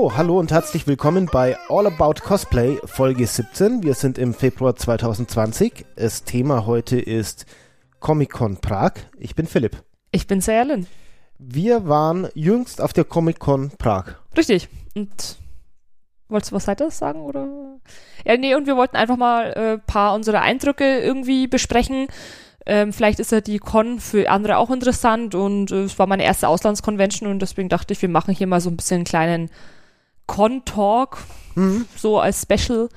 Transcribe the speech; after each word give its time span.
So, 0.00 0.16
hallo 0.16 0.38
und 0.38 0.50
herzlich 0.50 0.86
willkommen 0.86 1.28
bei 1.30 1.58
All 1.68 1.86
About 1.86 2.22
Cosplay 2.22 2.78
Folge 2.86 3.26
17. 3.26 3.82
Wir 3.82 3.92
sind 3.92 4.16
im 4.16 4.32
Februar 4.32 4.74
2020. 4.74 5.84
Das 5.94 6.24
Thema 6.24 6.64
heute 6.64 6.98
ist 6.98 7.44
Comic-Con 7.98 8.62
Prag. 8.62 8.92
Ich 9.18 9.34
bin 9.34 9.46
Philipp. 9.46 9.76
Ich 10.10 10.26
bin 10.26 10.40
Serlin. 10.40 10.86
Wir 11.38 11.86
waren 11.86 12.28
jüngst 12.32 12.80
auf 12.80 12.94
der 12.94 13.04
Comic-Con 13.04 13.72
Prag. 13.76 14.14
Richtig. 14.34 14.70
Und 14.94 15.36
wolltest 16.30 16.52
du 16.52 16.56
was 16.56 16.66
weiteres 16.66 16.96
sagen 16.96 17.20
oder? 17.20 17.46
Ja, 18.24 18.38
nee, 18.38 18.54
und 18.54 18.66
wir 18.66 18.78
wollten 18.78 18.96
einfach 18.96 19.18
mal 19.18 19.52
ein 19.52 19.62
äh, 19.62 19.78
paar 19.86 20.14
unserer 20.14 20.40
Eindrücke 20.40 21.00
irgendwie 21.00 21.46
besprechen. 21.46 22.06
Ähm, 22.64 22.94
vielleicht 22.94 23.20
ist 23.20 23.32
ja 23.32 23.42
die 23.42 23.58
Con 23.58 24.00
für 24.00 24.30
andere 24.30 24.56
auch 24.56 24.70
interessant 24.70 25.34
und 25.34 25.70
äh, 25.70 25.82
es 25.82 25.98
war 25.98 26.06
meine 26.06 26.24
erste 26.24 26.48
Auslandskonvention 26.48 27.30
und 27.30 27.42
deswegen 27.42 27.68
dachte 27.68 27.92
ich, 27.92 28.00
wir 28.00 28.08
machen 28.08 28.34
hier 28.34 28.46
mal 28.46 28.62
so 28.62 28.70
ein 28.70 28.78
bisschen 28.78 28.96
einen 28.96 29.04
kleinen 29.04 29.50
Con-Talk, 30.30 31.18
mhm. 31.56 31.86
so 31.96 32.20
als 32.20 32.42
Special. 32.42 32.88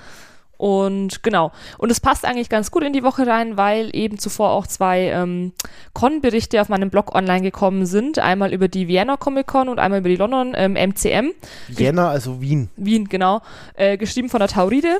Und 0.55 1.23
genau. 1.23 1.51
Und 1.79 1.91
es 1.91 1.99
passt 1.99 2.25
eigentlich 2.25 2.47
ganz 2.47 2.69
gut 2.69 2.83
in 2.83 2.93
die 2.93 3.03
Woche 3.03 3.25
rein, 3.25 3.57
weil 3.57 3.89
eben 3.93 4.19
zuvor 4.19 4.51
auch 4.51 4.67
zwei 4.67 5.09
ähm, 5.09 5.51
Con-Berichte 5.93 6.61
auf 6.61 6.69
meinem 6.69 6.91
Blog 6.91 7.15
online 7.15 7.41
gekommen 7.41 7.87
sind. 7.87 8.19
Einmal 8.19 8.53
über 8.53 8.67
die 8.67 8.87
Vienna 8.87 9.17
Comic 9.17 9.47
Con 9.47 9.67
und 9.67 9.79
einmal 9.79 9.99
über 9.99 10.09
die 10.09 10.15
London 10.15 10.53
ähm, 10.55 10.73
MCM. 10.73 11.31
Vienna, 11.67 12.07
also 12.09 12.39
Wien. 12.39 12.69
Wien, 12.75 13.09
genau. 13.09 13.41
Äh, 13.73 13.97
geschrieben 13.97 14.29
von 14.29 14.39
der 14.39 14.47
Tauride. 14.47 14.99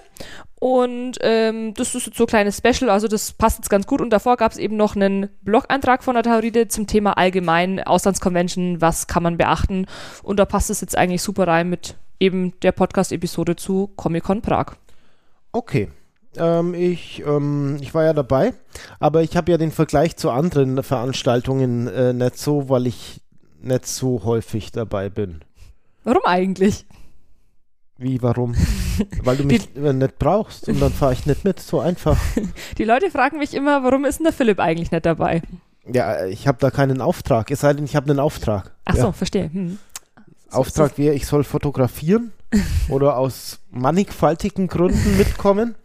Und 0.59 1.19
ähm, 1.21 1.75
das 1.75 1.93
ist 1.93 2.07
jetzt 2.07 2.17
so 2.17 2.23
ein 2.23 2.27
kleines 2.27 2.57
Special, 2.57 2.89
also 2.89 3.07
das 3.07 3.33
passt 3.33 3.59
jetzt 3.59 3.69
ganz 3.69 3.85
gut. 3.85 4.01
Und 4.01 4.09
davor 4.09 4.37
gab 4.37 4.51
es 4.51 4.57
eben 4.57 4.75
noch 4.75 4.95
einen 4.95 5.29
Blog-Eintrag 5.43 6.03
von 6.03 6.15
der 6.15 6.23
Tauride 6.23 6.67
zum 6.67 6.87
Thema 6.87 7.15
allgemein 7.17 7.79
Auslandskonvention, 7.79 8.81
was 8.81 9.05
kann 9.05 9.21
man 9.21 9.37
beachten. 9.37 9.85
Und 10.23 10.39
da 10.39 10.45
passt 10.45 10.71
es 10.71 10.81
jetzt 10.81 10.97
eigentlich 10.97 11.21
super 11.21 11.47
rein 11.47 11.69
mit 11.69 11.95
eben 12.23 12.53
der 12.61 12.71
Podcast-Episode 12.71 13.57
zu 13.57 13.91
Comic-Con 13.97 14.41
Prag. 14.41 14.75
Okay. 15.51 15.89
Ähm, 16.37 16.73
ich, 16.73 17.21
ähm, 17.27 17.77
ich 17.81 17.93
war 17.93 18.05
ja 18.05 18.13
dabei, 18.13 18.53
aber 18.99 19.21
ich 19.21 19.35
habe 19.37 19.51
ja 19.51 19.57
den 19.57 19.71
Vergleich 19.71 20.15
zu 20.15 20.31
anderen 20.31 20.81
Veranstaltungen 20.81 21.87
äh, 21.87 22.13
nicht 22.13 22.37
so, 22.37 22.69
weil 22.69 22.87
ich 22.87 23.21
nicht 23.61 23.85
so 23.85 24.23
häufig 24.23 24.71
dabei 24.71 25.09
bin. 25.09 25.41
Warum 26.03 26.23
eigentlich? 26.25 26.85
Wie, 27.97 28.21
warum? 28.21 28.55
Weil 29.23 29.37
du 29.37 29.43
mich 29.43 29.71
die, 29.71 29.79
nicht 29.79 30.19
brauchst 30.19 30.67
und 30.67 30.81
dann 30.81 30.91
fahre 30.91 31.13
ich 31.13 31.25
nicht 31.25 31.45
mit, 31.45 31.59
so 31.59 31.79
einfach. 31.79 32.17
Die 32.77 32.83
Leute 32.83 33.11
fragen 33.11 33.37
mich 33.37 33.53
immer, 33.53 33.83
warum 33.83 34.03
ist 34.03 34.17
denn 34.17 34.25
der 34.25 34.33
Philipp 34.33 34.59
eigentlich 34.59 34.91
nicht 34.91 35.05
dabei? 35.05 35.41
Ja, 35.85 36.25
ich 36.25 36.47
habe 36.47 36.57
da 36.59 36.71
keinen 36.71 37.01
Auftrag, 37.01 37.51
es 37.51 37.61
sei 37.61 37.73
denn, 37.73 37.85
ich 37.85 37.95
habe 37.95 38.09
einen 38.09 38.19
Auftrag. 38.19 38.71
Ach 38.85 38.95
ja. 38.95 39.03
so, 39.03 39.11
verstehe. 39.11 39.51
Hm. 39.53 39.77
Auftrag 40.53 40.97
wäre, 40.97 41.15
ich 41.15 41.25
soll 41.25 41.43
fotografieren 41.43 42.31
oder 42.89 43.17
aus 43.17 43.59
mannigfaltigen 43.69 44.67
Gründen 44.67 45.17
mitkommen. 45.17 45.75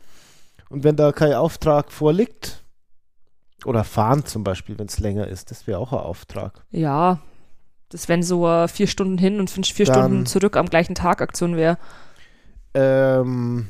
Und 0.68 0.84
wenn 0.84 0.96
da 0.96 1.12
kein 1.12 1.32
Auftrag 1.32 1.92
vorliegt, 1.92 2.62
oder 3.64 3.84
fahren 3.84 4.24
zum 4.24 4.44
Beispiel, 4.44 4.78
wenn 4.78 4.86
es 4.86 4.98
länger 4.98 5.26
ist, 5.26 5.50
das 5.50 5.66
wäre 5.66 5.78
auch 5.78 5.92
ein 5.92 5.98
Auftrag. 5.98 6.64
Ja, 6.70 7.20
das 7.88 8.08
wenn 8.08 8.22
so 8.22 8.46
uh, 8.46 8.68
vier 8.68 8.86
Stunden 8.86 9.18
hin 9.18 9.40
und 9.40 9.50
vier 9.50 9.86
dann, 9.86 9.94
Stunden 9.94 10.26
zurück 10.26 10.56
am 10.56 10.66
gleichen 10.66 10.94
Tag 10.94 11.22
Aktion 11.22 11.56
wäre. 11.56 11.78
Ähm, 12.74 13.68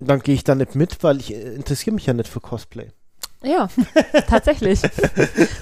dann 0.00 0.20
gehe 0.20 0.34
ich 0.34 0.44
da 0.44 0.54
nicht 0.54 0.74
mit, 0.74 1.02
weil 1.02 1.18
ich 1.18 1.34
äh, 1.34 1.54
interessiere 1.54 1.94
mich 1.94 2.06
ja 2.06 2.14
nicht 2.14 2.28
für 2.28 2.40
Cosplay. 2.40 2.90
Ja, 3.44 3.68
tatsächlich. 4.28 4.80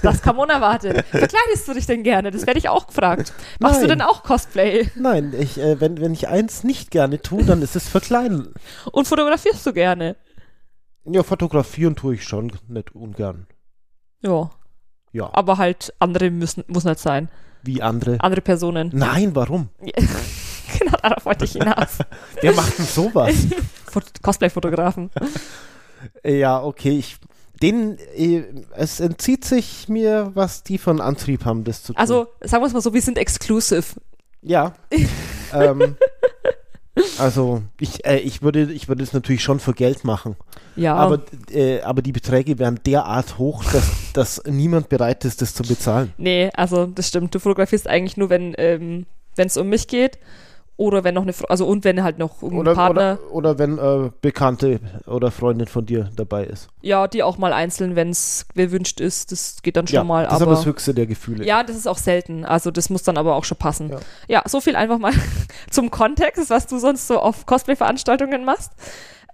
Das 0.01 0.21
kam 0.21 0.39
unerwartet. 0.39 1.05
Verkleidest 1.07 1.67
du 1.67 1.73
dich 1.73 1.85
denn 1.85 2.03
gerne? 2.03 2.31
Das 2.31 2.47
werde 2.47 2.59
ich 2.59 2.69
auch 2.69 2.87
gefragt. 2.87 3.33
Machst 3.59 3.79
Nein. 3.79 3.89
du 3.89 3.95
denn 3.95 4.01
auch 4.01 4.23
Cosplay? 4.23 4.89
Nein, 4.95 5.33
ich, 5.37 5.59
äh, 5.59 5.81
wenn, 5.81 5.99
wenn 5.99 6.13
ich 6.13 6.27
eins 6.27 6.63
nicht 6.63 6.91
gerne 6.91 7.21
tue, 7.21 7.43
dann 7.43 7.61
ist 7.61 7.75
es 7.75 7.89
verkleiden. 7.89 8.53
Und 8.91 9.07
fotografierst 9.07 9.65
du 9.65 9.73
gerne? 9.73 10.15
Ja, 11.05 11.23
fotografieren 11.23 11.95
tue 11.95 12.15
ich 12.15 12.23
schon 12.23 12.51
nicht 12.69 12.95
ungern. 12.95 13.47
Ja. 14.21 14.49
Ja. 15.11 15.29
Aber 15.33 15.57
halt 15.57 15.93
andere 15.99 16.31
müssen, 16.31 16.63
muss 16.67 16.85
nicht 16.85 16.99
sein. 16.99 17.29
Wie 17.63 17.81
andere? 17.81 18.17
Andere 18.19 18.41
Personen. 18.41 18.91
Nein, 18.93 19.35
warum? 19.35 19.69
genau, 19.79 20.97
darauf 21.01 21.25
wollte 21.25 21.45
ich 21.45 21.53
hinaus. 21.53 21.99
Wer 22.41 22.53
macht 22.53 22.77
denn 22.77 22.85
sowas? 22.85 23.35
Cosplay-Fotografen. 24.21 25.11
Ja, 26.25 26.61
okay, 26.63 26.97
ich 26.97 27.17
den, 27.63 27.97
äh, 28.15 28.43
es 28.75 28.99
entzieht 28.99 29.45
sich 29.45 29.87
mir, 29.87 30.31
was 30.33 30.63
die 30.63 30.77
von 30.77 30.99
Antrieb 30.99 31.45
haben, 31.45 31.63
das 31.63 31.81
zu 31.81 31.93
tun. 31.93 31.99
Also, 31.99 32.27
sagen 32.41 32.61
wir 32.61 32.67
es 32.67 32.73
mal 32.73 32.81
so, 32.81 32.93
wir 32.93 33.01
sind 33.01 33.17
exclusive. 33.17 33.85
Ja. 34.41 34.75
ähm, 35.53 35.95
also, 37.17 37.63
ich, 37.79 38.05
äh, 38.05 38.17
ich 38.17 38.41
würde 38.41 38.71
ich 38.71 38.89
würde 38.89 39.01
es 39.01 39.13
natürlich 39.13 39.41
schon 39.41 39.61
für 39.61 39.73
Geld 39.73 40.03
machen. 40.03 40.35
Ja. 40.75 40.95
Aber, 40.95 41.21
äh, 41.51 41.81
aber 41.81 42.01
die 42.01 42.11
Beträge 42.11 42.59
wären 42.59 42.81
derart 42.85 43.37
hoch, 43.37 43.63
dass, 43.63 43.89
dass 44.13 44.43
niemand 44.45 44.89
bereit 44.89 45.23
ist, 45.23 45.41
das 45.41 45.55
zu 45.55 45.63
bezahlen. 45.63 46.11
Nee, 46.17 46.51
also 46.55 46.85
das 46.85 47.07
stimmt. 47.07 47.33
Du 47.33 47.39
fotografierst 47.39 47.87
eigentlich 47.87 48.17
nur, 48.17 48.29
wenn 48.29 48.53
ähm, 48.57 49.05
es 49.37 49.55
um 49.55 49.69
mich 49.69 49.87
geht. 49.87 50.19
Oder 50.75 51.03
wenn 51.03 51.13
noch 51.13 51.21
eine, 51.21 51.33
also 51.49 51.67
und 51.67 51.83
wenn 51.83 52.03
halt 52.03 52.17
noch 52.17 52.41
ein 52.41 52.57
oder, 52.57 52.73
Partner. 52.73 53.19
Oder, 53.29 53.57
oder 53.57 53.59
wenn 53.59 53.77
äh, 53.77 54.11
Bekannte 54.21 54.79
oder 55.05 55.29
Freundin 55.29 55.67
von 55.67 55.85
dir 55.85 56.09
dabei 56.15 56.45
ist. 56.45 56.67
Ja, 56.81 57.07
die 57.07 57.21
auch 57.21 57.37
mal 57.37 57.53
einzeln, 57.53 57.95
wenn 57.95 58.09
es 58.09 58.47
gewünscht 58.55 58.99
ist. 58.99 59.31
Das 59.31 59.61
geht 59.61 59.77
dann 59.77 59.85
schon 59.85 59.95
ja, 59.95 60.03
mal. 60.03 60.23
Das 60.23 60.33
ist 60.33 60.41
aber 60.41 60.51
das 60.51 60.65
höchste 60.65 60.95
der 60.95 61.05
Gefühle. 61.05 61.45
Ja, 61.45 61.63
das 61.63 61.75
ist 61.75 61.87
auch 61.87 61.99
selten. 61.99 62.43
Also 62.43 62.71
das 62.71 62.89
muss 62.89 63.03
dann 63.03 63.17
aber 63.17 63.35
auch 63.35 63.43
schon 63.43 63.57
passen. 63.57 63.89
Ja, 63.89 63.99
ja 64.27 64.43
so 64.47 64.61
viel 64.61 64.75
einfach 64.75 64.97
mal 64.97 65.13
zum 65.69 65.91
Kontext, 65.91 66.49
was 66.49 66.65
du 66.65 66.79
sonst 66.79 67.07
so 67.07 67.19
auf 67.19 67.45
Cosplay-Veranstaltungen 67.45 68.43
machst. 68.43 68.71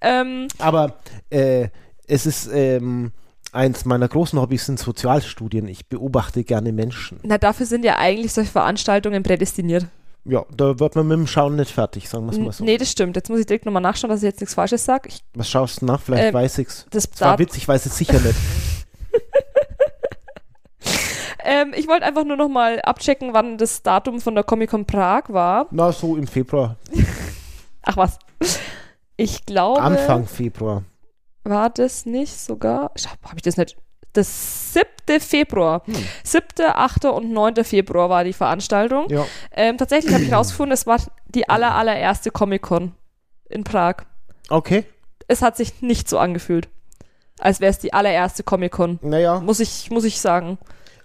Ähm, 0.01 0.47
aber 0.57 0.95
äh, 1.29 1.69
es 2.05 2.25
ist. 2.25 2.49
Ähm, 2.53 3.11
eins 3.51 3.85
meiner 3.85 4.07
großen 4.07 4.39
Hobbys 4.39 4.67
sind 4.67 4.78
Sozialstudien. 4.79 5.67
Ich 5.67 5.88
beobachte 5.88 6.44
gerne 6.44 6.72
Menschen. 6.72 7.19
Na, 7.23 7.38
dafür 7.38 7.66
sind 7.66 7.83
ja 7.83 7.97
eigentlich 7.97 8.31
solche 8.31 8.51
Veranstaltungen 8.51 9.23
prädestiniert. 9.23 9.88
Ja, 10.29 10.45
da 10.56 10.79
wird 10.79 10.95
man 10.95 11.07
mit 11.07 11.17
dem 11.17 11.28
Schauen 11.28 11.56
nicht 11.56 11.72
fertig, 11.72 12.07
sagen 12.07 12.25
wir 12.25 12.34
es 12.34 12.38
mal 12.38 12.51
so. 12.51 12.63
Nee, 12.63 12.78
das 12.78 12.91
stimmt. 12.91 13.16
Jetzt 13.16 13.29
muss 13.29 13.40
ich 13.40 13.47
direkt 13.47 13.66
nochmal 13.66 13.81
nachschauen, 13.81 14.09
dass 14.09 14.22
ich 14.22 14.28
jetzt 14.28 14.41
nichts 14.41 14.53
Falsches 14.53 14.85
sage. 14.85 15.09
Was 15.34 15.50
schaust 15.50 15.81
du 15.81 15.85
nach? 15.85 16.00
Vielleicht 16.00 16.25
ähm, 16.25 16.34
weiß 16.35 16.59
ich's. 16.59 16.85
Das, 16.91 17.09
das 17.09 17.22
war 17.22 17.40
witzig, 17.40 17.63
ich 17.63 17.67
weiß 17.67 17.85
es 17.88 17.97
sicher 17.97 18.19
nicht. 18.19 18.35
ähm, 21.44 21.73
ich 21.75 21.88
wollte 21.88 22.06
einfach 22.06 22.25
nur 22.25 22.38
nochmal 22.38 22.79
abchecken, 22.81 23.34
wann 23.34 23.57
das 23.57 23.81
Datum 23.81 24.22
von 24.22 24.35
der 24.35 24.44
Comic-Con 24.44 24.85
Prag 24.85 25.23
war. 25.29 25.66
Na, 25.72 25.91
so 25.91 26.16
im 26.16 26.28
Februar. 26.28 26.75
Ach 27.81 27.97
was. 27.97 28.19
Ich 29.17 29.47
glaube. 29.47 29.81
Anfang 29.81 30.28
Februar. 30.28 30.84
War 31.44 31.72
das 31.72 32.06
nicht 32.06 32.38
sogar? 32.40 32.91
Habe 33.23 33.35
ich 33.38 33.41
das 33.41 33.57
nicht? 33.57 33.78
Das 34.14 34.74
7. 34.74 35.20
Februar. 35.20 35.84
Hm. 35.86 35.96
7., 36.24 36.46
8. 36.68 37.06
und 37.06 37.31
9. 37.31 37.64
Februar 37.64 38.09
war 38.09 38.24
die 38.24 38.34
Veranstaltung. 38.34 39.09
Ja. 39.09 39.25
Ähm, 39.52 39.78
tatsächlich 39.78 40.14
habe 40.14 40.24
ich 40.24 40.31
herausgefunden, 40.31 40.74
es 40.74 40.88
war 40.88 41.00
die 41.28 41.47
aller, 41.50 41.74
allererste 41.75 42.31
Comic-Con 42.31 42.94
in 43.50 43.64
Prag. 43.64 43.97
Okay. 44.50 44.86
Es 45.28 45.42
hat 45.42 45.58
sich 45.58 45.81
nicht 45.81 46.09
so 46.09 46.18
angefühlt, 46.18 46.70
als 47.40 47.59
wäre 47.62 47.72
es 47.72 47.80
die 47.80 47.94
allererste 47.94 48.44
Comic-Con. 48.44 49.00
Naja. 49.02 49.40
Muss 49.40 49.59
ich, 49.59 49.90
muss 49.91 50.06
ich 50.06 50.20
sagen. 50.20 50.58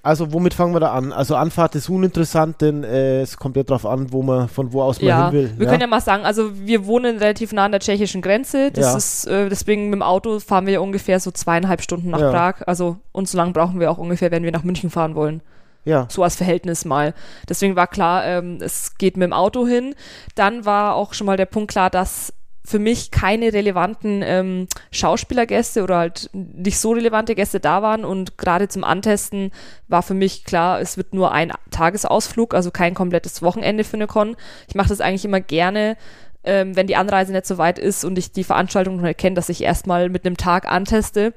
Also 0.05 0.35
womit 0.35 0.53
fangen 0.53 0.75
wir 0.75 0.81
da 0.81 0.93
an? 0.93 1.13
Also 1.13 1.35
Anfahrt 1.35 1.75
ist 1.77 1.89
uninteressant, 1.89 2.61
denn 2.61 2.85
äh, 2.85 3.23
es 3.23 3.39
kommt 3.39 3.57
ja 3.57 3.63
darauf 3.63 3.87
an, 3.87 4.13
wo 4.13 4.23
man 4.23 4.49
von 4.49 4.73
wo 4.75 4.83
aus 4.83 5.01
man 5.01 5.09
ja, 5.09 5.31
hin 5.31 5.33
will. 5.33 5.53
Wir 5.57 5.65
ja? 5.65 5.71
können 5.71 5.81
ja 5.81 5.87
mal 5.87 6.03
sagen, 6.03 6.27
also 6.27 6.51
wir 6.55 6.85
wohnen 6.85 7.17
relativ 7.17 7.55
nah 7.55 7.65
an 7.65 7.73
der 7.73 7.81
tschechischen 7.81 8.21
Grenze. 8.21 8.71
Das 8.71 8.85
ja. 8.85 8.97
ist 8.99 9.27
äh, 9.27 9.49
deswegen 9.49 9.85
mit 9.85 9.95
dem 9.95 10.03
Auto 10.03 10.41
fahren 10.41 10.67
wir 10.67 10.83
ungefähr 10.83 11.21
so 11.21 11.31
zweieinhalb 11.31 11.81
Stunden 11.81 12.11
nach. 12.11 12.19
Prag. 12.19 12.57
Also 12.67 12.99
und 13.13 13.29
so 13.29 13.39
lange 13.39 13.53
brauchen 13.53 13.81
wir 13.81 13.91
auch 13.91 13.97
ungefähr, 13.97 14.31
wenn 14.31 14.43
wir 14.43 14.53
nach 14.53 14.63
München 14.63 14.91
fahren 14.91 15.15
wollen. 15.15 15.41
Ja. 15.87 16.07
So 16.11 16.23
als 16.23 16.37
Verhältnis 16.37 16.85
mal. 16.85 17.15
Deswegen 17.49 17.75
war 17.75 17.87
klar, 17.87 18.27
ähm, 18.27 18.59
es 18.61 18.97
geht 18.99 19.17
mit 19.17 19.27
dem 19.27 19.33
Auto 19.33 19.67
hin. 19.67 19.95
Dann 20.35 20.67
war 20.67 20.97
auch 20.97 21.15
schon 21.15 21.27
mal 21.27 21.39
der 21.39 21.47
Punkt 21.47 21.71
klar, 21.71 21.89
dass 21.89 22.33
für 22.67 22.79
mich 22.79 23.11
keine 23.11 23.53
relevanten 23.53 24.23
ähm, 24.25 24.69
Schauspielergäste 24.91 25.83
oder 25.83 25.99
halt 25.99 26.31
nicht 26.33 26.79
so 26.79 26.93
relevante 26.93 27.35
Gäste 27.35 27.61
da 27.61 27.83
waren 27.83 28.05
und 28.07 28.39
gerade 28.39 28.69
zum 28.69 28.85
Antesten 28.85 29.53
war 29.87 30.03
für 30.03 30.15
mich 30.15 30.45
klar, 30.45 30.81
es 30.81 30.97
wird 30.97 31.13
nur 31.13 31.33
ein 31.33 31.53
Tagesausflug, 31.71 32.55
also 32.55 32.71
kein 32.71 32.95
komplettes 32.95 33.43
Wochenende 33.43 33.85
für 33.85 33.99
eine 33.99 34.07
Con. 34.07 34.37
Ich 34.67 34.75
mache 34.75 34.89
das 34.89 35.03
eigentlich 35.03 35.27
immer 35.27 35.41
gerne, 35.41 35.99
ähm, 36.43 36.75
wenn 36.75 36.87
die 36.87 36.97
Anreise 36.97 37.33
nicht 37.33 37.47
so 37.47 37.59
weit 37.59 37.79
ist 37.79 38.03
und 38.03 38.17
ich 38.19 38.33
die 38.33 38.45
Veranstaltung 38.45 38.97
noch 38.97 39.05
erkenne, 39.05 39.35
dass 39.35 39.51
ich 39.51 39.63
erstmal 39.63 40.09
mit 40.09 40.25
einem 40.25 40.39
Tag 40.39 40.71
anteste. 40.71 41.35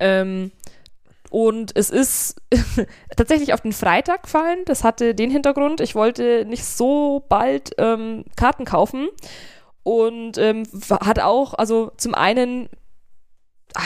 Ähm, 0.00 0.52
und 1.30 1.76
es 1.76 1.88
ist 1.88 2.40
tatsächlich 3.16 3.54
auf 3.54 3.62
den 3.62 3.72
Freitag 3.72 4.24
gefallen. 4.24 4.60
Das 4.66 4.84
hatte 4.84 5.14
den 5.14 5.30
Hintergrund. 5.30 5.80
Ich 5.80 5.94
wollte 5.94 6.44
nicht 6.46 6.64
so 6.64 7.24
bald 7.28 7.72
ähm, 7.78 8.24
Karten 8.36 8.64
kaufen 8.64 9.08
und 9.88 10.36
ähm, 10.36 10.64
hat 10.90 11.18
auch, 11.18 11.54
also 11.54 11.92
zum 11.96 12.14
einen 12.14 12.68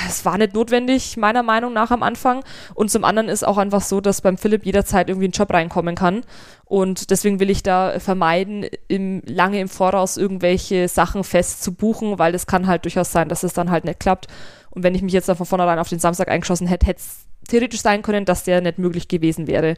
es 0.09 0.25
war 0.25 0.37
nicht 0.37 0.55
notwendig, 0.55 1.17
meiner 1.17 1.43
Meinung 1.45 1.73
nach 1.73 1.91
am 1.93 2.03
Anfang. 2.03 2.43
Und 2.75 2.91
zum 2.91 3.05
anderen 3.05 3.29
ist 3.29 3.47
auch 3.47 3.59
einfach 3.59 3.83
so, 3.83 4.01
dass 4.01 4.21
beim 4.21 4.39
Philipp 4.39 4.65
jederzeit 4.65 5.09
irgendwie 5.09 5.29
ein 5.29 5.33
Job 5.33 5.53
reinkommen 5.53 5.95
kann. 5.95 6.23
Und 6.65 7.11
deswegen 7.11 7.41
will 7.41 7.51
ich 7.51 7.63
da 7.63 7.99
vermeiden, 8.01 8.67
im, 8.89 9.23
lange 9.27 9.61
im 9.61 9.69
Voraus 9.69 10.17
irgendwelche 10.17 10.89
Sachen 10.89 11.25
fest 11.25 11.63
zu 11.63 11.75
buchen, 11.75 12.19
weil 12.19 12.35
es 12.35 12.47
kann 12.47 12.67
halt 12.67 12.85
durchaus 12.85 13.13
sein, 13.13 13.29
dass 13.29 13.43
es 13.43 13.55
dann 13.55 13.71
halt 13.71 13.85
nicht 13.85 14.01
klappt. 14.01 14.27
Und 14.71 14.83
wenn 14.83 14.95
ich 14.95 15.03
mich 15.03 15.13
jetzt 15.13 15.29
dann 15.29 15.37
von 15.37 15.47
vornherein 15.47 15.79
auf 15.79 15.89
den 15.89 15.99
Samstag 16.01 16.29
eingeschossen 16.29 16.69
hätte, 16.69 16.87
hätte 16.87 17.01
es 17.01 17.27
theoretisch 17.49 17.83
sein 17.83 18.03
können, 18.03 18.25
dass 18.25 18.45
der 18.45 18.61
nicht 18.61 18.79
möglich 18.79 19.09
gewesen 19.09 19.47
wäre. 19.47 19.77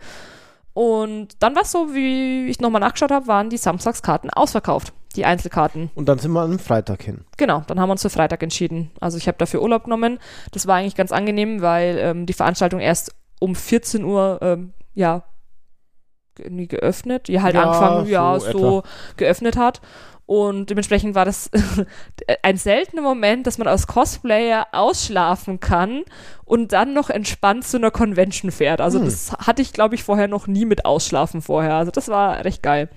Und 0.75 1.43
dann 1.43 1.55
war 1.55 1.63
es 1.63 1.73
so, 1.73 1.95
wie 1.95 2.47
ich 2.47 2.61
nochmal 2.61 2.81
nachgeschaut 2.81 3.13
habe, 3.13 3.27
waren 3.27 3.49
die 3.49 3.57
Samstagskarten 3.57 4.31
ausverkauft, 4.31 4.93
die 5.17 5.25
Einzelkarten. 5.25 5.91
Und 5.95 6.09
dann 6.09 6.19
sind 6.19 6.33
wir 6.33 6.43
am 6.43 6.59
Freitag 6.59 7.03
hin. 7.03 7.25
Genau, 7.37 7.63
dann 7.67 7.81
haben 7.81 7.89
wir 7.89 7.93
uns 7.93 8.03
für 8.03 8.11
Freitag 8.11 8.43
entschieden. 8.43 8.91
Also 9.01 9.17
ich 9.19 9.27
habe 9.29 9.39
dafür 9.39 9.63
Urlaub 9.63 9.85
genommen. 9.85 10.19
Das 10.53 10.67
war 10.67 10.77
eigentlich 10.77 10.95
ganz 10.97 11.13
angenehm, 11.13 11.61
weil 11.63 11.99
ähm, 11.99 12.27
die 12.27 12.33
Veranstaltung 12.33 12.81
erst 12.81 13.15
um 13.41 13.55
14 13.55 14.05
Uhr, 14.05 14.39
ähm, 14.43 14.73
ja, 14.95 15.25
nie 16.49 16.67
geöffnet, 16.67 17.29
die 17.29 17.41
halt 17.41 17.55
Ja, 17.55 17.63
angefangen, 17.63 18.07
so 18.07 18.11
ja, 18.11 18.41
so 18.41 18.49
etwa. 18.49 18.83
geöffnet 19.17 19.57
hat. 19.57 19.81
Und 20.27 20.71
dementsprechend 20.71 21.15
war 21.15 21.27
das 21.27 21.51
ein 22.43 22.57
seltener 22.57 23.03
Moment, 23.03 23.47
dass 23.47 23.59
man 23.59 23.69
als 23.69 23.87
Cosplayer 23.87 24.67
ausschlafen 24.73 25.61
kann 25.61 26.03
und 26.47 26.73
dann 26.73 26.95
noch 26.95 27.11
entspannt 27.11 27.65
zu 27.67 27.77
einer 27.77 27.91
Convention 27.91 28.51
fährt. 28.51 28.81
Also 28.81 28.99
Hm. 28.99 29.05
das 29.05 29.33
hatte 29.33 29.61
ich, 29.63 29.73
glaube 29.75 29.95
ich, 29.95 30.03
vorher 30.03 30.27
noch 30.27 30.47
nie 30.47 30.65
mit 30.65 30.87
Ausschlafen 30.87 31.43
vorher. 31.43 31.75
Also 31.75 31.91
das 31.91 32.09
war 32.09 32.43
recht 32.45 32.63
geil. 32.63 32.89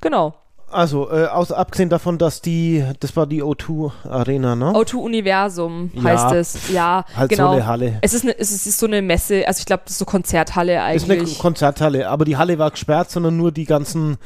Genau. 0.00 0.34
Also, 0.74 1.10
äh, 1.10 1.26
aus, 1.26 1.52
abgesehen 1.52 1.88
davon, 1.88 2.18
dass 2.18 2.40
die, 2.40 2.84
das 3.00 3.16
war 3.16 3.26
die 3.26 3.42
O2 3.42 3.92
Arena, 4.08 4.56
ne? 4.56 4.72
O2 4.72 4.96
Universum 4.96 5.90
Ja. 5.94 6.02
heißt 6.02 6.32
es. 6.32 6.70
Ja, 6.72 7.04
halt 7.16 7.30
genau. 7.30 7.48
so 7.50 7.52
eine 7.54 7.66
Halle. 7.66 7.98
Es 8.02 8.12
ist, 8.12 8.24
eine, 8.24 8.38
es 8.38 8.50
ist 8.50 8.78
so 8.78 8.86
eine 8.86 9.00
Messe, 9.00 9.46
also 9.46 9.60
ich 9.60 9.66
glaube, 9.66 9.84
so 9.86 10.04
Konzerthalle 10.04 10.74
Ist 10.94 11.04
eine 11.10 11.20
eigentlich. 11.20 11.38
Konzerthalle, 11.38 12.08
aber 12.08 12.24
die 12.24 12.36
Halle 12.36 12.58
war 12.58 12.70
gesperrt, 12.70 13.10
sondern 13.10 13.36
nur 13.36 13.52
die 13.52 13.64
ganzen 13.64 14.18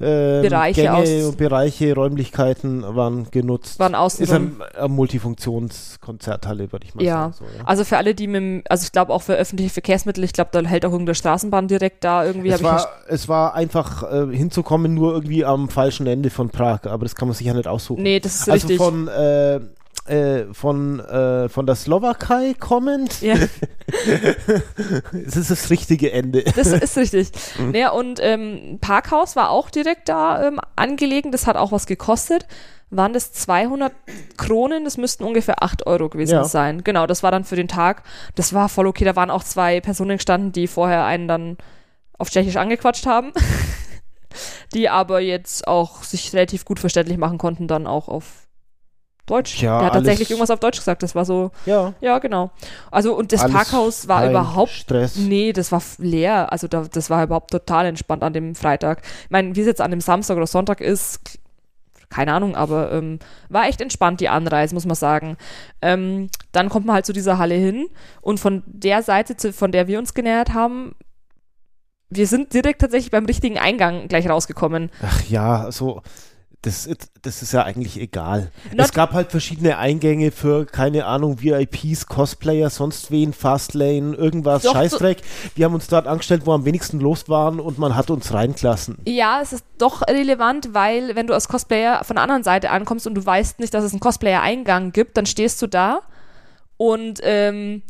ähm, 0.00 0.42
Bereiche 0.42 0.82
Gänge 0.82 0.94
aus- 0.94 1.36
Bereiche, 1.36 1.94
Räumlichkeiten 1.94 2.82
waren 2.96 3.28
genutzt. 3.30 3.78
Waren 3.78 3.94
außen 3.94 4.24
Ist 4.24 4.32
rum. 4.32 4.60
eine, 4.60 4.78
eine 4.78 4.88
Multifunktionskonzerthalle, 4.88 6.70
würde 6.72 6.86
ich 6.86 6.94
mal 6.94 7.04
Ja. 7.04 7.32
sagen. 7.32 7.34
So, 7.38 7.44
ja. 7.44 7.64
Also 7.64 7.84
für 7.84 7.96
alle, 7.96 8.14
die 8.14 8.26
mit 8.26 8.36
dem, 8.36 8.62
also 8.68 8.84
ich 8.84 8.92
glaube 8.92 9.12
auch 9.12 9.22
für 9.22 9.34
öffentliche 9.34 9.70
Verkehrsmittel, 9.70 10.24
ich 10.24 10.32
glaube, 10.32 10.50
da 10.52 10.60
hält 10.68 10.84
auch 10.84 10.92
irgendeine 10.92 11.14
Straßenbahn 11.14 11.68
direkt 11.68 12.04
da 12.04 12.24
irgendwie. 12.24 12.50
Es 12.50 12.62
war, 12.62 12.88
es 13.08 13.28
war 13.28 13.54
einfach 13.54 14.02
äh, 14.02 14.36
hinzukommen, 14.36 14.94
nur 14.94 15.12
irgendwie 15.14 15.44
am 15.44 15.68
falschen 15.68 16.06
Ende 16.06 16.30
von 16.30 16.50
Prag, 16.50 16.80
aber 16.86 17.04
das 17.04 17.14
kann 17.14 17.28
man 17.28 17.34
sich 17.34 17.46
ja 17.46 17.54
nicht 17.54 17.68
aussuchen. 17.68 18.02
Nee, 18.02 18.20
das 18.20 18.34
ist 18.40 18.50
also 18.50 18.66
richtig. 18.68 18.76
von, 18.78 19.08
äh, 19.08 19.60
äh, 20.08 20.52
von, 20.52 21.00
äh, 21.00 21.48
von 21.48 21.66
der 21.66 21.74
Slowakei 21.74 22.54
kommend, 22.58 23.20
ja, 23.22 23.34
es 25.26 25.36
ist 25.36 25.50
das 25.50 25.70
richtige 25.70 26.12
Ende. 26.12 26.42
das 26.42 26.68
ist 26.68 26.96
richtig. 26.96 27.30
Mhm. 27.58 27.70
Naja, 27.70 27.90
und 27.90 28.18
ähm, 28.22 28.78
Parkhaus 28.80 29.34
war 29.36 29.50
auch 29.50 29.70
direkt 29.70 30.08
da 30.08 30.46
ähm, 30.46 30.60
angelegen, 30.74 31.32
das 31.32 31.46
hat 31.46 31.56
auch 31.56 31.72
was 31.72 31.86
gekostet. 31.86 32.46
Waren 32.90 33.12
das 33.12 33.32
200 33.32 33.92
Kronen? 34.36 34.84
Das 34.84 34.96
müssten 34.96 35.24
ungefähr 35.24 35.62
8 35.62 35.86
Euro 35.86 36.08
gewesen 36.08 36.34
Ja. 36.34 36.44
sein. 36.44 36.84
Genau, 36.84 37.06
das 37.06 37.22
war 37.22 37.30
dann 37.30 37.44
für 37.44 37.56
den 37.56 37.66
Tag. 37.68 38.02
Das 38.34 38.52
war 38.52 38.68
voll 38.68 38.86
okay. 38.86 39.04
Da 39.04 39.16
waren 39.16 39.30
auch 39.30 39.42
zwei 39.42 39.80
Personen 39.80 40.18
gestanden, 40.18 40.52
die 40.52 40.66
vorher 40.66 41.04
einen 41.04 41.26
dann 41.28 41.56
auf 42.18 42.30
Tschechisch 42.30 42.56
angequatscht 42.56 43.06
haben. 43.06 43.32
die 44.74 44.88
aber 44.88 45.20
jetzt 45.20 45.66
auch 45.66 46.02
sich 46.02 46.32
relativ 46.32 46.64
gut 46.64 46.78
verständlich 46.78 47.18
machen 47.18 47.38
konnten, 47.38 47.66
dann 47.68 47.86
auch 47.86 48.08
auf 48.08 48.45
Deutsch. 49.26 49.60
Ja, 49.60 49.78
Der 49.78 49.86
hat 49.88 49.94
tatsächlich 49.94 50.30
irgendwas 50.30 50.50
auf 50.50 50.60
Deutsch 50.60 50.78
gesagt. 50.78 51.02
Das 51.02 51.14
war 51.14 51.24
so, 51.24 51.50
Ja. 51.66 51.92
ja, 52.00 52.18
genau. 52.18 52.50
Also, 52.90 53.14
und 53.14 53.32
das 53.32 53.42
alles 53.42 53.54
Parkhaus 53.54 54.08
war 54.08 54.28
überhaupt 54.30 54.70
Stress. 54.70 55.16
Nee, 55.16 55.52
das 55.52 55.72
war 55.72 55.82
leer. 55.98 56.52
Also 56.52 56.68
da, 56.68 56.84
das 56.90 57.10
war 57.10 57.24
überhaupt 57.24 57.50
total 57.50 57.86
entspannt 57.86 58.22
an 58.22 58.32
dem 58.32 58.54
Freitag. 58.54 59.02
Ich 59.24 59.30
meine, 59.30 59.54
wie 59.56 59.60
es 59.60 59.66
jetzt 59.66 59.80
an 59.80 59.90
dem 59.90 60.00
Samstag 60.00 60.36
oder 60.36 60.46
Sonntag 60.46 60.80
ist, 60.80 61.38
keine 62.08 62.32
Ahnung, 62.32 62.54
aber 62.54 62.92
ähm, 62.92 63.18
war 63.48 63.66
echt 63.66 63.80
entspannt 63.80 64.20
die 64.20 64.28
Anreise, 64.28 64.74
muss 64.74 64.86
man 64.86 64.94
sagen. 64.94 65.36
Ähm, 65.82 66.28
dann 66.52 66.68
kommt 66.68 66.86
man 66.86 66.94
halt 66.94 67.06
zu 67.06 67.12
dieser 67.12 67.38
Halle 67.38 67.56
hin 67.56 67.88
und 68.20 68.38
von 68.38 68.62
der 68.66 69.02
Seite, 69.02 69.36
zu, 69.36 69.52
von 69.52 69.72
der 69.72 69.88
wir 69.88 69.98
uns 69.98 70.14
genähert 70.14 70.54
haben, 70.54 70.94
wir 72.08 72.28
sind 72.28 72.54
direkt 72.54 72.80
tatsächlich 72.80 73.10
beim 73.10 73.26
richtigen 73.26 73.58
Eingang 73.58 74.06
gleich 74.06 74.28
rausgekommen. 74.28 74.90
Ach 75.02 75.22
ja, 75.24 75.72
so. 75.72 76.02
Das, 76.66 76.84
ist- 76.84 77.10
das 77.22 77.42
ist 77.42 77.52
ja 77.52 77.62
eigentlich 77.62 77.98
egal. 78.00 78.50
Not- 78.72 78.86
es 78.86 78.92
gab 78.92 79.12
halt 79.12 79.30
verschiedene 79.30 79.78
Eingänge 79.78 80.32
für, 80.32 80.66
keine 80.66 81.06
Ahnung, 81.06 81.40
VIPs, 81.40 82.06
Cosplayer, 82.06 82.68
sonst 82.70 83.10
wen, 83.10 83.32
Fastlane, 83.32 84.14
irgendwas, 84.16 84.62
Doch, 84.64 84.72
so- 84.72 84.76
Scheißdreck. 84.78 85.22
Wir 85.54 85.64
haben 85.66 85.74
uns 85.74 85.86
dort 85.86 86.06
angestellt, 86.06 86.42
wo 86.44 86.52
am 86.52 86.64
wenigsten 86.64 86.98
los 87.00 87.28
waren 87.28 87.60
und 87.60 87.78
man 87.78 87.94
hat 87.94 88.10
uns 88.10 88.32
reingelassen. 88.34 88.98
Ja, 89.06 89.40
es 89.40 89.52
ist 89.52 89.64
doch 89.78 90.02
relevant, 90.08 90.74
weil 90.74 91.14
wenn 91.14 91.26
du 91.28 91.34
als 91.34 91.48
Cosplayer 91.48 92.02
von 92.04 92.16
der 92.16 92.22
anderen 92.24 92.42
Seite 92.42 92.70
ankommst 92.70 93.06
und 93.06 93.14
du 93.14 93.24
weißt 93.24 93.60
nicht, 93.60 93.72
dass 93.72 93.84
es 93.84 93.92
einen 93.92 94.00
Cosplayer-Eingang 94.00 94.90
gibt, 94.92 95.16
dann 95.16 95.26
stehst 95.26 95.62
du 95.62 95.68
da 95.68 96.00
und 96.76 97.20
ähm, 97.22 97.82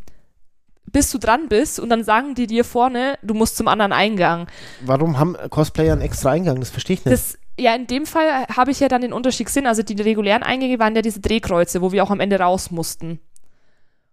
bis 0.92 1.10
du 1.10 1.18
dran 1.18 1.48
bist 1.48 1.80
und 1.80 1.88
dann 1.88 2.04
sagen 2.04 2.34
die 2.34 2.46
dir 2.46 2.64
vorne, 2.64 3.18
du 3.22 3.34
musst 3.34 3.56
zum 3.56 3.68
anderen 3.68 3.92
Eingang. 3.92 4.46
Warum 4.84 5.18
haben 5.18 5.36
Cosplayer 5.50 5.92
einen 5.92 6.02
extra 6.02 6.30
Eingang? 6.30 6.60
Das 6.60 6.70
verstehe 6.70 6.94
ich 6.94 7.04
nicht. 7.04 7.12
Das, 7.12 7.38
ja, 7.58 7.74
in 7.74 7.86
dem 7.86 8.06
Fall 8.06 8.46
habe 8.54 8.70
ich 8.70 8.80
ja 8.80 8.88
dann 8.88 9.02
den 9.02 9.12
Unterschied 9.12 9.46
gesehen. 9.46 9.66
Also 9.66 9.82
die 9.82 10.00
regulären 10.00 10.42
Eingänge 10.42 10.78
waren 10.78 10.94
ja 10.94 11.02
diese 11.02 11.20
Drehkreuze, 11.20 11.80
wo 11.82 11.92
wir 11.92 12.02
auch 12.04 12.10
am 12.10 12.20
Ende 12.20 12.38
raus 12.38 12.70
mussten. 12.70 13.20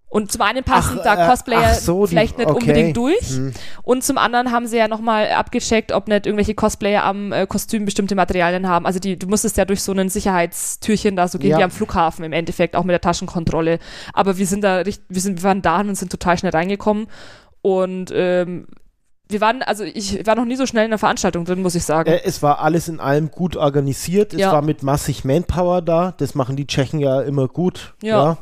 Und 0.07 0.31
zum 0.31 0.44
einen 0.44 0.63
passen 0.63 0.98
Ach, 1.00 1.04
da 1.04 1.25
äh, 1.25 1.28
Cosplayer 1.28 1.74
so, 1.74 2.06
die- 2.06 2.12
vielleicht 2.12 2.38
nicht 2.38 2.48
okay. 2.48 2.60
unbedingt 2.62 2.95
durch. 2.95 3.30
Hm. 3.30 3.51
Und 3.81 4.04
zum 4.04 4.19
anderen 4.19 4.51
haben 4.51 4.68
sie 4.68 4.78
ja 4.78 4.88
nochmal 4.88 5.31
abgecheckt, 5.31 5.92
ob 5.92 6.07
nicht 6.07 6.28
irgendwelche 6.28 6.54
Cosplayer 6.54 7.04
am 7.04 7.31
äh, 7.31 7.48
Kostüm 7.48 7.86
bestimmte 7.86 8.13
Materialien 8.13 8.68
haben. 8.69 8.86
Also 8.86 9.00
die, 9.00 9.18
du 9.18 9.25
musstest 9.28 9.57
ja 9.57 9.66
durch 9.66 9.81
so 9.81 9.92
ein 9.92 10.10
Sicherheitstürchen 10.10 11.16
da 11.16 11.28
so 11.28 11.39
gehen 11.39 11.50
Ja. 11.50 11.57
wie 11.57 11.63
am 11.63 11.72
Flughafen 11.72 12.24
im 12.24 12.31
Endeffekt, 12.31 12.75
auch 12.75 12.84
mit 12.84 12.94
der 12.94 13.01
Taschenkontrolle. 13.01 13.80
Aber 14.13 14.38
wir 14.38 14.46
sind 14.46 14.63
da 14.63 14.78
richtig, 14.78 15.04
wir 15.10 15.19
sind, 15.22 15.39
wir 15.42 15.50
waren 15.50 15.63
da 15.63 15.80
und 15.81 15.96
sind 15.96 16.12
total 16.12 16.38
schnell 16.38 16.51
reingekommen. 16.51 17.07
Und 17.63 18.12
ähm, 18.13 18.68
wir 19.30 19.42
waren, 19.42 19.62
also 19.63 19.84
ich 19.84 20.25
war 20.27 20.36
noch 20.36 20.46
nie 20.46 20.56
so 20.56 20.65
schnell 20.65 20.86
in 20.86 20.92
der 20.92 21.00
Veranstaltung 21.00 21.46
drin, 21.46 21.62
muss 21.62 21.75
ich 21.75 21.84
sagen. 21.84 22.10
Äh, 22.12 22.22
es 22.25 22.44
war 22.44 22.60
alles 22.60 22.88
in 22.88 23.00
allem 23.00 23.32
gut 23.32 23.56
organisiert. 23.56 24.34
Es 24.34 24.39
Ja. 24.42 24.51
war 24.51 24.62
mit 24.62 24.84
massig 24.84 25.24
Manpower 25.24 25.82
da. 25.82 26.13
Das 26.18 26.36
machen 26.36 26.56
die 26.56 26.68
Tschechen 26.68 27.00
ja 27.00 27.22
immer 27.22 27.48
gut. 27.48 27.94
Ja. 28.03 28.38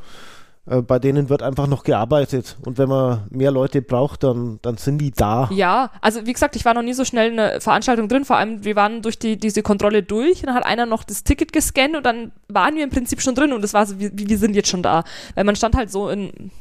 Ja. 0.67 0.77
Äh, 0.77 0.81
bei 0.81 0.99
denen 0.99 1.29
wird 1.29 1.43
einfach 1.43 1.67
noch 1.67 1.83
gearbeitet. 1.83 2.57
Und 2.65 2.77
wenn 2.77 2.89
man 2.89 3.23
mehr 3.29 3.51
Leute 3.51 3.81
braucht, 3.81 4.23
dann, 4.23 4.59
dann 4.63 4.77
sind 4.77 4.97
die 4.99 5.11
da. 5.11 5.49
Ja, 5.53 5.91
also 6.01 6.25
wie 6.25 6.33
gesagt, 6.33 6.55
ich 6.55 6.65
war 6.65 6.73
noch 6.73 6.81
nie 6.83 6.93
so 6.93 7.05
schnell 7.05 7.31
in 7.31 7.39
einer 7.39 7.61
Veranstaltung 7.61 8.07
drin. 8.07 8.25
Vor 8.25 8.37
allem, 8.37 8.63
wir 8.63 8.75
waren 8.75 9.01
durch 9.01 9.17
die, 9.17 9.37
diese 9.37 9.63
Kontrolle 9.63 10.03
durch 10.03 10.41
und 10.41 10.47
dann 10.47 10.55
hat 10.55 10.65
einer 10.65 10.85
noch 10.85 11.03
das 11.03 11.23
Ticket 11.23 11.53
gescannt 11.53 11.95
und 11.95 12.05
dann 12.05 12.31
waren 12.47 12.75
wir 12.75 12.83
im 12.83 12.89
Prinzip 12.89 13.21
schon 13.21 13.35
drin 13.35 13.53
und 13.53 13.61
das 13.63 13.73
war 13.73 13.85
so, 13.85 13.99
wie, 13.99 14.11
wie 14.13 14.27
wir 14.29 14.37
sind 14.37 14.55
jetzt 14.55 14.69
schon 14.69 14.83
da. 14.83 15.03
Weil 15.35 15.45
man 15.45 15.55
stand 15.55 15.75
halt 15.75 15.89
so 15.91 16.09
in, 16.09 16.51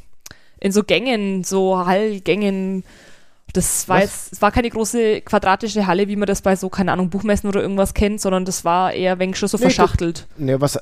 in 0.59 0.71
so 0.71 0.83
Gängen, 0.83 1.43
so 1.43 1.85
Hallgängen. 1.85 2.83
Das 3.53 3.87
war 3.89 3.97
Was? 3.97 4.03
jetzt, 4.03 4.33
es 4.33 4.41
war 4.41 4.51
keine 4.51 4.69
große 4.69 5.21
quadratische 5.21 5.85
Halle, 5.87 6.07
wie 6.07 6.15
man 6.15 6.25
das 6.27 6.41
bei 6.41 6.55
so, 6.55 6.69
keine 6.69 6.91
Ahnung, 6.93 7.09
Buchmessen 7.09 7.47
oder 7.49 7.61
irgendwas 7.61 7.93
kennt, 7.93 8.21
sondern 8.21 8.45
das 8.45 8.63
war 8.63 8.93
eher 8.93 9.19
wenig 9.19 9.37
schon 9.37 9.49
so 9.49 9.57
Nee, 9.57 9.63
das- 9.65 9.73
verschachtelt. 9.75 10.27
Ne, 10.37 10.61
was, 10.61 10.79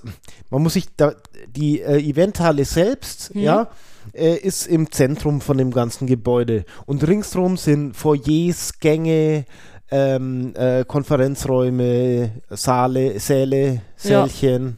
man 0.49 0.61
muss 0.61 0.73
sich 0.73 0.85
da, 0.95 1.13
die 1.47 1.81
äh, 1.81 1.97
Eventhalle 1.99 2.65
selbst, 2.65 3.33
Mhm. 3.35 3.41
ja, 3.41 3.67
äh, 4.13 4.35
ist 4.35 4.67
im 4.67 4.91
Zentrum 4.91 5.41
von 5.41 5.57
dem 5.57 5.71
ganzen 5.71 6.07
Gebäude. 6.07 6.65
Und 6.85 7.05
ringsrum 7.07 7.57
sind 7.57 7.95
Foyers, 7.95 8.79
Gänge, 8.79 9.45
ähm, 9.91 10.53
äh, 10.55 10.85
Konferenzräume, 10.85 12.41
Saale, 12.49 13.19
Säle, 13.19 13.81
Ja. 14.03 14.27
Sälchen, 14.27 14.77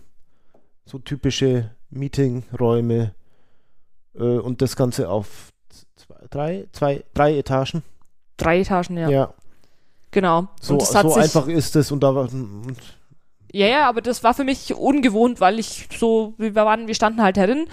so 0.86 1.00
typische 1.00 1.72
Meetingräume 1.90 3.14
äh, 4.16 4.20
und 4.24 4.62
das 4.62 4.76
Ganze 4.76 5.10
auf 5.10 5.51
drei, 6.32 6.66
zwei, 6.72 7.04
drei 7.14 7.38
Etagen. 7.38 7.84
Drei 8.38 8.62
Etagen, 8.62 8.98
ja. 8.98 9.10
Ja, 9.10 9.34
Genau. 10.10 10.48
so, 10.60 10.80
hat 10.80 11.04
so 11.10 11.14
einfach 11.14 11.48
ist 11.48 11.76
es 11.76 11.92
und 11.92 12.02
da 12.02 12.14
war, 12.16 12.24
und 12.24 12.76
Ja, 13.54 13.68
ja, 13.68 13.88
aber 13.90 14.02
das 14.02 14.24
war 14.24 14.34
für 14.34 14.44
mich 14.44 14.74
ungewohnt, 14.74 15.40
weil 15.40 15.60
ich 15.60 15.88
so, 15.98 16.34
wir 16.38 16.56
waren, 16.56 16.88
wir 16.88 16.96
standen 16.96 17.22
halt 17.22 17.38
herin. 17.38 17.68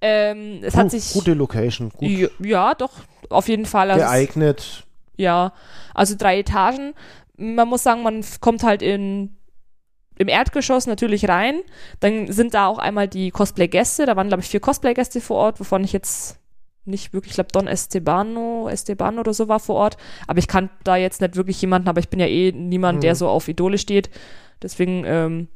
Ähm, 0.00 0.60
es 0.62 0.74
hat 0.76 0.84
gu- 0.84 0.88
sich. 0.98 1.12
gute 1.12 1.34
Location, 1.34 1.90
gut 1.90 2.02
ja, 2.08 2.28
ja, 2.38 2.74
doch, 2.74 2.92
auf 3.30 3.48
jeden 3.48 3.66
Fall. 3.66 3.90
Also 3.90 4.04
geeignet. 4.04 4.84
ja, 5.16 5.52
also 5.94 6.14
drei 6.18 6.38
Etagen. 6.40 6.94
Man 7.38 7.68
muss 7.68 7.82
sagen, 7.82 8.02
man 8.02 8.24
kommt 8.40 8.62
halt 8.62 8.82
in, 8.82 9.36
im 10.18 10.28
Erdgeschoss 10.28 10.86
natürlich 10.86 11.28
rein. 11.28 11.60
Dann 12.00 12.30
sind 12.32 12.54
da 12.54 12.66
auch 12.66 12.78
einmal 12.78 13.08
die 13.08 13.30
Cosplay-Gäste. 13.30 14.06
Da 14.06 14.16
waren, 14.16 14.28
glaube 14.28 14.42
ich, 14.42 14.48
vier 14.48 14.60
Cosplay-Gäste 14.60 15.20
vor 15.20 15.36
Ort, 15.38 15.60
wovon 15.60 15.84
ich 15.84 15.92
jetzt 15.92 16.38
nicht 16.86 17.12
wirklich, 17.12 17.32
ich 17.32 17.34
glaube, 17.36 17.52
Don 17.52 17.66
Estebano, 17.66 18.68
Esteban 18.68 19.18
oder 19.18 19.34
so 19.34 19.48
war 19.48 19.60
vor 19.60 19.76
Ort. 19.76 19.96
Aber 20.26 20.38
ich 20.38 20.48
kannte 20.48 20.74
da 20.84 20.96
jetzt 20.96 21.20
nicht 21.20 21.36
wirklich 21.36 21.60
jemanden, 21.60 21.88
aber 21.88 22.00
ich 22.00 22.08
bin 22.08 22.20
ja 22.20 22.26
eh 22.26 22.52
niemand, 22.52 23.02
der 23.02 23.12
Mhm. 23.12 23.16
so 23.16 23.28
auf 23.28 23.48
Idole 23.48 23.78
steht. 23.78 24.10
Deswegen 24.62 25.04
ähm, 25.06 25.48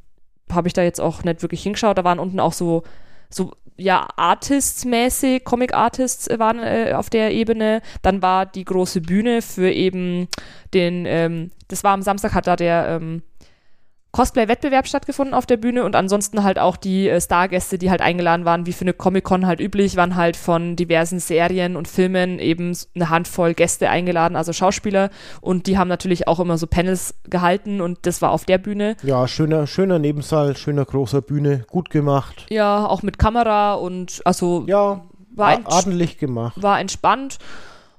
habe 0.51 0.67
ich 0.67 0.73
da 0.73 0.83
jetzt 0.83 1.01
auch 1.01 1.23
nicht 1.23 1.41
wirklich 1.41 1.63
hingeschaut. 1.63 1.97
Da 1.97 2.03
waren 2.03 2.19
unten 2.19 2.39
auch 2.39 2.53
so 2.53 2.83
so 3.29 3.53
ja, 3.77 4.07
Artists-mäßig, 4.17 5.43
Comic-Artists 5.43 6.27
waren 6.37 6.59
äh, 6.59 6.93
auf 6.95 7.09
der 7.09 7.31
Ebene. 7.31 7.81
Dann 8.01 8.21
war 8.21 8.45
die 8.45 8.65
große 8.65 9.01
Bühne 9.01 9.41
für 9.41 9.71
eben 9.71 10.27
den, 10.73 11.05
ähm, 11.07 11.51
das 11.69 11.83
war 11.83 11.93
am 11.93 12.01
Samstag, 12.01 12.33
hat 12.33 12.45
da 12.47 12.55
der 12.55 12.99
ähm, 13.01 13.23
Cosplay-Wettbewerb 14.11 14.87
stattgefunden 14.87 15.33
auf 15.33 15.45
der 15.45 15.57
Bühne 15.57 15.85
und 15.85 15.95
ansonsten 15.95 16.43
halt 16.43 16.59
auch 16.59 16.75
die 16.75 17.07
äh, 17.07 17.21
Stargäste, 17.21 17.77
die 17.77 17.89
halt 17.89 18.01
eingeladen 18.01 18.43
waren, 18.45 18.65
wie 18.65 18.73
für 18.73 18.81
eine 18.81 18.93
Comic-Con 18.93 19.45
halt 19.47 19.61
üblich, 19.61 19.95
waren 19.95 20.15
halt 20.15 20.35
von 20.35 20.75
diversen 20.75 21.19
Serien 21.19 21.75
und 21.77 21.87
Filmen 21.87 22.39
eben 22.39 22.75
eine 22.93 23.09
Handvoll 23.09 23.53
Gäste 23.53 23.89
eingeladen, 23.89 24.35
also 24.35 24.51
Schauspieler 24.53 25.09
und 25.39 25.67
die 25.67 25.77
haben 25.77 25.87
natürlich 25.87 26.27
auch 26.27 26.39
immer 26.39 26.57
so 26.57 26.67
Panels 26.67 27.15
gehalten 27.29 27.79
und 27.79 27.99
das 28.05 28.21
war 28.21 28.31
auf 28.31 28.45
der 28.45 28.57
Bühne. 28.57 28.97
Ja, 29.03 29.27
schöner, 29.27 29.65
schöner 29.65 29.99
Nebensaal, 29.99 30.57
schöner 30.57 30.83
großer 30.85 31.21
Bühne, 31.21 31.65
gut 31.69 31.89
gemacht. 31.89 32.45
Ja, 32.49 32.85
auch 32.85 33.03
mit 33.03 33.17
Kamera 33.17 33.75
und 33.75 34.21
also 34.25 34.65
Ja, 34.67 35.01
war, 35.33 35.59
ordentlich 35.65 36.17
gemacht. 36.17 36.61
war 36.61 36.79
entspannt. 36.79 37.37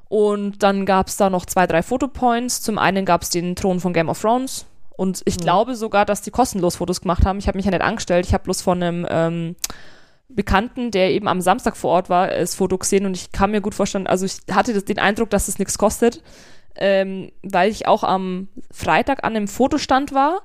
Und 0.09 0.63
dann 0.63 0.85
gab 0.85 1.07
es 1.09 1.17
da 1.17 1.31
noch 1.31 1.47
zwei, 1.47 1.67
drei 1.67 1.83
Fotopoints. 1.83 2.61
Zum 2.61 2.77
einen 2.77 3.07
gab 3.07 3.23
es 3.23 3.31
den 3.31 3.57
Thron 3.57 3.81
von 3.81 3.95
Game 3.95 4.11
of 4.11 4.21
Thrones. 4.21 4.67
Und 5.03 5.21
ich 5.25 5.37
glaube 5.37 5.75
sogar, 5.75 6.05
dass 6.05 6.23
die 6.23 6.31
kostenlos 6.31 6.77
Fotos 6.77 7.01
gemacht 7.01 7.27
haben. 7.27 7.41
Ich 7.41 7.49
habe 7.49 7.59
mich 7.59 7.65
ja 7.65 7.73
nicht 7.73 7.83
angestellt. 7.83 8.25
Ich 8.25 8.35
habe 8.35 8.45
bloß 8.45 8.63
von 8.63 8.81
einem 8.81 9.05
ähm, 9.11 9.57
Bekannten, 10.29 10.93
der 10.93 11.11
eben 11.11 11.27
am 11.27 11.41
Samstag 11.41 11.77
vor 11.77 11.91
Ort 11.91 12.09
war, 12.09 12.29
das 12.29 12.55
Foto 12.55 12.79
gesehen. 12.79 13.05
Und 13.05 13.17
ich 13.17 13.33
kann 13.33 13.51
mir 13.51 13.61
gut 13.61 13.75
vorstellen, 13.75 14.07
also 14.07 14.25
ich 14.27 14.37
hatte 14.53 14.73
das, 14.73 14.85
den 14.85 15.01
Eindruck, 15.01 15.29
dass 15.31 15.49
es 15.49 15.59
nichts 15.59 15.77
kostet. 15.77 16.23
Ähm, 16.77 17.33
weil 17.43 17.73
ich 17.73 17.89
auch 17.89 18.05
am 18.05 18.47
Freitag 18.71 19.25
an 19.25 19.35
einem 19.35 19.49
Fotostand 19.49 20.15
war, 20.15 20.43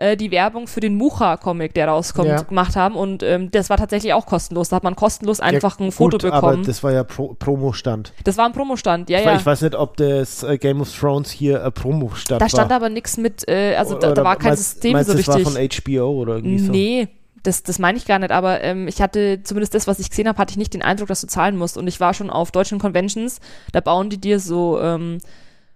äh, 0.00 0.16
die 0.16 0.30
Werbung 0.32 0.66
für 0.66 0.80
den 0.80 0.96
Mucha-Comic, 0.96 1.74
der 1.74 1.86
rauskommt, 1.88 2.28
Ja. 2.28 2.42
gemacht 2.42 2.74
haben. 2.74 2.96
Und 2.96 3.22
ähm, 3.22 3.50
das 3.50 3.70
war 3.70 3.76
tatsächlich 3.76 4.12
auch 4.14 4.26
kostenlos. 4.26 4.70
Da 4.70 4.76
hat 4.76 4.82
man 4.82 4.96
kostenlos 4.96 5.38
einfach 5.40 5.78
ein 5.78 5.92
Foto 5.92 6.18
Gut, 6.18 6.24
aber 6.32 6.48
bekommen. 6.48 6.64
das 6.66 6.82
war 6.82 6.92
ja 6.92 7.04
Pro 7.04 7.34
Promo-Stand. 7.38 8.12
Das 8.24 8.36
war 8.36 8.46
ein 8.46 8.52
Promostand, 8.52 9.08
ja, 9.10 9.18
Ich, 9.20 9.24
ja. 9.24 9.36
ich 9.36 9.46
weiß 9.46 9.60
nicht, 9.62 9.74
ob 9.76 9.96
das 9.98 10.42
äh, 10.42 10.58
Game 10.58 10.80
of 10.80 10.90
Thrones 10.98 11.30
hier 11.30 11.64
ein 11.64 11.72
Promo-Stand 11.72 12.40
war. 12.40 12.46
da 12.46 12.48
stand 12.48 12.72
aber 12.72 12.88
nichts 12.88 13.16
mit, 13.16 13.46
äh, 13.48 13.76
also 13.76 13.96
da, 13.98 14.12
da 14.12 14.24
war 14.24 14.36
kein 14.36 14.48
meinst, 14.50 14.72
System 14.72 14.92
meinst, 14.94 15.10
so 15.10 15.16
das 15.16 15.28
richtig. 15.28 15.44
war 15.46 15.52
von 15.52 16.02
HBO 16.08 16.20
oder 16.22 16.36
irgendwie 16.36 16.58
so? 16.58 16.72
Nee, 16.72 17.08
das, 17.42 17.62
das 17.62 17.78
meine 17.78 17.96
ich 17.98 18.06
gar 18.06 18.18
nicht, 18.18 18.32
aber 18.32 18.62
ähm, 18.62 18.88
ich 18.88 19.00
hatte, 19.00 19.40
zumindest 19.44 19.74
das, 19.74 19.86
was 19.86 19.98
ich 19.98 20.10
gesehen 20.10 20.28
habe, 20.28 20.38
hatte 20.38 20.50
ich 20.52 20.56
nicht 20.58 20.74
den 20.74 20.82
Eindruck, 20.82 21.08
dass 21.08 21.20
du 21.22 21.26
zahlen 21.26 21.56
musst. 21.56 21.78
Und 21.78 21.86
ich 21.88 21.98
war 22.00 22.12
schon 22.14 22.28
auf 22.30 22.50
deutschen 22.50 22.78
Conventions, 22.78 23.40
da 23.72 23.80
bauen 23.80 24.10
die 24.10 24.18
dir 24.20 24.40
so 24.40 24.78
ähm, 24.80 25.18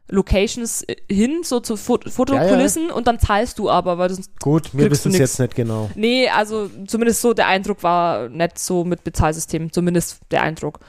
Locations 0.08 0.82
äh, 0.82 0.96
hin, 1.10 1.40
so 1.42 1.60
zu 1.60 1.76
Fot 1.76 2.10
Fotokulissen 2.10 2.90
und 2.90 3.06
dann 3.06 3.18
zahlst 3.18 3.58
du 3.58 3.70
aber, 3.70 3.98
weil 3.98 4.08
du 4.08 4.16
Gut, 4.40 4.70
wir 4.72 4.90
wissen 4.90 5.12
es 5.12 5.18
jetzt 5.18 5.38
nicht 5.40 5.54
genau. 5.54 5.90
Nee, 5.94 6.28
also 6.28 6.68
zumindest 6.86 7.22
so 7.22 7.32
der 7.34 7.46
Eindruck 7.46 7.82
war 7.82 8.28
nicht 8.28 8.58
so 8.58 8.84
mit 8.84 9.04
Bezahlsystem, 9.04 9.72
zumindest 9.72 10.20
der 10.30 10.42
Eindruck. 10.42 10.80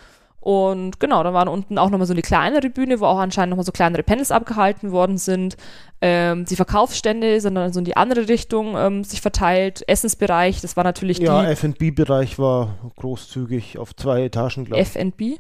Und 0.46 1.00
genau, 1.00 1.24
da 1.24 1.34
waren 1.34 1.48
unten 1.48 1.80
auch 1.80 1.90
nochmal 1.90 2.06
so 2.06 2.14
eine 2.14 2.22
kleinere 2.22 2.70
Bühne, 2.70 3.00
wo 3.00 3.06
auch 3.06 3.18
anscheinend 3.18 3.50
nochmal 3.50 3.66
so 3.66 3.72
kleinere 3.72 4.04
Panels 4.04 4.30
abgehalten 4.30 4.92
worden 4.92 5.18
sind. 5.18 5.58
Ähm, 6.02 6.46
die 6.46 6.56
Verkaufsstände 6.56 7.42
sind 7.42 7.56
dann 7.56 7.74
so 7.74 7.80
in 7.80 7.86
die 7.86 7.98
andere 7.98 8.28
Richtung 8.28 8.76
ähm, 8.78 9.04
sich 9.04 9.22
verteilt. 9.22 9.84
Essensbereich, 9.88 10.62
das 10.62 10.78
war 10.78 10.84
natürlich 10.84 11.18
Ja, 11.18 11.42
die 11.42 11.52
F&B-Bereich 11.52 12.38
war 12.38 12.76
großzügig 12.96 13.80
auf 13.80 13.96
zwei 13.96 14.26
Etagen, 14.26 14.66
glaube 14.66 14.84
ich. 14.84 14.96
F&B. 14.96 15.38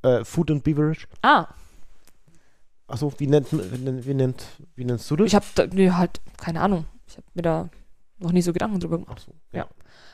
Äh, 0.00 0.24
Food 0.24 0.52
and 0.52 0.64
Beverage. 0.64 1.06
Ah, 1.20 1.48
Achso, 2.88 3.12
wie 3.18 3.26
nennt, 3.26 3.48
wie 3.52 3.78
nennt, 3.78 4.06
wie 4.06 4.14
nennt, 4.14 4.44
wie 4.74 4.84
nennst 4.84 5.10
du 5.10 5.16
das? 5.16 5.26
ich 5.26 5.34
habe 5.34 5.44
da, 5.54 5.66
nee, 5.66 5.90
halt, 5.90 6.20
keine 6.38 6.60
Ahnung. 6.62 6.86
Ich 7.06 7.16
habe 7.16 7.26
mir 7.34 7.42
da 7.42 7.68
noch 8.18 8.32
nie 8.32 8.42
so 8.42 8.52
Gedanken 8.52 8.80
drüber 8.80 8.98
gemacht. 8.98 9.18
Achso, 9.18 9.32
Ja. 9.52 9.66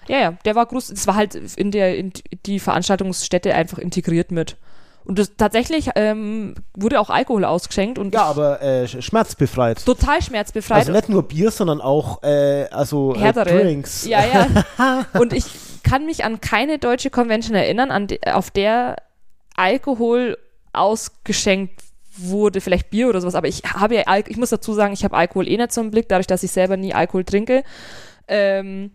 Ja, 0.06 0.18
ja, 0.18 0.32
der 0.44 0.54
war 0.54 0.66
groß. 0.66 0.88
Das 0.88 1.06
war 1.06 1.14
halt 1.14 1.34
in 1.34 1.70
der 1.70 1.96
in 1.96 2.12
die 2.44 2.60
Veranstaltungsstätte 2.60 3.54
einfach 3.54 3.78
integriert 3.78 4.32
mit. 4.32 4.58
Und 5.04 5.18
das, 5.18 5.36
tatsächlich 5.36 5.90
ähm, 5.96 6.54
wurde 6.76 6.98
auch 7.00 7.08
Alkohol 7.10 7.44
ausgeschenkt 7.44 7.98
und 7.98 8.12
Ja, 8.14 8.24
aber 8.24 8.60
äh, 8.60 8.84
sch- 8.84 9.00
schmerzbefreit. 9.02 9.84
total 9.84 10.20
schmerzbefreit. 10.22 10.78
Also 10.80 10.92
nicht 10.92 11.08
nur 11.08 11.22
Bier, 11.28 11.50
sondern 11.50 11.80
auch 11.80 12.22
äh, 12.22 12.64
also 12.70 13.14
äh. 13.14 13.32
Drinks. 13.32 14.04
Ja, 14.06 14.22
ja. 14.26 15.06
Und 15.18 15.32
ich 15.32 15.44
kann 15.82 16.04
mich 16.06 16.24
an 16.24 16.40
keine 16.40 16.78
deutsche 16.78 17.10
Convention 17.10 17.54
erinnern, 17.54 17.90
an 17.90 18.06
de, 18.06 18.18
auf 18.32 18.50
der 18.50 18.96
Alkohol 19.56 20.36
ausgeschenkt 20.72 21.80
wurde, 22.16 22.60
vielleicht 22.60 22.90
Bier 22.90 23.08
oder 23.08 23.20
sowas, 23.20 23.34
aber 23.34 23.48
ich 23.48 23.62
habe 23.64 23.96
ja, 23.96 24.02
Al 24.06 24.24
ich 24.28 24.36
muss 24.36 24.50
dazu 24.50 24.74
sagen, 24.74 24.92
ich 24.92 25.04
habe 25.04 25.16
Alkohol 25.16 25.48
eh 25.48 25.56
nicht 25.56 25.72
so 25.72 25.80
im 25.80 25.90
Blick, 25.90 26.08
dadurch, 26.08 26.26
dass 26.26 26.42
ich 26.42 26.50
selber 26.50 26.76
nie 26.76 26.94
Alkohol 26.94 27.24
trinke. 27.24 27.62
Ähm, 28.28 28.92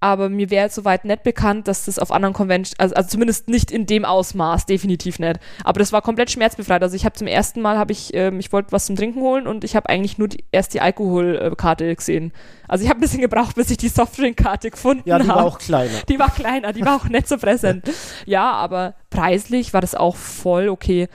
aber 0.00 0.28
mir 0.28 0.48
wäre 0.50 0.68
soweit 0.70 1.04
nicht 1.04 1.24
bekannt, 1.24 1.66
dass 1.66 1.86
das 1.86 1.98
auf 1.98 2.12
anderen 2.12 2.32
Conventions, 2.32 2.78
also, 2.78 2.94
also 2.94 3.08
zumindest 3.08 3.48
nicht 3.48 3.72
in 3.72 3.84
dem 3.84 4.04
Ausmaß, 4.04 4.66
definitiv 4.66 5.18
nicht. 5.18 5.40
Aber 5.64 5.80
das 5.80 5.92
war 5.92 6.02
komplett 6.02 6.30
schmerzbefreit. 6.30 6.82
Also 6.84 6.94
ich 6.94 7.04
habe 7.04 7.16
zum 7.16 7.26
ersten 7.26 7.60
Mal, 7.60 7.78
habe 7.78 7.90
ich, 7.90 8.14
ähm, 8.14 8.38
ich 8.38 8.52
wollte 8.52 8.70
was 8.70 8.86
zum 8.86 8.94
Trinken 8.94 9.20
holen 9.20 9.48
und 9.48 9.64
ich 9.64 9.74
habe 9.74 9.88
eigentlich 9.88 10.16
nur 10.16 10.28
die, 10.28 10.44
erst 10.52 10.74
die 10.74 10.80
Alkoholkarte 10.80 11.96
gesehen. 11.96 12.32
Also 12.68 12.84
ich 12.84 12.90
habe 12.90 13.00
ein 13.00 13.02
bisschen 13.02 13.22
gebraucht, 13.22 13.56
bis 13.56 13.70
ich 13.70 13.76
die 13.76 13.88
Softdrinkkarte 13.88 14.70
gefunden 14.70 15.02
Ja, 15.04 15.18
die 15.18 15.26
habe. 15.26 15.40
war 15.40 15.46
auch 15.46 15.58
kleiner. 15.58 15.98
Die 16.08 16.18
war 16.18 16.30
kleiner, 16.30 16.72
die 16.72 16.84
war 16.84 16.94
auch 16.94 17.08
nicht 17.08 17.26
so 17.28 17.36
präsent. 17.36 17.90
Ja, 18.26 18.52
aber 18.52 18.94
preislich 19.10 19.72
war 19.72 19.80
das 19.80 19.94
auch 19.94 20.16
voll 20.16 20.68
okay. 20.68 21.08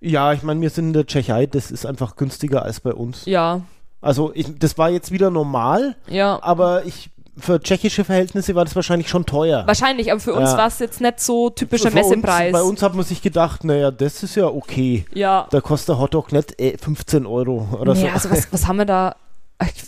Ja, 0.00 0.32
ich 0.32 0.42
meine, 0.42 0.60
wir 0.60 0.70
sind 0.70 0.86
in 0.88 0.92
der 0.92 1.06
Tschechei, 1.06 1.46
das 1.46 1.70
ist 1.70 1.84
einfach 1.86 2.16
günstiger 2.16 2.62
als 2.62 2.80
bei 2.80 2.92
uns. 2.94 3.24
Ja, 3.26 3.62
Also 4.00 4.30
ich, 4.34 4.58
das 4.58 4.78
war 4.78 4.90
jetzt 4.90 5.10
wieder 5.10 5.30
normal, 5.30 5.96
ja. 6.08 6.38
aber 6.42 6.84
ich 6.86 7.10
für 7.40 7.60
tschechische 7.60 8.04
Verhältnisse 8.04 8.56
war 8.56 8.64
das 8.64 8.74
wahrscheinlich 8.74 9.08
schon 9.08 9.24
teuer. 9.24 9.64
Wahrscheinlich, 9.66 10.10
aber 10.10 10.20
für 10.20 10.34
uns 10.34 10.50
Ja. 10.50 10.56
war 10.58 10.66
es 10.66 10.80
jetzt 10.80 11.00
nicht 11.00 11.20
so 11.20 11.50
typischer 11.50 11.90
Für 11.92 11.94
Messepreis. 11.96 12.48
Uns, 12.48 12.52
bei 12.52 12.62
uns 12.68 12.82
hat 12.82 12.94
man 12.96 13.04
sich 13.04 13.22
gedacht, 13.22 13.62
naja, 13.62 13.92
das 13.92 14.22
ist 14.24 14.34
ja 14.34 14.46
okay. 14.46 15.04
ja. 15.14 15.46
Da 15.50 15.60
kostet 15.60 15.90
der 15.90 15.98
Hotdog 16.00 16.32
nicht 16.32 16.60
äh, 16.60 16.76
15 16.76 17.26
Euro 17.26 17.68
oder 17.80 17.94
nee, 17.94 18.00
so. 18.02 18.06
also 18.08 18.30
was, 18.30 18.52
was 18.52 18.66
haben 18.66 18.78
wir 18.78 18.86
da? 18.86 19.14
Ich- 19.62 19.84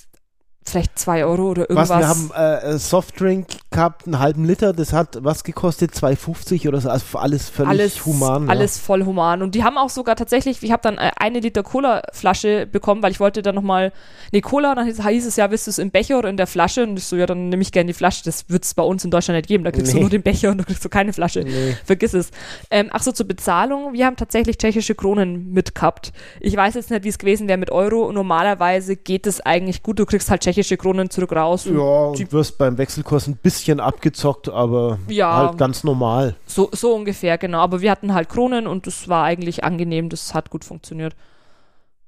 Vielleicht 0.70 0.98
zwei 0.98 1.24
Euro 1.24 1.50
oder 1.50 1.62
irgendwas. 1.62 1.88
Was, 1.90 1.98
wir 1.98 2.08
haben 2.08 2.62
äh, 2.72 2.78
Softdrink 2.78 3.46
gehabt, 3.70 4.06
einen 4.06 4.18
halben 4.18 4.44
Liter, 4.44 4.72
das 4.72 4.92
hat 4.92 5.18
was 5.22 5.44
gekostet? 5.44 5.92
2,50 5.92 6.68
oder 6.68 6.80
so, 6.80 6.88
also 6.90 7.18
alles 7.18 7.48
völlig 7.48 7.70
alles, 7.70 8.06
human. 8.06 8.44
ja. 8.46 8.50
alles 8.50 8.78
voll 8.78 9.04
human. 9.04 9.42
Und 9.42 9.54
die 9.54 9.64
haben 9.64 9.76
auch 9.78 9.90
sogar 9.90 10.16
tatsächlich, 10.16 10.62
ich 10.62 10.72
habe 10.72 10.82
dann 10.82 10.98
äh, 10.98 11.10
eine 11.16 11.40
Liter 11.40 11.62
Cola-Flasche 11.62 12.66
bekommen, 12.66 13.02
weil 13.02 13.12
ich 13.12 13.20
wollte 13.20 13.42
dann 13.42 13.54
nochmal, 13.54 13.92
nee, 14.32 14.40
Cola, 14.40 14.70
und 14.70 14.76
dann 14.76 14.86
hieß, 14.86 15.26
es 15.26 15.36
ja, 15.36 15.50
willst 15.50 15.66
du 15.66 15.70
es 15.70 15.78
im 15.78 15.90
Becher 15.90 16.18
oder 16.18 16.28
in 16.28 16.36
der 16.36 16.46
Flasche? 16.46 16.82
Und 16.82 16.96
ich 16.98 17.04
so, 17.04 17.16
ja, 17.16 17.26
dann 17.26 17.48
nehme 17.48 17.62
ich 17.62 17.72
gerne 17.72 17.88
die 17.88 17.94
Flasche. 17.94 18.22
Das 18.24 18.48
wird 18.48 18.64
es 18.64 18.74
bei 18.74 18.82
uns 18.82 19.04
in 19.04 19.10
Deutschland 19.10 19.36
nicht 19.36 19.48
geben. 19.48 19.64
Da 19.64 19.70
kriegst 19.72 19.92
du 19.92 19.96
Nee. 19.96 20.00
nur 20.02 20.10
den 20.10 20.22
Becher 20.22 20.50
und 20.50 20.58
du 20.58 20.64
kriegst 20.64 20.84
du 20.84 20.88
keine 20.88 21.12
Flasche. 21.12 21.40
Nee. 21.40 21.76
Vergiss 21.84 22.14
es. 22.14 22.30
Ähm, 22.70 22.90
ach 22.92 23.02
so, 23.02 23.12
zur 23.12 23.26
Bezahlung. 23.26 23.92
Wir 23.92 24.06
haben 24.06 24.16
tatsächlich 24.16 24.58
tschechische 24.58 24.94
Kronen 24.94 25.52
mitgehabt. 25.52 26.12
Ich 26.40 26.56
weiß 26.56 26.74
jetzt 26.74 26.90
nicht, 26.90 27.04
wie 27.04 27.08
es 27.08 27.18
gewesen 27.18 27.48
wäre 27.48 27.58
mit 27.58 27.70
Euro. 27.70 28.12
Normalerweise 28.12 28.96
geht 28.96 29.26
es 29.26 29.40
eigentlich 29.40 29.82
gut. 29.82 29.98
Du 29.98 30.06
kriegst 30.06 30.30
halt 30.30 30.42
tschechische 30.42 30.59
Kronen 30.76 31.10
zurück 31.10 31.32
raus. 31.32 31.66
Und 31.66 31.76
Ja, 31.78 32.12
die- 32.12 32.24
und 32.24 32.32
wirst 32.32 32.58
beim 32.58 32.78
Wechselkurs 32.78 33.26
ein 33.26 33.36
bisschen 33.36 33.80
abgezockt, 33.80 34.48
aber 34.48 34.98
Ja. 35.08 35.34
halt 35.48 35.58
ganz 35.58 35.84
normal. 35.84 36.36
So, 36.46 36.68
so 36.72 36.94
ungefähr, 36.94 37.38
genau. 37.38 37.58
Aber 37.58 37.80
wir 37.80 37.90
hatten 37.90 38.14
halt 38.14 38.28
Kronen 38.28 38.66
und 38.66 38.86
das 38.86 39.08
war 39.08 39.24
eigentlich 39.24 39.64
angenehm. 39.64 40.08
Das 40.08 40.34
hat 40.34 40.50
gut 40.50 40.64
funktioniert. 40.64 41.14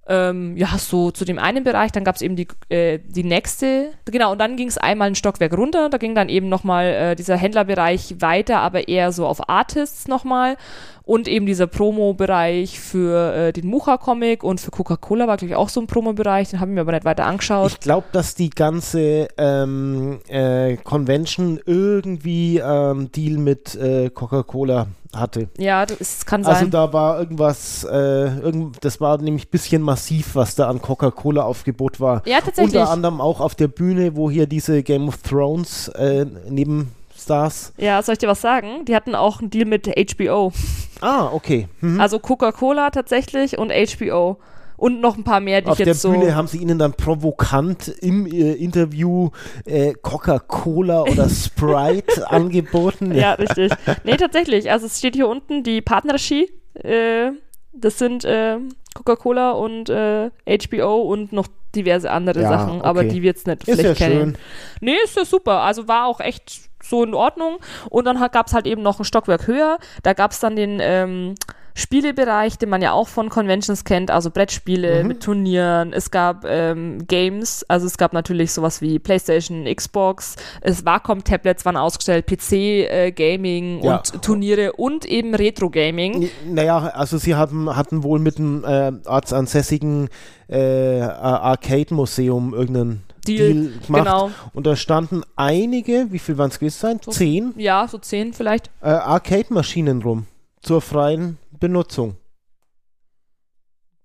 Ähm, 0.09 0.57
ja, 0.57 0.67
so 0.79 1.13
zu 1.13 1.25
dem 1.25 1.39
einen 1.39 1.63
Bereich, 1.63 1.93
dann 1.93 2.03
gab 2.03 2.17
es 2.17 2.23
eben 2.23 2.35
die, 2.35 2.49
äh, 2.71 2.99
die 2.99 3.23
nächste, 3.23 3.91
genau, 4.05 4.33
und 4.33 4.41
dann 4.41 4.57
ging 4.57 4.67
es 4.67 4.77
einmal 4.77 5.07
ein 5.07 5.15
Stockwerk 5.15 5.57
runter, 5.57 5.91
da 5.91 5.99
ging 5.99 6.17
dann 6.17 6.29
eben 6.29 6.49
nochmal 6.49 6.87
äh, 6.87 7.15
dieser 7.15 7.37
Händlerbereich 7.37 8.17
weiter, 8.19 8.59
aber 8.59 8.89
eher 8.89 9.13
so 9.13 9.29
auf 9.29 9.49
Artists 9.49 10.09
nochmal 10.09 10.57
und 11.05 11.29
eben 11.29 11.47
dieser 11.47 11.69
Promo-Bereich 11.69 12.81
für 12.81 13.35
äh, 13.35 13.53
den 13.53 13.69
Mucha-Comic 13.69 14.43
und 14.43 14.61
für 14.61 14.73
Coca-Cola 14.73 15.29
war, 15.29 15.37
glaube 15.37 15.51
ich, 15.51 15.57
auch 15.57 15.69
so 15.69 15.81
ein 15.81 15.87
Promo-Bereich, 15.87 16.51
den 16.51 16.59
habe 16.59 16.73
ich 16.73 16.75
mir 16.75 16.81
aber 16.81 16.93
nicht 16.93 17.05
weiter 17.05 17.27
angeschaut. 17.27 17.71
Ich 17.71 17.81
glaube, 17.81 18.07
dass 18.11 18.35
die 18.35 18.51
ganze 18.51 19.29
ähm, 19.39 20.19
äh, 20.27 20.79
Convention 20.79 21.61
irgendwie 21.65 22.59
ähm, 22.59 23.13
Deal 23.13 23.39
mit 23.39 23.77
äh, 23.77 24.11
Coca-Cola 24.11 24.89
hatte. 25.15 25.49
ja, 25.59 25.85
das 25.87 26.25
kann 26.27 26.43
sein. 26.45 26.55
Also 26.55 26.67
da 26.69 26.93
war 26.93 27.19
irgendwas, 27.19 27.85
äh, 27.85 28.39
irgend, 28.39 28.85
das 28.85 29.01
war 29.01 29.19
nämlich 29.19 29.47
ein 29.47 29.51
bisschen 29.51 29.83
massiv, 29.83 30.35
was 30.35 30.55
da 30.55 30.69
an 30.69 30.81
Coca-Cola-Aufgebot 30.81 32.01
war. 32.01 32.23
ja, 32.27 32.41
tatsächlich. 32.41 32.77
Unter 32.77 32.91
anderem 32.91 33.21
auch 33.21 33.41
auf 33.41 33.55
der 33.55 33.69
Bühne, 33.69 34.17
wo 34.17 34.31
hier 34.31 34.47
diese 34.47 34.83
Game 34.83 35.09
of 35.09 35.19
Thrones 35.19 35.89
äh, 35.89 36.25
Nebenstars. 36.49 37.73
Ja, 37.77 38.03
soll 38.03 38.15
ich 38.15 38.19
dir 38.19 38.29
was 38.29 38.41
sagen? 38.41 38.85
Die 38.87 38.97
hatten 38.97 39.15
auch 39.15 39.41
einen 39.41 39.51
Deal 39.51 39.67
mit 39.67 39.87
HBO. 39.87 40.53
Ah, 41.01 41.29
okay. 41.33 41.69
Mhm. 41.81 42.01
Also 42.01 42.19
Coca-Cola 42.19 42.91
tatsächlich 42.91 43.59
und 43.59 43.73
HBO. 43.73 44.39
Und 44.83 45.01
noch 45.01 45.17
ein 45.17 45.23
paar 45.23 45.39
mehr, 45.39 45.61
die 45.61 45.69
Auf 45.69 45.75
ich 45.79 45.85
der 45.85 45.93
jetzt 45.93 46.03
so. 46.03 46.11
Bühne 46.11 46.35
haben 46.35 46.49
sie 46.49 46.59
ihnen 46.59 46.77
dann 46.77 46.93
provokant 46.95 47.87
im 48.01 48.27
äh, 48.27 48.55
Interview 48.55 49.31
äh, 49.65 49.93
Coca-Cola 49.93 51.03
oder 51.03 51.29
Sprite 51.29 52.29
angeboten. 52.29 53.15
ja, 53.15 53.35
richtig. 53.35 53.73
Nee, 54.03 54.17
tatsächlich. 54.17 54.73
Also 54.73 54.87
es 54.87 54.99
steht 54.99 55.15
hier 55.15 55.29
unten 55.29 55.63
die 55.63 55.83
Partnerregie. 55.83 56.51
Äh, 56.75 57.31
das 57.73 57.97
sind 58.01 58.25
äh, 58.25 58.59
Coca-Cola 58.95 59.53
und 59.53 59.89
äh, 59.89 60.31
HBO 60.49 61.03
und 61.03 61.33
noch 61.33 61.47
diverse 61.77 62.11
andere 62.11 62.43
Ja, 62.43 62.49
Sachen, 62.49 62.83
aber 62.83 63.03
okay. 63.03 63.09
die 63.11 63.23
wir 63.23 63.29
jetzt 63.29 63.47
nicht 63.47 63.63
Ist 63.63 63.69
ja 63.69 63.75
vielleicht 63.77 63.99
kennen. 63.99 64.21
schön. 64.21 64.39
Nee, 64.81 64.97
ist 65.05 65.17
ja 65.17 65.25
super. 65.25 65.61
Also 65.61 65.87
war 65.87 66.07
auch 66.07 66.19
echt 66.19 66.61
so 66.83 67.05
in 67.05 67.15
Ordnung. 67.15 67.59
Und 67.89 68.05
dann 68.07 68.19
gab 68.33 68.49
es 68.49 68.53
halt 68.53 68.67
eben 68.67 68.83
noch 68.83 68.99
ein 68.99 69.05
Stockwerk 69.05 69.47
höher. 69.47 69.79
Da 70.03 70.13
gab 70.13 70.33
es 70.33 70.41
dann 70.41 70.57
den 70.57 70.79
ähm, 70.83 71.35
Spielebereich, 71.75 72.59
den 72.59 72.69
man 72.69 72.83
ja 72.83 72.93
auch 72.93 73.09
von 73.09 73.29
Conventions 73.29 73.85
kennt, 73.85 74.11
also 74.11 74.31
Brettspiele 74.31 75.03
Mhm. 75.03 75.09
mit 75.09 75.23
Turnieren. 75.23 75.93
Es 75.93 76.11
gab 76.11 76.45
ähm, 76.47 77.07
Games, 77.07 77.65
also 77.69 77.87
es 77.87 77.97
gab 77.99 78.13
natürlich 78.13 78.53
sowas 78.53 78.81
wie 78.81 78.99
PlayStation, 78.99 79.65
Xbox, 79.65 80.37
es 80.61 80.85
Wacom-Tablets 80.85 81.65
waren 81.65 81.77
ausgestellt, 81.77 82.27
PC-Gaming 82.27 83.83
Ja. 83.83 83.97
und 83.97 84.23
Turniere 84.23 84.73
und 84.75 85.05
eben 85.05 85.35
Retro-Gaming. 85.35 86.29
Naja, 86.49 86.79
also 86.95 87.19
sie 87.19 87.35
haben, 87.35 87.75
hatten 87.75 88.03
wohl 88.03 88.19
mit 88.19 88.39
dem 88.39 88.65
äh, 88.65 88.93
ortsansässigen 89.07 90.09
äh, 90.49 91.01
Ar- 91.01 91.43
Arcade-Museum 91.43 92.53
irgendeinen 92.55 93.03
Deal, 93.27 93.53
Deal, 93.53 93.73
gemacht. 93.87 94.05
genau. 94.05 94.31
Und 94.53 94.67
da 94.67 94.77
standen 94.77 95.23
einige, 95.37 96.07
wie 96.11 96.19
viel 96.19 96.37
waren 96.39 96.51
es 96.51 96.59
gewesen 96.59 96.79
sein? 96.81 97.01
So- 97.05 97.13
Zehn 97.13 97.55
Ja, 97.57 97.87
so 97.89 97.99
zehn 97.99 98.33
vielleicht. 98.33 98.71
äh, 98.83 98.89
Arcade-Maschinen 98.89 100.03
rum 100.03 100.27
zur 100.61 100.81
freien 100.81 101.39
Benutzung. 101.63 102.17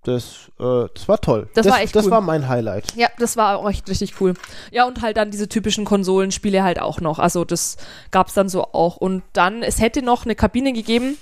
Das, 0.03 0.51
äh, 0.59 0.85
das 0.93 1.07
war 1.07 1.19
toll. 1.19 1.49
Das 1.55 1.67
war 1.67 1.81
echt 1.81 1.95
Das 1.95 2.05
cool. 2.05 2.11
war 2.11 2.21
mein 2.21 2.47
Highlight. 2.47 2.95
Ja, 2.95 3.09
das 3.17 3.35
war 3.35 3.57
auch 3.57 3.67
echt 3.67 3.89
richtig 3.89 4.21
cool. 4.21 4.35
Ja, 4.71 4.85
und 4.85 5.01
halt 5.01 5.17
dann 5.17 5.31
diese 5.31 5.49
typischen 5.49 5.83
Konsolenspiele 5.83 6.63
halt 6.63 6.79
auch 6.79 7.01
noch. 7.01 7.17
Also 7.17 7.43
das 7.43 7.77
gab's 8.11 8.35
dann 8.35 8.47
so 8.47 8.63
auch. 8.63 8.97
Und 8.97 9.23
dann, 9.33 9.63
es 9.63 9.81
hätte 9.81 10.03
noch 10.03 10.23
eine 10.23 10.35
Kabine 10.35 10.71
gegeben, 10.71 11.17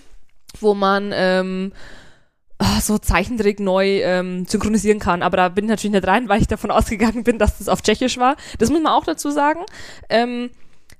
wo 0.60 0.74
man 0.74 1.12
ähm, 1.16 1.72
ah, 2.58 2.82
so 2.82 2.98
Zeichentrick 2.98 3.62
neu 3.62 4.02
ähm, 4.04 4.46
synchronisieren 4.46 5.00
kann. 5.00 5.24
Aber 5.24 5.38
da 5.38 5.48
bin 5.48 5.66
ich 5.66 5.70
natürlich 5.70 5.94
nicht 5.94 6.08
rein, 6.08 6.28
weil 6.28 6.42
ich 6.42 6.48
davon 6.48 6.70
ausgegangen 6.80 7.24
bin, 7.24 7.40
dass 7.40 7.58
das 7.58 7.70
auf 7.70 7.82
Tschechisch 7.82 8.18
war. 8.18 8.36
Das 8.60 8.70
muss 8.70 8.84
man 8.84 8.92
auch 8.92 9.06
dazu 9.06 9.32
sagen. 9.32 9.62
Ähm, 10.10 10.52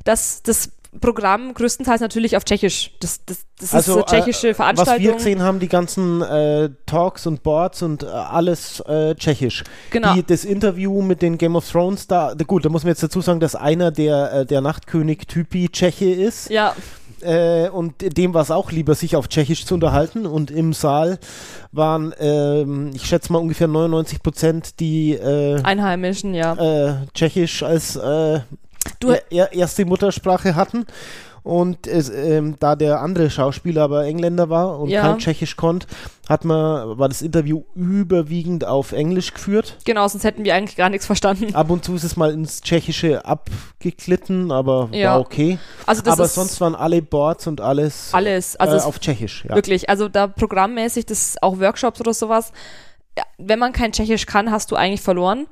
dass 0.06 0.44
das 0.44 0.72
Programm 1.02 1.54
größtenteils 1.54 2.02
natürlich 2.02 2.38
auf 2.38 2.44
Tschechisch. 2.46 2.92
Das, 3.00 3.20
das, 3.26 3.46
das 3.60 3.74
ist 3.74 3.86
so 3.86 4.02
tschechische 4.02 4.48
äh, 4.48 4.52
Was 4.52 4.58
Veranstaltung. 4.58 5.04
wir 5.06 5.14
gesehen 5.14 5.42
haben, 5.42 5.60
die 5.60 5.68
ganzen 5.68 6.22
äh, 6.22 6.70
Talks 6.86 7.26
und 7.28 7.44
Boards 7.44 7.82
und 7.82 8.04
äh, 8.04 8.08
alles 8.08 8.80
äh, 8.82 9.16
tschechisch. 9.16 9.64
Genau. 9.92 10.14
Die, 10.14 10.24
das 10.24 10.46
Interview 10.46 11.02
mit 11.02 11.22
den 11.22 11.38
Game 11.38 11.56
of 11.56 11.70
Thrones, 11.70 12.08
da, 12.08 12.36
da- 12.36 12.46
gut, 12.46 12.66
da 12.66 12.70
muss 12.70 12.84
man 12.84 12.90
jetzt 12.92 13.04
dazu 13.04 13.22
sagen, 13.22 13.40
dass 13.40 13.56
einer 13.56 13.92
der, 13.92 14.34
äh, 14.34 14.46
der 14.46 14.62
Nachtkönig-Typi 14.62 15.70
Tscheche 15.70 16.06
ist. 16.12 16.50
ja, 16.50 16.74
Äh, 17.22 17.70
und 17.70 18.18
dem 18.18 18.34
war 18.36 18.42
es 18.44 18.52
auch 18.52 18.72
lieber, 18.72 18.94
sich 18.94 19.16
auf 19.16 19.30
Tschechisch 19.30 19.66
zu 19.66 19.74
unterhalten. 19.76 20.26
Und 20.28 20.52
im 20.52 20.74
Saal 20.74 21.18
waren, 21.72 22.14
ähm, 22.20 22.92
ich 22.94 23.06
schätze 23.08 23.32
mal, 23.32 23.40
ungefähr 23.40 23.68
99 23.68 24.22
Prozent, 24.22 24.80
die 24.80 25.14
äh, 25.14 25.60
Einheimischen, 25.64 26.34
ja. 26.36 26.54
äh, 26.54 26.94
Tschechisch 27.16 27.64
als 27.64 27.96
äh, 27.96 28.42
Du- 29.00 29.10
er, 29.12 29.22
er, 29.32 29.54
erste 29.54 29.86
Muttersprache 29.86 30.56
hatten. 30.56 30.86
Und 31.44 31.86
es, 31.86 32.10
ähm, 32.10 32.56
da 32.60 32.76
der 32.76 33.02
andere 33.02 33.30
Schauspieler 33.30 33.84
aber 33.84 34.06
Engländer 34.06 34.50
war 34.50 34.80
und 34.80 34.90
Ja. 34.90 35.04
kein 35.04 35.20
Tschechisch 35.20 35.56
konnte, 35.56 35.86
hat 36.28 36.44
man, 36.44 36.98
war 36.98 37.08
das 37.08 37.22
Interview 37.22 37.62
überwiegend 37.76 38.66
auf 38.66 38.94
Englisch 38.94 39.32
geführt. 39.32 39.78
Genau, 39.86 40.08
sonst 40.08 40.24
hätten 40.24 40.44
wir 40.44 40.56
eigentlich 40.56 40.76
gar 40.76 40.90
nichts 40.90 41.06
verstanden. 41.06 41.54
Ab 41.54 41.70
und 41.70 41.86
zu 41.86 41.94
ist 41.94 42.04
es 42.04 42.18
mal 42.18 42.32
ins 42.34 42.62
Tschechische 42.62 43.24
abgeglitten, 43.26 44.52
aber 44.52 44.90
Ja. 44.92 45.12
war 45.14 45.20
okay. 45.20 45.60
Also 45.86 46.02
aber 46.10 46.28
sonst 46.28 46.60
waren 46.62 46.74
alle 46.74 47.04
Boards 47.04 47.46
und 47.46 47.62
alles, 47.62 48.10
alles. 48.12 48.56
Also 48.56 48.78
äh, 48.78 48.82
auf 48.82 49.00
Tschechisch. 49.00 49.46
Ja. 49.48 49.54
Wirklich, 49.54 49.88
also 49.88 50.08
da 50.10 50.26
programmmäßig, 50.26 51.06
das 51.06 51.36
auch 51.44 51.60
Workshops 51.60 52.00
oder 52.02 52.16
sowas. 52.16 52.54
Wenn 53.38 53.60
man 53.60 53.72
kein 53.72 53.92
Tschechisch 53.92 54.26
kann, 54.26 54.50
hast 54.52 54.72
du 54.72 54.76
eigentlich 54.76 55.02
verloren. 55.02 55.46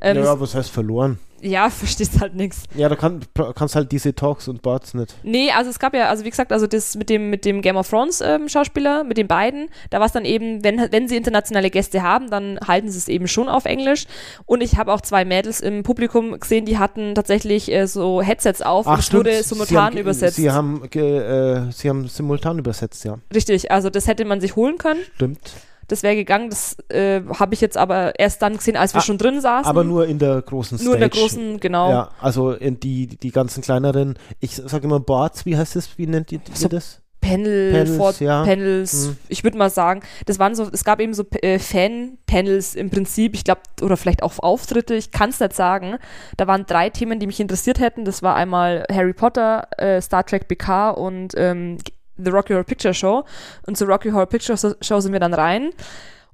Ähm, 0.00 0.16
ja, 0.22 0.38
was 0.40 0.54
heißt 0.54 0.70
verloren? 0.70 1.18
ja, 1.40 1.70
verstehst 1.70 2.20
halt 2.20 2.34
nichts. 2.34 2.64
Ja, 2.74 2.88
du 2.88 2.96
kann, 2.96 3.20
kannst 3.54 3.76
halt 3.76 3.92
diese 3.92 4.12
Talks 4.12 4.48
und 4.48 4.60
Boards 4.60 4.94
nicht. 4.94 5.14
Nee, 5.22 5.52
also 5.52 5.70
es 5.70 5.78
gab 5.78 5.94
ja, 5.94 6.08
also 6.08 6.24
wie 6.24 6.30
gesagt, 6.30 6.52
also 6.52 6.66
das 6.66 6.96
mit 6.96 7.08
dem, 7.10 7.30
mit 7.30 7.44
dem 7.44 7.62
Game 7.62 7.76
of 7.76 7.88
Thrones 7.88 8.20
ähm, 8.20 8.48
Schauspieler, 8.48 9.04
mit 9.04 9.18
den 9.18 9.28
beiden, 9.28 9.68
da 9.90 10.00
war 10.00 10.06
es 10.06 10.12
dann 10.12 10.24
eben, 10.24 10.64
wenn, 10.64 10.90
wenn 10.90 11.06
sie 11.06 11.16
internationale 11.16 11.70
Gäste 11.70 12.02
haben, 12.02 12.28
dann 12.28 12.58
halten 12.66 12.90
sie 12.90 12.98
es 12.98 13.06
eben 13.06 13.28
schon 13.28 13.48
auf 13.48 13.66
Englisch. 13.66 14.06
Und 14.46 14.62
ich 14.62 14.78
habe 14.78 14.92
auch 14.92 15.00
zwei 15.00 15.24
Mädels 15.24 15.60
im 15.60 15.84
Publikum 15.84 16.38
gesehen, 16.40 16.64
die 16.64 16.76
hatten 16.78 17.14
tatsächlich 17.14 17.70
äh, 17.72 17.86
so 17.86 18.20
Headsets 18.20 18.60
auf 18.60 18.86
und 18.88 18.98
es 18.98 19.06
stimmt. 19.06 19.20
wurde 19.26 19.36
Sie 19.36 19.42
simultan 19.44 19.76
haben, 19.78 19.92
ge- 19.92 20.00
übersetzt. 20.02 20.36
Sie 20.36 20.50
haben, 20.50 20.82
äh, 20.92 21.70
sie 21.70 21.88
haben 21.88 22.08
simultan 22.08 22.58
übersetzt, 22.58 23.04
ja. 23.04 23.16
Richtig, 23.32 23.70
also 23.70 23.90
das 23.90 24.08
hätte 24.08 24.24
man 24.24 24.40
sich 24.40 24.56
holen 24.56 24.76
können. 24.78 25.00
Stimmt. 25.14 25.38
Das 25.88 26.02
wäre 26.02 26.14
gegangen. 26.14 26.50
Das 26.50 26.76
äh, 26.90 27.22
habe 27.38 27.54
ich 27.54 27.60
jetzt 27.60 27.76
aber 27.76 28.18
erst 28.18 28.40
dann 28.42 28.56
gesehen, 28.56 28.76
als 28.76 28.94
wir 28.94 28.98
Ah, 29.00 29.02
schon 29.04 29.18
drin 29.18 29.40
saßen. 29.40 29.68
Aber 29.68 29.84
nur 29.84 30.06
in 30.06 30.18
der 30.18 30.40
großen 30.42 30.78
Stage. 30.78 30.84
Nur 30.86 30.94
in 30.94 31.00
der 31.00 31.08
großen, 31.08 31.60
genau. 31.60 31.90
Ja, 31.90 32.10
also 32.20 32.52
in 32.52 32.78
die, 32.78 33.06
die 33.06 33.30
ganzen 33.30 33.62
kleineren, 33.62 34.18
ich 34.40 34.54
sage 34.56 34.84
immer 34.86 35.00
Boards, 35.00 35.44
wie 35.46 35.56
heißt 35.56 35.76
das, 35.76 35.98
wie 35.98 36.06
nennt 36.06 36.30
ihr, 36.32 36.38
ihr 36.48 36.54
So 36.56 36.68
das? 36.68 37.00
Panel, 37.20 37.72
Panels, 37.72 37.96
vor 37.96 38.14
ja. 38.20 38.44
Panels, 38.44 39.06
Mhm. 39.08 39.16
ich 39.28 39.42
würde 39.42 39.58
mal 39.58 39.70
sagen, 39.70 40.02
das 40.26 40.38
waren 40.38 40.54
so, 40.54 40.68
es 40.72 40.84
gab 40.84 41.00
eben 41.00 41.14
so 41.14 41.24
äh, 41.42 41.58
Fan-Panels 41.58 42.76
im 42.76 42.90
Prinzip, 42.90 43.34
ich 43.34 43.42
glaube, 43.42 43.60
oder 43.82 43.96
vielleicht 43.96 44.22
auch 44.22 44.38
Auftritte, 44.38 44.94
ich 44.94 45.10
kann 45.10 45.30
es 45.30 45.40
nicht 45.40 45.54
sagen. 45.54 45.96
Da 46.36 46.46
waren 46.46 46.64
drei 46.66 46.90
Themen, 46.90 47.18
die 47.18 47.26
mich 47.26 47.40
interessiert 47.40 47.80
hätten. 47.80 48.04
Das 48.04 48.22
war 48.22 48.36
einmal 48.36 48.84
Harry 48.92 49.12
Potter, 49.14 49.66
äh, 49.78 50.00
Star 50.00 50.24
Trek 50.24 50.46
PK 50.48 50.90
und 50.90 51.34
ähm, 51.36 51.78
The 52.22 52.30
Rocky 52.30 52.52
Horror 52.52 52.64
Picture 52.64 52.94
Show. 52.94 53.24
Und 53.66 53.76
zur 53.76 53.88
Rocky 53.88 54.10
Horror 54.10 54.26
Picture 54.26 54.56
Show 54.80 55.00
sind 55.00 55.12
wir 55.12 55.20
dann 55.20 55.34
rein. 55.34 55.70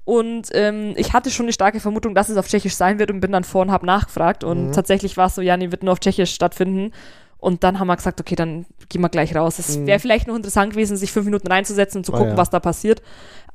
Und 0.04 0.48
ähm, 0.52 0.92
ich 0.96 1.12
hatte 1.14 1.30
schon 1.30 1.46
die 1.46 1.52
starke 1.54 1.80
Vermutung, 1.80 2.14
dass 2.14 2.28
es 2.28 2.36
auf 2.36 2.46
Tschechisch 2.46 2.74
sein 2.74 2.98
wird 2.98 3.10
und 3.10 3.20
bin 3.20 3.32
dann 3.32 3.44
vor 3.44 3.62
und 3.62 3.70
habe 3.70 3.86
nachgefragt. 3.86 4.44
Und 4.44 4.68
Mhm. 4.68 4.72
tatsächlich 4.72 5.16
war 5.16 5.26
es 5.28 5.34
so, 5.34 5.40
ja, 5.42 5.56
nee, 5.56 5.70
wird 5.70 5.82
nur 5.82 5.92
auf 5.92 6.00
Tschechisch 6.00 6.32
stattfinden. 6.34 6.92
Und 7.38 7.62
dann 7.64 7.78
haben 7.78 7.86
wir 7.88 7.96
gesagt, 7.96 8.20
okay, 8.20 8.34
dann 8.36 8.66
gehen 8.88 9.00
wir 9.02 9.08
gleich 9.08 9.34
raus. 9.34 9.58
Es 9.58 9.76
Mhm. 9.78 9.86
wäre 9.86 9.98
vielleicht 9.98 10.26
noch 10.28 10.36
interessant 10.36 10.72
gewesen, 10.72 10.96
sich 10.96 11.12
fünf 11.12 11.24
Minuten 11.26 11.46
reinzusetzen 11.48 11.98
und 12.00 12.04
zu 12.04 12.12
Ah, 12.12 12.16
gucken, 12.18 12.32
ja. 12.32 12.36
was 12.38 12.50
da 12.50 12.60
passiert. 12.60 13.02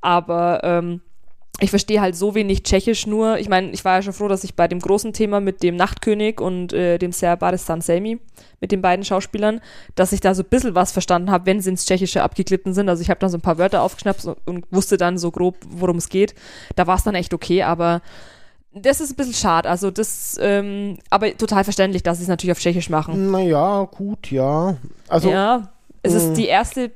Aber 0.02 0.62
ähm, 0.64 1.02
ich 1.60 1.70
verstehe 1.70 2.02
halt 2.02 2.16
so 2.16 2.36
wenig 2.36 2.64
Tschechisch 2.64 3.08
nur. 3.08 3.38
Ich 3.40 3.50
meine, 3.50 3.72
ich 3.72 3.84
war 3.86 3.98
ja 3.98 4.02
schon 4.02 4.14
froh, 4.14 4.28
dass 4.28 4.44
ich 4.44 4.56
bei 4.56 4.68
dem 4.68 4.80
großen 4.80 5.14
Thema 5.14 5.40
mit 5.40 5.64
dem 5.64 5.76
Nachtkönig 5.76 6.40
und 6.40 6.74
äh, 6.74 6.98
dem 6.98 7.12
Ser 7.12 7.38
Baristan 7.38 7.82
Selmi, 7.82 8.20
mit 8.60 8.72
den 8.72 8.82
beiden 8.82 9.06
Schauspielern, 9.06 9.62
dass 9.96 10.12
ich 10.12 10.22
da 10.22 10.34
so 10.34 10.44
ein 10.44 10.50
bisschen 10.50 10.76
was 10.76 10.92
verstanden 10.92 11.32
habe, 11.32 11.46
wenn 11.46 11.62
sie 11.62 11.70
ins 11.70 11.86
Tschechische 11.86 12.24
abgeglitten 12.24 12.74
sind. 12.74 12.90
Also 12.90 13.02
ich 13.02 13.10
habe 13.10 13.20
dann 13.20 13.30
so 13.30 13.38
ein 13.38 13.42
paar 13.42 13.58
Wörter 13.58 13.82
aufgeschnappt 13.82 14.26
und, 14.26 14.38
und 14.46 14.66
wusste 14.72 14.98
dann 14.98 15.18
so 15.18 15.32
grob, 15.32 15.58
worum 15.68 15.98
es 15.98 16.10
geht. 16.10 16.36
Da 16.76 16.88
war 16.88 16.98
es 16.98 17.04
dann 17.04 17.16
echt 17.16 17.34
okay, 17.34 17.64
aber 17.64 18.02
das 18.74 19.02
ist 19.02 19.12
ein 19.12 19.16
bisschen 19.16 19.34
schade. 19.34 19.70
Also 19.70 19.92
das, 19.92 20.38
ähm, 20.42 21.00
aber 21.10 21.36
total 21.38 21.64
verständlich, 21.64 22.04
dass 22.04 22.18
sie 22.18 22.24
es 22.24 22.30
natürlich 22.30 22.52
auf 22.52 22.60
Tschechisch 22.60 22.90
machen. 22.90 23.32
Naja, 23.32 23.84
gut, 23.86 24.32
ja. 24.32 24.78
Also, 25.08 25.30
ja, 25.30 25.70
es 26.04 26.14
ist 26.14 26.34
die 26.34 26.46
erste 26.46 26.92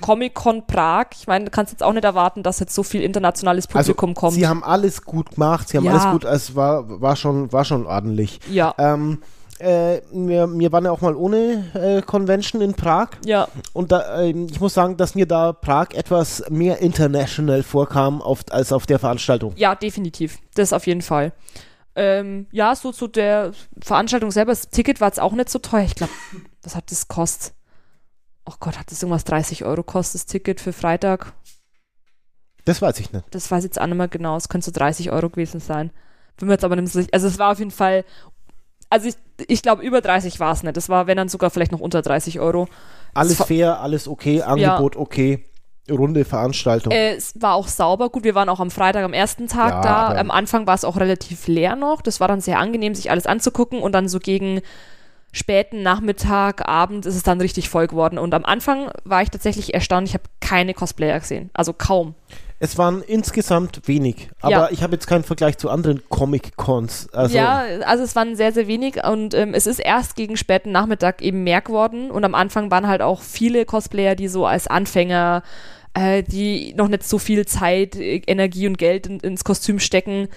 Comic-Con 0.00 0.66
Prag. 0.66 1.06
Ich 1.18 1.26
meine, 1.26 1.46
du 1.46 1.50
kannst 1.50 1.72
jetzt 1.72 1.82
auch 1.82 1.92
nicht 1.92 2.04
erwarten, 2.04 2.42
dass 2.42 2.58
jetzt 2.60 2.74
so 2.74 2.82
viel 2.82 3.02
internationales 3.02 3.66
also 3.72 3.92
Publikum 3.94 4.14
kommt. 4.14 4.34
sie 4.34 4.46
haben 4.46 4.62
alles 4.64 5.02
gut 5.02 5.32
gemacht, 5.32 5.68
sie 5.68 5.76
haben 5.78 5.84
Ja. 5.84 5.92
alles 5.92 6.10
gut, 6.10 6.24
es 6.24 6.54
war, 6.56 7.00
war, 7.00 7.16
schon, 7.16 7.52
war 7.52 7.64
schon 7.64 7.86
ordentlich. 7.86 8.40
ja, 8.50 8.74
Ähm, 8.78 9.22
äh, 9.60 10.00
wir, 10.12 10.48
wir 10.58 10.72
waren 10.72 10.84
ja 10.84 10.90
auch 10.90 11.00
mal 11.00 11.14
ohne 11.14 11.64
äh, 11.74 12.02
Convention 12.02 12.60
in 12.60 12.74
Prag 12.74 13.10
ja, 13.24 13.46
und 13.72 13.92
da, 13.92 14.20
ähm, 14.22 14.48
ich 14.50 14.60
muss 14.60 14.74
sagen, 14.74 14.96
dass 14.96 15.14
mir 15.14 15.26
da 15.26 15.52
Prag 15.52 15.90
etwas 15.94 16.42
mehr 16.50 16.78
international 16.80 17.62
vorkam 17.62 18.20
auf, 18.20 18.40
als 18.50 18.72
auf 18.72 18.84
der 18.86 18.98
Veranstaltung. 18.98 19.52
ja, 19.56 19.76
definitiv. 19.76 20.38
Das 20.56 20.72
auf 20.72 20.86
jeden 20.88 21.02
Fall. 21.02 21.32
Ähm, 21.96 22.48
ja, 22.50 22.74
so 22.74 22.90
zu 22.90 23.06
der 23.06 23.52
Veranstaltung 23.80 24.32
selber, 24.32 24.50
das 24.50 24.68
Ticket 24.70 25.00
war 25.00 25.06
jetzt 25.06 25.20
auch 25.20 25.32
nicht 25.32 25.48
so 25.48 25.60
teuer. 25.60 25.84
Ich 25.84 25.94
glaube, 25.94 26.12
was 26.64 26.74
hat 26.74 26.90
das 26.90 27.06
kostet? 27.06 27.54
Oh 28.46 28.54
Gott, 28.60 28.78
hat 28.78 28.90
das 28.90 29.02
irgendwas 29.02 29.24
30 29.24 29.64
Euro 29.64 29.82
kostet, 29.82 30.20
das 30.22 30.26
Ticket 30.26 30.60
für 30.60 30.72
Freitag? 30.72 31.32
Das 32.64 32.80
weiß 32.82 32.98
ich 33.00 33.12
nicht. 33.12 33.24
Das 33.30 33.50
weiß 33.50 33.64
ich 33.64 33.68
jetzt 33.70 33.80
auch 33.80 33.86
nicht 33.86 33.96
mehr 33.96 34.08
genau. 34.08 34.36
Es 34.36 34.48
könnte 34.48 34.64
so 34.66 34.70
30 34.70 35.10
Euro 35.10 35.30
gewesen 35.30 35.60
sein. 35.60 35.90
Bin 36.38 36.48
mir 36.48 36.54
jetzt 36.54 36.64
aber 36.64 36.76
nicht 36.76 36.92
sicher. 36.92 37.08
Also 37.12 37.26
es 37.26 37.38
war 37.38 37.52
auf 37.52 37.58
jeden 37.58 37.70
Fall, 37.70 38.04
also 38.90 39.08
ich, 39.08 39.14
ich 39.48 39.62
glaube 39.62 39.82
über 39.82 40.00
30 40.00 40.40
war 40.40 40.52
es 40.52 40.62
nicht. 40.62 40.76
Das 40.76 40.88
war, 40.88 41.06
wenn 41.06 41.16
dann 41.16 41.28
sogar 41.28 41.50
vielleicht 41.50 41.72
noch 41.72 41.80
unter 41.80 42.02
30 42.02 42.40
Euro. 42.40 42.68
Alles 43.14 43.38
war- 43.38 43.46
fair, 43.46 43.80
alles 43.80 44.08
okay, 44.08 44.42
Angebot 44.42 44.96
okay, 44.96 45.44
runde 45.90 46.24
Veranstaltung. 46.24 46.92
Äh, 46.92 47.14
es 47.14 47.40
war 47.40 47.54
auch 47.54 47.68
sauber. 47.68 48.08
Gut, 48.08 48.24
wir 48.24 48.34
waren 48.34 48.48
auch 48.48 48.60
am 48.60 48.70
Freitag 48.70 49.04
am 49.04 49.12
ersten 49.12 49.46
Tag 49.46 49.70
Ja, 49.70 49.82
da. 49.82 50.18
Am 50.18 50.30
Anfang 50.30 50.66
war 50.66 50.74
es 50.74 50.84
auch 50.84 50.96
relativ 50.96 51.46
leer 51.46 51.76
noch. 51.76 52.00
Das 52.02 52.18
war 52.20 52.28
dann 52.28 52.40
sehr 52.40 52.58
angenehm, 52.58 52.94
sich 52.94 53.10
alles 53.10 53.26
anzugucken. 53.26 53.80
Und 53.80 53.92
dann 53.92 54.08
so 54.08 54.18
gegen 54.18 54.62
späten 55.34 55.82
Nachmittag, 55.82 56.66
Abend 56.66 57.04
ist 57.06 57.16
es 57.16 57.22
dann 57.24 57.40
richtig 57.40 57.68
voll 57.68 57.88
geworden. 57.88 58.18
Und 58.18 58.32
am 58.32 58.44
Anfang 58.44 58.90
war 59.04 59.20
ich 59.20 59.30
tatsächlich 59.30 59.74
erstaunt. 59.74 60.08
Ich 60.08 60.14
habe 60.14 60.24
keine 60.40 60.72
Cosplayer 60.74 61.18
gesehen. 61.18 61.50
Also 61.52 61.72
kaum. 61.72 62.14
Es 62.60 62.78
waren 62.78 63.02
insgesamt 63.02 63.88
wenig, 63.88 64.30
aber 64.40 64.50
Ja. 64.52 64.68
ich 64.70 64.82
habe 64.82 64.94
jetzt 64.94 65.06
keinen 65.08 65.24
Vergleich 65.24 65.58
zu 65.58 65.68
anderen 65.68 66.02
Comic-Cons. 66.08 67.08
Also, 67.12 67.36
ja, 67.36 67.64
also 67.84 68.04
es 68.04 68.14
waren 68.14 68.36
sehr, 68.36 68.52
sehr 68.52 68.68
wenig 68.68 69.04
und 69.04 69.34
ähm, 69.34 69.54
es 69.54 69.66
ist 69.66 69.80
erst 69.80 70.14
gegen 70.14 70.36
späten 70.36 70.70
Nachmittag 70.70 71.20
eben 71.20 71.42
mehr 71.42 71.60
geworden 71.60 72.10
und 72.12 72.24
am 72.24 72.34
Anfang 72.34 72.70
waren 72.70 72.86
halt 72.86 73.02
auch 73.02 73.22
viele 73.22 73.64
Cosplayer, 73.66 74.14
die 74.14 74.28
so 74.28 74.46
als 74.46 74.68
Anfänger, 74.68 75.42
äh, 75.94 76.22
die 76.22 76.74
noch 76.74 76.88
nicht 76.88 77.02
so 77.02 77.18
viel 77.18 77.44
Zeit, 77.44 77.96
äh, 77.96 78.22
Energie 78.26 78.68
und 78.68 78.78
Geld 78.78 79.08
in, 79.08 79.18
ins 79.20 79.42
Kostüm 79.44 79.80
stecken, 79.80 80.28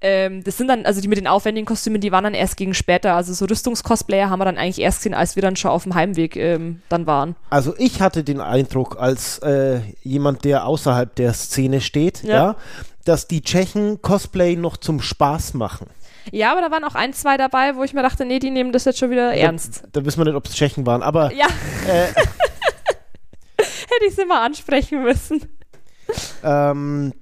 Ähm, 0.00 0.44
das 0.44 0.56
sind 0.56 0.68
dann, 0.68 0.86
also 0.86 1.00
die 1.00 1.08
mit 1.08 1.18
den 1.18 1.26
aufwendigen 1.26 1.66
Kostümen, 1.66 2.00
die 2.00 2.12
waren 2.12 2.22
dann 2.24 2.34
erst 2.34 2.56
gegen 2.56 2.72
später. 2.72 3.14
Also 3.14 3.32
so 3.34 3.46
Rüstungscosplayer 3.46 4.30
haben 4.30 4.38
wir 4.38 4.44
dann 4.44 4.56
eigentlich 4.56 4.80
erst 4.80 4.98
gesehen, 4.98 5.14
als 5.14 5.34
wir 5.34 5.42
dann 5.42 5.56
schon 5.56 5.72
auf 5.72 5.82
dem 5.82 5.94
Heimweg 5.94 6.36
ähm, 6.36 6.82
dann 6.88 7.06
waren. 7.06 7.34
Also 7.50 7.74
ich 7.78 8.00
hatte 8.00 8.22
den 8.22 8.40
Eindruck, 8.40 8.96
als 9.00 9.38
äh, 9.40 9.80
jemand, 10.02 10.44
der 10.44 10.66
außerhalb 10.66 11.14
der 11.16 11.32
Szene 11.34 11.80
steht, 11.80 12.22
ja. 12.22 12.34
Ja. 12.34 12.56
dass 13.04 13.26
die 13.26 13.42
Tschechen 13.42 14.00
Cosplay 14.00 14.54
noch 14.54 14.76
zum 14.76 15.00
Spaß 15.00 15.54
machen. 15.54 15.88
Ja, 16.30 16.52
aber 16.52 16.60
da 16.60 16.70
waren 16.70 16.84
auch 16.84 16.94
ein, 16.94 17.12
zwei 17.14 17.36
dabei, 17.36 17.74
wo 17.74 17.82
ich 17.82 17.92
mir 17.94 18.02
dachte, 18.02 18.24
nee, 18.24 18.38
die 18.38 18.50
nehmen 18.50 18.70
das 18.70 18.84
jetzt 18.84 18.98
schon 18.98 19.10
wieder 19.10 19.32
ernst. 19.34 19.82
Da, 19.84 20.00
da 20.00 20.04
wissen 20.04 20.20
wir 20.20 20.26
nicht, 20.26 20.34
ob 20.34 20.44
es 20.46 20.54
Tschechen 20.54 20.86
waren, 20.86 21.02
aber 21.02 21.32
Ja, 21.32 21.46
äh, 21.88 22.04
hätte 23.56 24.04
ich 24.06 24.14
sie 24.14 24.26
mal 24.26 24.44
ansprechen 24.44 25.02
müssen. 25.02 25.48
ähm, 26.44 27.12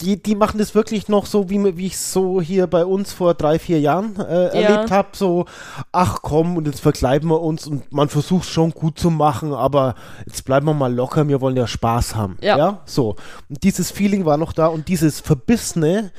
die, 0.00 0.22
die 0.22 0.34
machen 0.34 0.58
das 0.58 0.74
wirklich 0.74 1.08
noch 1.08 1.26
so, 1.26 1.48
wie, 1.48 1.76
wie 1.76 1.86
ich 1.86 1.94
es 1.94 2.12
so 2.12 2.40
hier 2.40 2.66
bei 2.66 2.84
uns 2.84 3.12
vor 3.12 3.34
drei, 3.34 3.58
vier 3.58 3.80
Jahren 3.80 4.16
äh, 4.18 4.48
erlebt 4.48 4.90
habe. 4.90 5.08
So, 5.12 5.46
ach 5.92 6.18
komm, 6.22 6.56
und 6.56 6.66
jetzt 6.66 6.80
verkleiden 6.80 7.28
wir 7.30 7.40
uns 7.40 7.66
und 7.66 7.92
man 7.92 8.08
versucht 8.08 8.48
schon 8.48 8.72
gut 8.72 8.98
zu 8.98 9.10
machen, 9.10 9.54
aber 9.54 9.94
jetzt 10.26 10.44
bleiben 10.44 10.66
wir 10.66 10.74
mal 10.74 10.92
locker, 10.92 11.26
wir 11.28 11.40
wollen 11.40 11.56
ja 11.56 11.66
Spaß 11.66 12.14
haben. 12.16 12.36
Ja. 12.40 12.58
so. 12.84 13.16
Und 13.48 13.62
dieses 13.62 13.90
Feeling 13.90 14.24
war 14.24 14.36
noch 14.36 14.52
da 14.52 14.66
und 14.66 14.88
dieses 14.88 15.20
Verbissene, 15.20 16.10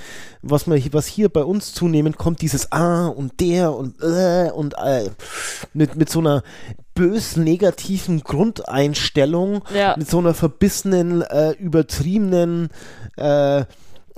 was, 0.42 0.66
man, 0.66 0.78
hier- 0.78 0.94
was 0.94 1.06
hier 1.06 1.30
bei 1.30 1.44
uns 1.44 1.74
zunehmend 1.74 2.18
kommt, 2.18 2.42
dieses 2.42 2.72
Ah 2.72 3.08
und 3.08 3.40
der 3.42 3.74
und 3.74 4.02
äh, 4.02 4.50
und 4.54 4.76
äh, 4.78 5.10
mit, 5.74 5.96
mit 5.96 6.10
so 6.10 6.20
einer 6.20 6.42
bös 6.98 7.38
negativen 7.38 8.24
Grundeinstellung, 8.24 9.62
Ja. 9.74 9.96
mit 9.98 10.10
so 10.10 10.18
einer 10.20 10.34
verbissenen, 10.34 11.22
äh, 11.22 11.52
übertriebenen, 11.52 12.70
äh, 13.18 13.66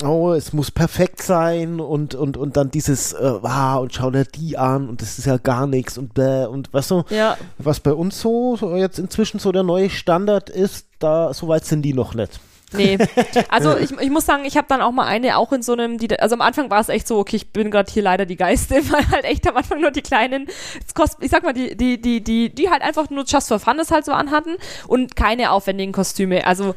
oh, 0.04 0.32
es 0.32 0.54
muss 0.54 0.72
perfekt 0.72 1.22
sein 1.22 1.80
und, 1.82 2.16
und, 2.16 2.38
und 2.38 2.56
dann 2.56 2.72
dieses, 2.72 3.12
äh, 3.14 3.34
ah, 3.44 3.76
und 3.78 3.94
schau 3.94 4.10
dir 4.12 4.24
die 4.24 4.58
an 4.58 4.88
und 4.88 5.02
das 5.02 5.20
ist 5.20 5.26
ja 5.26 5.38
gar 5.38 5.68
nichts 5.68 5.98
und 5.98 6.14
bäh, 6.14 6.46
und 6.46 6.74
weißt 6.74 6.92
du, 6.92 7.04
Ja, 7.10 7.38
was 7.58 7.80
bei 7.82 7.92
uns 7.94 8.20
so, 8.22 8.56
so 8.56 8.76
jetzt 8.76 8.98
inzwischen 8.98 9.40
so 9.40 9.52
der 9.52 9.64
neue 9.64 9.90
Standard 9.90 10.50
ist, 10.50 10.88
da, 11.00 11.34
so 11.34 11.48
weit 11.50 11.66
sind 11.66 11.82
die 11.82 11.94
noch 11.94 12.14
nicht. 12.14 12.40
Nee. 12.74 12.98
Also 13.50 13.78
ich, 13.78 13.92
ich 13.92 14.10
muss 14.10 14.26
sagen, 14.26 14.46
ich 14.46 14.58
habe 14.58 14.68
dann 14.68 14.82
auch 14.82 14.92
mal 14.92 15.06
eine, 15.06 15.38
auch 15.38 15.52
in 15.52 15.62
so 15.62 15.74
einem, 15.74 15.98
die, 15.98 16.20
also 16.20 16.36
am 16.36 16.42
Anfang 16.42 16.70
war 16.70 16.80
es 16.80 16.90
echt 16.90 17.08
so, 17.08 17.18
okay, 17.18 17.38
ich 17.38 17.52
bin 17.52 17.72
gerade 17.72 17.92
hier 17.92 18.04
leider 18.04 18.26
die 18.26 18.36
Geiste, 18.36 18.76
weil 18.92 19.10
halt 19.10 19.26
echt 19.26 19.48
am 19.48 19.58
Anfang 19.58 19.82
nur 19.82 19.92
die 19.92 20.02
kleinen, 20.02 20.48
kostet, 20.94 21.24
ich 21.24 21.32
sag 21.32 21.44
mal, 21.44 21.54
die, 21.54 21.76
die, 21.76 22.00
die, 22.02 22.24
die, 22.24 22.54
die 22.54 22.70
halt 22.70 22.82
einfach 22.82 23.10
nur 23.10 23.24
just 23.26 23.48
for 23.48 23.60
fun 23.60 23.78
das 23.78 23.92
halt 23.92 24.06
so 24.06 24.12
anhatten 24.12 24.58
und 24.88 25.16
keine 25.16 25.52
aufwendigen 25.52 25.92
Kostüme. 25.92 26.46
Also 26.46 26.76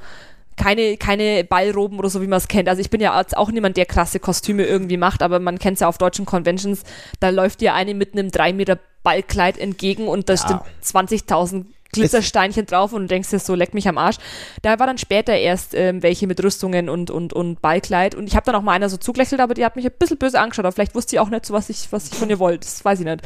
keine, 0.56 0.96
keine 0.96 1.44
Ballroben 1.44 1.98
oder 1.98 2.10
so, 2.10 2.22
wie 2.22 2.26
man 2.26 2.36
es 2.36 2.48
kennt. 2.48 2.68
Also 2.68 2.80
ich 2.80 2.90
bin 2.90 3.00
ja 3.00 3.12
als 3.12 3.34
auch 3.34 3.50
niemand, 3.50 3.76
der 3.76 3.86
krasse 3.86 4.20
Kostüme 4.20 4.64
irgendwie 4.64 4.96
macht, 4.96 5.22
aber 5.22 5.38
man 5.40 5.58
kennt 5.58 5.74
es 5.74 5.80
ja 5.80 5.88
auf 5.88 5.98
deutschen 5.98 6.26
Conventions, 6.26 6.82
da 7.20 7.30
läuft 7.30 7.60
dir 7.60 7.74
eine 7.74 7.94
mit 7.94 8.12
einem 8.12 8.30
3 8.30 8.52
Meter 8.52 8.78
Ballkleid 9.02 9.58
entgegen 9.58 10.08
und 10.08 10.28
da 10.28 10.36
sind 10.36 10.60
20.000 10.84 11.64
Glitzersteinchen 11.92 12.66
drauf 12.66 12.92
und 12.92 13.02
du 13.02 13.08
denkst 13.08 13.30
dir 13.30 13.38
so, 13.38 13.54
leck 13.54 13.74
mich 13.74 13.86
am 13.88 13.98
Arsch. 13.98 14.16
Da 14.62 14.78
war 14.78 14.86
dann 14.86 14.98
später 14.98 15.34
erst 15.34 15.74
ähm, 15.74 16.02
welche 16.02 16.26
mit 16.26 16.42
Rüstungen 16.42 16.88
und, 16.88 17.10
und, 17.10 17.32
und 17.32 17.60
Ballkleid 17.60 18.14
und 18.14 18.26
ich 18.26 18.34
habe 18.34 18.46
dann 18.46 18.54
auch 18.54 18.62
mal 18.62 18.72
einer 18.72 18.88
so 18.88 18.96
zugelächelt, 18.96 19.40
aber 19.40 19.54
die 19.54 19.64
hat 19.64 19.76
mich 19.76 19.84
ein 19.84 19.92
bisschen 19.98 20.18
böse 20.18 20.40
angeschaut, 20.40 20.64
aber 20.64 20.72
vielleicht 20.72 20.94
wusste 20.94 21.10
sie 21.10 21.20
auch 21.20 21.28
nicht 21.28 21.46
so, 21.46 21.54
was 21.54 21.68
ich, 21.68 21.92
was 21.92 22.08
ich 22.08 22.14
von 22.14 22.30
ihr 22.30 22.38
wollte. 22.38 22.66
Das 22.66 22.84
weiß 22.84 23.00
ich 23.00 23.04
nicht. 23.04 23.22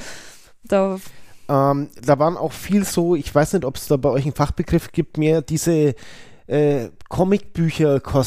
Da, 0.64 0.98
Ähm, 1.48 1.88
da 2.04 2.18
waren 2.18 2.36
auch 2.36 2.52
viel 2.52 2.84
so, 2.84 3.14
ich 3.14 3.32
weiß 3.32 3.52
nicht, 3.52 3.64
ob 3.64 3.76
es 3.76 3.86
da 3.86 3.96
bei 3.96 4.08
euch 4.10 4.24
einen 4.24 4.34
Fachbegriff 4.34 4.90
gibt, 4.90 5.16
mehr 5.16 5.42
diese 5.42 5.94
äh, 6.48 6.90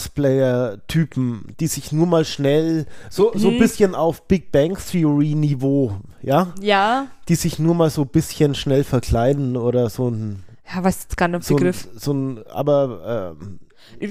Comicbücher-Cosplayer-Typen, 0.09 1.55
die 1.59 1.67
sich 1.67 1.91
nur 1.91 2.07
mal 2.07 2.25
schnell, 2.25 2.85
so, 3.09 3.31
so 3.35 3.49
ein 3.49 3.55
Mhm. 3.55 3.59
bisschen 3.59 3.95
auf 3.95 4.27
Big 4.27 4.51
Bang 4.51 4.77
Theory-Niveau, 4.77 5.93
ja, 6.21 6.53
ja, 6.61 7.07
die 7.27 7.35
sich 7.35 7.59
nur 7.59 7.75
mal 7.75 7.89
so 7.89 8.01
ein 8.03 8.07
bisschen 8.09 8.55
schnell 8.55 8.83
verkleiden 8.83 9.55
oder 9.57 9.89
so 9.89 10.09
ein, 10.09 10.43
ja, 10.73 10.83
weiß 10.83 11.03
jetzt 11.03 11.17
gar 11.17 11.27
nicht 11.27 11.43
so 11.43 11.55
ein, 11.55 11.57
Begriff. 11.57 11.87
so 11.95 12.13
ein 12.13 12.43
aber 12.51 13.35
ähm, 13.41 13.59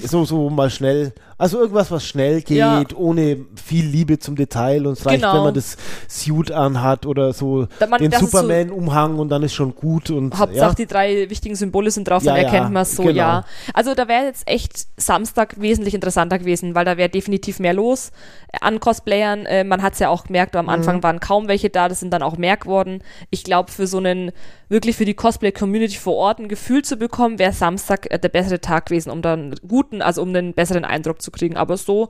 so, 0.03 0.25
so 0.25 0.49
mal 0.49 0.69
schnell, 0.69 1.13
also 1.37 1.59
irgendwas, 1.59 1.89
was 1.89 2.05
schnell 2.05 2.41
geht, 2.41 2.57
Ja. 2.57 2.83
ohne 2.95 3.37
viel 3.63 3.85
Liebe 3.85 4.19
zum 4.19 4.35
Detail 4.35 4.85
und 4.85 4.93
es 4.93 5.05
reicht, 5.05 5.21
Genau. 5.21 5.35
wenn 5.35 5.43
man 5.45 5.53
das 5.53 5.77
Suit 6.07 6.51
anhat 6.51 7.05
oder 7.05 7.31
so 7.33 7.67
man- 7.89 8.01
den 8.01 8.11
ist 8.11 8.19
so- 8.19 8.25
Superman-Umhang 8.27 9.17
und 9.19 9.29
dann 9.29 9.43
ist 9.43 9.53
schon 9.53 9.73
gut 9.73 10.09
und 10.09 10.37
Hauptsache 10.37 10.69
ja. 10.71 10.75
die 10.75 10.85
drei 10.85 11.29
wichtigen 11.29 11.55
Symbole 11.55 11.91
sind 11.91 12.07
drauf, 12.09 12.23
Ja, 12.23 12.35
dann 12.35 12.43
erkennt 12.45 12.71
man 12.73 12.83
es 12.83 12.95
so, 12.95 13.03
genau. 13.03 13.15
ja. 13.15 13.45
Also 13.73 13.95
da 13.95 14.07
wäre 14.07 14.25
jetzt 14.25 14.47
echt 14.47 14.87
Samstag 14.97 15.59
wesentlich 15.61 15.93
interessanter 15.93 16.39
gewesen, 16.39 16.75
weil 16.75 16.85
da 16.85 16.97
wäre 16.97 17.09
definitiv 17.09 17.59
mehr 17.59 17.73
los 17.73 18.11
äh, 18.51 18.57
an 18.61 18.79
Cosplayern. 18.79 19.45
Äh, 19.45 19.63
man 19.63 19.81
hat 19.81 19.93
es 19.93 19.99
ja 19.99 20.09
auch 20.09 20.25
gemerkt, 20.25 20.55
am 20.55 20.69
Anfang 20.69 20.97
Mhm. 20.97 21.03
waren 21.03 21.19
kaum 21.19 21.47
welche 21.47 21.69
da, 21.69 21.87
das 21.87 21.99
sind 22.01 22.11
dann 22.11 22.21
auch 22.21 22.37
mehr 22.37 22.57
geworden. 22.57 23.01
Ich 23.29 23.43
glaube, 23.43 23.71
für 23.71 23.87
so 23.87 23.97
einen, 23.97 24.31
wirklich 24.67 24.95
für 24.97 25.05
die 25.05 25.13
Cosplay-Community 25.13 25.97
vor 25.97 26.15
Ort 26.15 26.39
ein 26.39 26.47
Gefühl 26.49 26.83
zu 26.83 26.97
bekommen, 26.97 27.39
wäre 27.39 27.53
Samstag 27.53 28.11
äh, 28.11 28.19
der 28.19 28.29
bessere 28.29 28.59
Tag 28.59 28.87
gewesen, 28.87 29.09
um 29.09 29.21
dann 29.21 29.55
guten, 29.67 30.01
also 30.01 30.21
um 30.21 30.29
einen 30.29 30.53
besseren 30.53 30.85
Eindruck 30.85 31.21
zu 31.21 31.31
kriegen. 31.31 31.57
Aber 31.57 31.77
so 31.77 32.09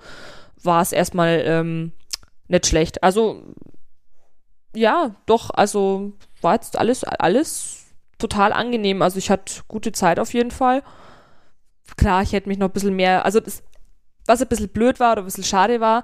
war 0.61 0.81
es 0.81 0.91
erstmal 0.91 1.41
ähm, 1.45 1.91
nicht 2.47 2.67
schlecht. 2.67 3.03
Also 3.03 3.43
ja, 4.75 5.15
doch, 5.25 5.49
also 5.51 6.13
war 6.41 6.55
jetzt 6.55 6.77
alles, 6.77 7.03
alles 7.03 7.85
total 8.17 8.53
angenehm. 8.53 9.01
Also 9.01 9.17
ich 9.17 9.29
hatte 9.29 9.61
gute 9.67 9.91
Zeit 9.91 10.19
auf 10.19 10.33
jeden 10.33 10.51
Fall. 10.51 10.83
Klar, 11.97 12.21
ich 12.21 12.33
hätte 12.33 12.49
mich 12.49 12.59
noch 12.59 12.67
ein 12.67 12.73
bisschen 12.73 12.95
mehr, 12.95 13.25
also 13.25 13.39
das, 13.39 13.63
was 14.27 14.41
ein 14.41 14.47
bisschen 14.47 14.69
blöd 14.69 14.99
war 14.99 15.13
oder 15.13 15.23
ein 15.23 15.25
bisschen 15.25 15.43
schade 15.43 15.81
war, 15.81 16.03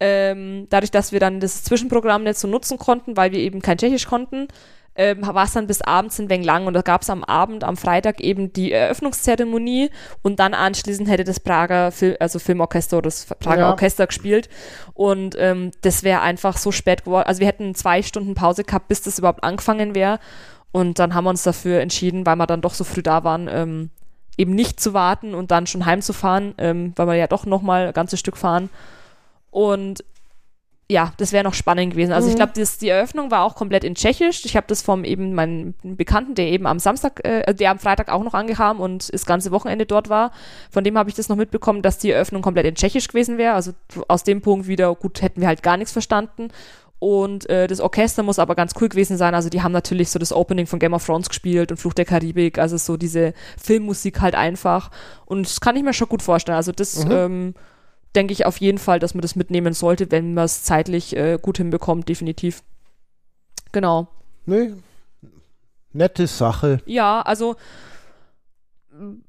ähm, 0.00 0.66
dadurch, 0.70 0.90
dass 0.90 1.12
wir 1.12 1.20
dann 1.20 1.40
das 1.40 1.62
Zwischenprogramm 1.62 2.24
nicht 2.24 2.38
so 2.38 2.48
nutzen 2.48 2.78
konnten, 2.78 3.16
weil 3.16 3.32
wir 3.32 3.38
eben 3.38 3.60
kein 3.60 3.76
Tschechisch 3.76 4.06
konnten, 4.06 4.48
ähm, 4.96 5.26
war 5.26 5.44
es 5.44 5.52
dann 5.52 5.66
bis 5.66 5.82
abends 5.82 6.18
ein 6.18 6.30
wenig 6.30 6.46
lang 6.46 6.66
und 6.66 6.74
da 6.74 6.82
gab 6.82 7.02
es 7.02 7.10
am 7.10 7.24
Abend, 7.24 7.64
am 7.64 7.76
Freitag 7.76 8.20
eben 8.20 8.52
die 8.52 8.72
Eröffnungszeremonie 8.72 9.90
und 10.22 10.40
dann 10.40 10.54
anschließend 10.54 11.08
hätte 11.08 11.24
das 11.24 11.40
Prager 11.40 11.92
Fil 11.92 12.16
also 12.18 12.38
Filmorchester 12.38 12.98
oder 12.98 13.08
das 13.08 13.26
Prager 13.26 13.62
Ja. 13.62 13.70
Orchester 13.70 14.06
gespielt 14.06 14.48
und 14.94 15.36
ähm, 15.38 15.70
das 15.82 16.02
wäre 16.02 16.20
einfach 16.22 16.56
so 16.56 16.72
spät 16.72 17.04
geworden. 17.04 17.26
Also 17.26 17.40
wir 17.40 17.46
hätten 17.46 17.74
zwei 17.74 18.02
Stunden 18.02 18.34
Pause 18.34 18.64
gehabt, 18.64 18.88
bis 18.88 19.02
das 19.02 19.18
überhaupt 19.18 19.44
angefangen 19.44 19.94
wäre 19.94 20.18
und 20.72 20.98
dann 20.98 21.14
haben 21.14 21.24
wir 21.24 21.30
uns 21.30 21.42
dafür 21.42 21.80
entschieden, 21.80 22.26
weil 22.26 22.36
wir 22.36 22.46
dann 22.46 22.60
doch 22.60 22.74
so 22.74 22.84
früh 22.84 23.02
da 23.02 23.24
waren, 23.24 23.48
ähm, 23.50 23.90
eben 24.38 24.54
nicht 24.54 24.80
zu 24.80 24.92
warten 24.94 25.34
und 25.34 25.50
dann 25.50 25.66
schon 25.66 25.86
heimzufahren, 25.86 26.54
ähm, 26.58 26.92
weil 26.96 27.06
wir 27.06 27.14
ja 27.14 27.26
doch 27.26 27.46
noch 27.46 27.62
mal 27.62 27.88
ein 27.88 27.94
ganzes 27.94 28.20
Stück 28.20 28.36
fahren 28.36 28.70
und 29.50 30.04
ja, 30.88 31.12
das 31.16 31.32
wäre 31.32 31.42
noch 31.42 31.54
spannend 31.54 31.92
gewesen. 31.94 32.12
Also 32.12 32.28
ich 32.28 32.34
Mhm. 32.34 32.38
glaube, 32.38 32.52
die 32.80 32.88
Eröffnung 32.88 33.30
war 33.32 33.42
auch 33.42 33.56
komplett 33.56 33.82
in 33.82 33.96
Tschechisch. 33.96 34.44
Ich 34.44 34.56
habe 34.56 34.66
das 34.68 34.82
vom 34.82 35.02
eben 35.02 35.34
meinen 35.34 35.74
Bekannten, 35.82 36.36
der 36.36 36.46
eben 36.46 36.64
am 36.66 36.78
Samstag, 36.78 37.20
äh, 37.24 37.52
der 37.54 37.72
am 37.72 37.80
Freitag 37.80 38.08
auch 38.08 38.22
noch 38.22 38.34
angekam 38.34 38.78
und 38.78 39.12
das 39.12 39.26
ganze 39.26 39.50
Wochenende 39.50 39.84
dort 39.84 40.08
war. 40.08 40.30
Von 40.70 40.84
dem 40.84 40.96
habe 40.96 41.10
ich 41.10 41.16
das 41.16 41.28
noch 41.28 41.34
mitbekommen, 41.36 41.82
dass 41.82 41.98
die 41.98 42.12
Eröffnung 42.12 42.40
komplett 42.40 42.66
in 42.66 42.76
Tschechisch 42.76 43.08
gewesen 43.08 43.36
wäre. 43.36 43.54
Also 43.54 43.72
aus 44.06 44.22
dem 44.22 44.42
Punkt 44.42 44.68
wieder, 44.68 44.94
gut, 44.94 45.22
hätten 45.22 45.40
wir 45.40 45.48
halt 45.48 45.64
gar 45.64 45.76
nichts 45.76 45.92
verstanden. 45.92 46.50
Und 46.98 47.50
äh, 47.50 47.66
das 47.66 47.80
Orchester 47.80 48.22
muss 48.22 48.38
aber 48.38 48.54
ganz 48.54 48.72
cool 48.80 48.88
gewesen 48.88 49.16
sein. 49.18 49.34
Also 49.34 49.48
die 49.50 49.62
haben 49.62 49.72
natürlich 49.72 50.10
so 50.10 50.18
das 50.18 50.32
Opening 50.32 50.66
von 50.66 50.78
Game 50.78 50.94
of 50.94 51.04
Thrones 51.04 51.28
gespielt 51.28 51.70
und 51.72 51.76
Fluch 51.78 51.92
der 51.94 52.04
Karibik, 52.06 52.58
also 52.58 52.76
so 52.78 52.96
diese 52.96 53.34
Filmmusik 53.60 54.20
halt 54.20 54.34
einfach. 54.34 54.90
Und 55.26 55.46
das 55.46 55.60
kann 55.60 55.76
ich 55.76 55.82
mir 55.82 55.92
schon 55.92 56.08
gut 56.08 56.22
vorstellen. 56.22 56.56
Also 56.56 56.72
das 56.72 57.04
Mhm. 57.04 57.10
ähm, 57.10 57.54
denke 58.16 58.32
ich 58.32 58.46
auf 58.46 58.58
jeden 58.58 58.78
Fall, 58.78 58.98
dass 58.98 59.14
man 59.14 59.22
das 59.22 59.36
mitnehmen 59.36 59.74
sollte, 59.74 60.10
wenn 60.10 60.34
man 60.34 60.44
es 60.46 60.64
zeitlich 60.64 61.16
äh, 61.16 61.38
gut 61.40 61.58
hinbekommt, 61.58 62.08
definitiv. 62.08 62.62
Genau. 63.72 64.08
Nee. 64.46 64.72
Nette 65.92 66.26
Sache. 66.26 66.80
Ja, 66.86 67.20
also 67.22 67.56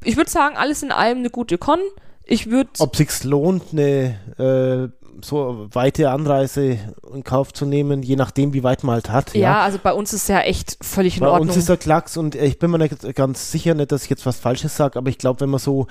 ich 0.04 0.18
würde 0.18 0.30
sagen, 0.30 0.56
alles 0.58 0.84
in 0.84 0.92
allem 0.92 1.20
eine 1.20 1.30
gute 1.30 1.58
Con. 1.58 1.80
Ich 2.24 2.50
würde 2.50 2.70
Ob 2.80 2.96
sich's 2.96 3.24
lohnt, 3.24 3.64
eine 3.72 4.20
äh, 4.38 5.08
so 5.24 5.68
weite 5.72 6.10
Anreise 6.12 6.78
in 7.14 7.24
Kauf 7.24 7.54
zu 7.54 7.66
nehmen, 7.66 8.04
je 8.04 8.16
nachdem, 8.16 8.54
wie 8.54 8.64
weit 8.64 8.84
man 8.84 8.96
halt 8.96 9.10
hat. 9.10 9.34
ja, 9.34 9.62
also 9.62 9.80
bei 9.82 9.94
uns 9.94 10.14
ist 10.14 10.30
ja 10.30 10.42
echt 10.42 10.78
völlig 10.82 11.18
in 11.18 11.22
Bei 11.22 11.28
Ordnung. 11.30 11.48
uns 11.50 11.58
ist 11.58 11.70
der 11.70 11.78
Klacks 11.78 12.18
und 12.18 12.36
äh, 12.36 12.46
ich 12.46 12.60
bin 12.60 12.70
mir 12.72 12.78
nicht 12.78 13.16
ganz 13.16 13.52
sicher, 13.52 13.74
nicht, 13.74 13.92
dass 13.92 14.04
ich 14.04 14.10
jetzt 14.10 14.26
was 14.26 14.38
Falsches 14.38 14.76
sage, 14.76 14.98
aber 15.00 15.10
ich 15.10 15.18
glaube, 15.18 15.40
wenn 15.42 15.50
man 15.50 15.60
so 15.60 15.88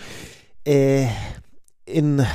äh, 0.64 1.06
in, 1.86 2.26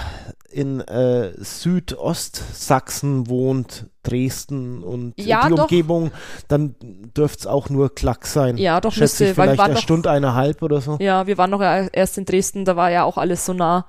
in 0.49 0.79
äh, 0.81 1.33
Südostsachsen 1.37 3.29
wohnt, 3.29 3.87
Dresden 4.03 4.81
und 4.83 5.13
Ja, 5.17 5.47
die 5.47 5.55
doch. 5.55 5.63
Umgebung, 5.63 6.11
dann 6.47 6.75
dürfte 7.15 7.39
es 7.41 7.47
auch 7.47 7.69
nur 7.69 7.93
Klacks 7.93 8.33
sein. 8.33 8.57
ja, 8.57 8.81
doch 8.81 8.91
Schätze 8.91 9.25
ich 9.25 9.29
müsste, 9.29 9.37
weil 9.37 9.49
wir 9.49 9.51
vielleicht 9.51 9.57
waren 9.59 9.65
eine 9.65 9.73
noch, 9.75 9.81
Stunde, 9.81 10.09
eineinhalb 10.09 10.61
oder 10.63 10.81
so. 10.81 10.97
ja, 10.99 11.27
wir 11.27 11.37
waren 11.37 11.49
noch 11.51 11.61
erst 11.61 12.17
in 12.17 12.25
Dresden, 12.25 12.65
da 12.65 12.75
war 12.75 12.89
ja 12.89 13.03
auch 13.03 13.17
alles 13.17 13.45
so 13.45 13.53
nah. 13.53 13.85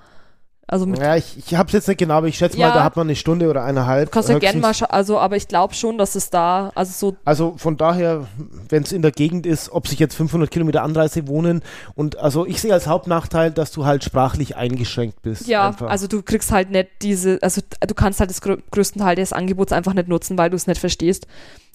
Also 0.72 0.86
Ja, 0.86 1.16
ich, 1.16 1.36
ich 1.36 1.54
habe 1.54 1.66
es 1.66 1.74
jetzt 1.74 1.86
nicht 1.88 1.98
genau, 1.98 2.14
aber 2.14 2.28
ich 2.28 2.38
schätze 2.38 2.56
Ja. 2.56 2.68
mal, 2.68 2.72
da 2.74 2.82
hat 2.82 2.96
man 2.96 3.06
eine 3.06 3.14
Stunde 3.14 3.50
oder 3.50 3.62
eineinhalb. 3.62 4.10
kannst 4.10 4.30
ja 4.30 4.38
gerne 4.38 4.58
mal 4.58 4.72
also 4.88 5.18
aber 5.18 5.36
ich 5.36 5.46
glaube 5.46 5.74
schon, 5.74 5.98
dass 5.98 6.14
es 6.14 6.30
da 6.30 6.72
also 6.74 6.92
so 7.10 7.16
Also 7.26 7.54
von 7.58 7.76
daher, 7.76 8.26
wenn 8.70 8.82
es 8.82 8.90
in 8.90 9.02
der 9.02 9.10
Gegend 9.10 9.44
ist, 9.44 9.70
ob 9.70 9.86
sich 9.86 9.98
jetzt 9.98 10.14
500 10.14 10.50
Kilometer 10.50 10.82
Anreise 10.82 11.28
wohnen 11.28 11.60
und 11.94 12.16
also 12.16 12.46
ich 12.46 12.58
sehe 12.62 12.72
als 12.72 12.86
Hauptnachteil, 12.86 13.50
dass 13.50 13.70
du 13.70 13.84
halt 13.84 14.02
sprachlich 14.02 14.56
eingeschränkt 14.56 15.20
bist. 15.20 15.46
ja, 15.46 15.68
einfach. 15.68 15.90
also 15.90 16.06
du 16.06 16.22
kriegst 16.22 16.50
halt 16.52 16.70
nicht 16.70 16.88
diese 17.02 17.38
also 17.42 17.60
du 17.86 17.94
kannst 17.94 18.20
halt 18.20 18.30
das 18.30 18.40
grö 18.40 18.56
größten 18.70 19.02
Teil 19.02 19.16
des 19.16 19.34
Angebots 19.34 19.72
einfach 19.72 19.92
nicht 19.92 20.08
nutzen, 20.08 20.38
weil 20.38 20.48
du 20.48 20.56
es 20.56 20.66
nicht 20.66 20.80
verstehst. 20.80 21.26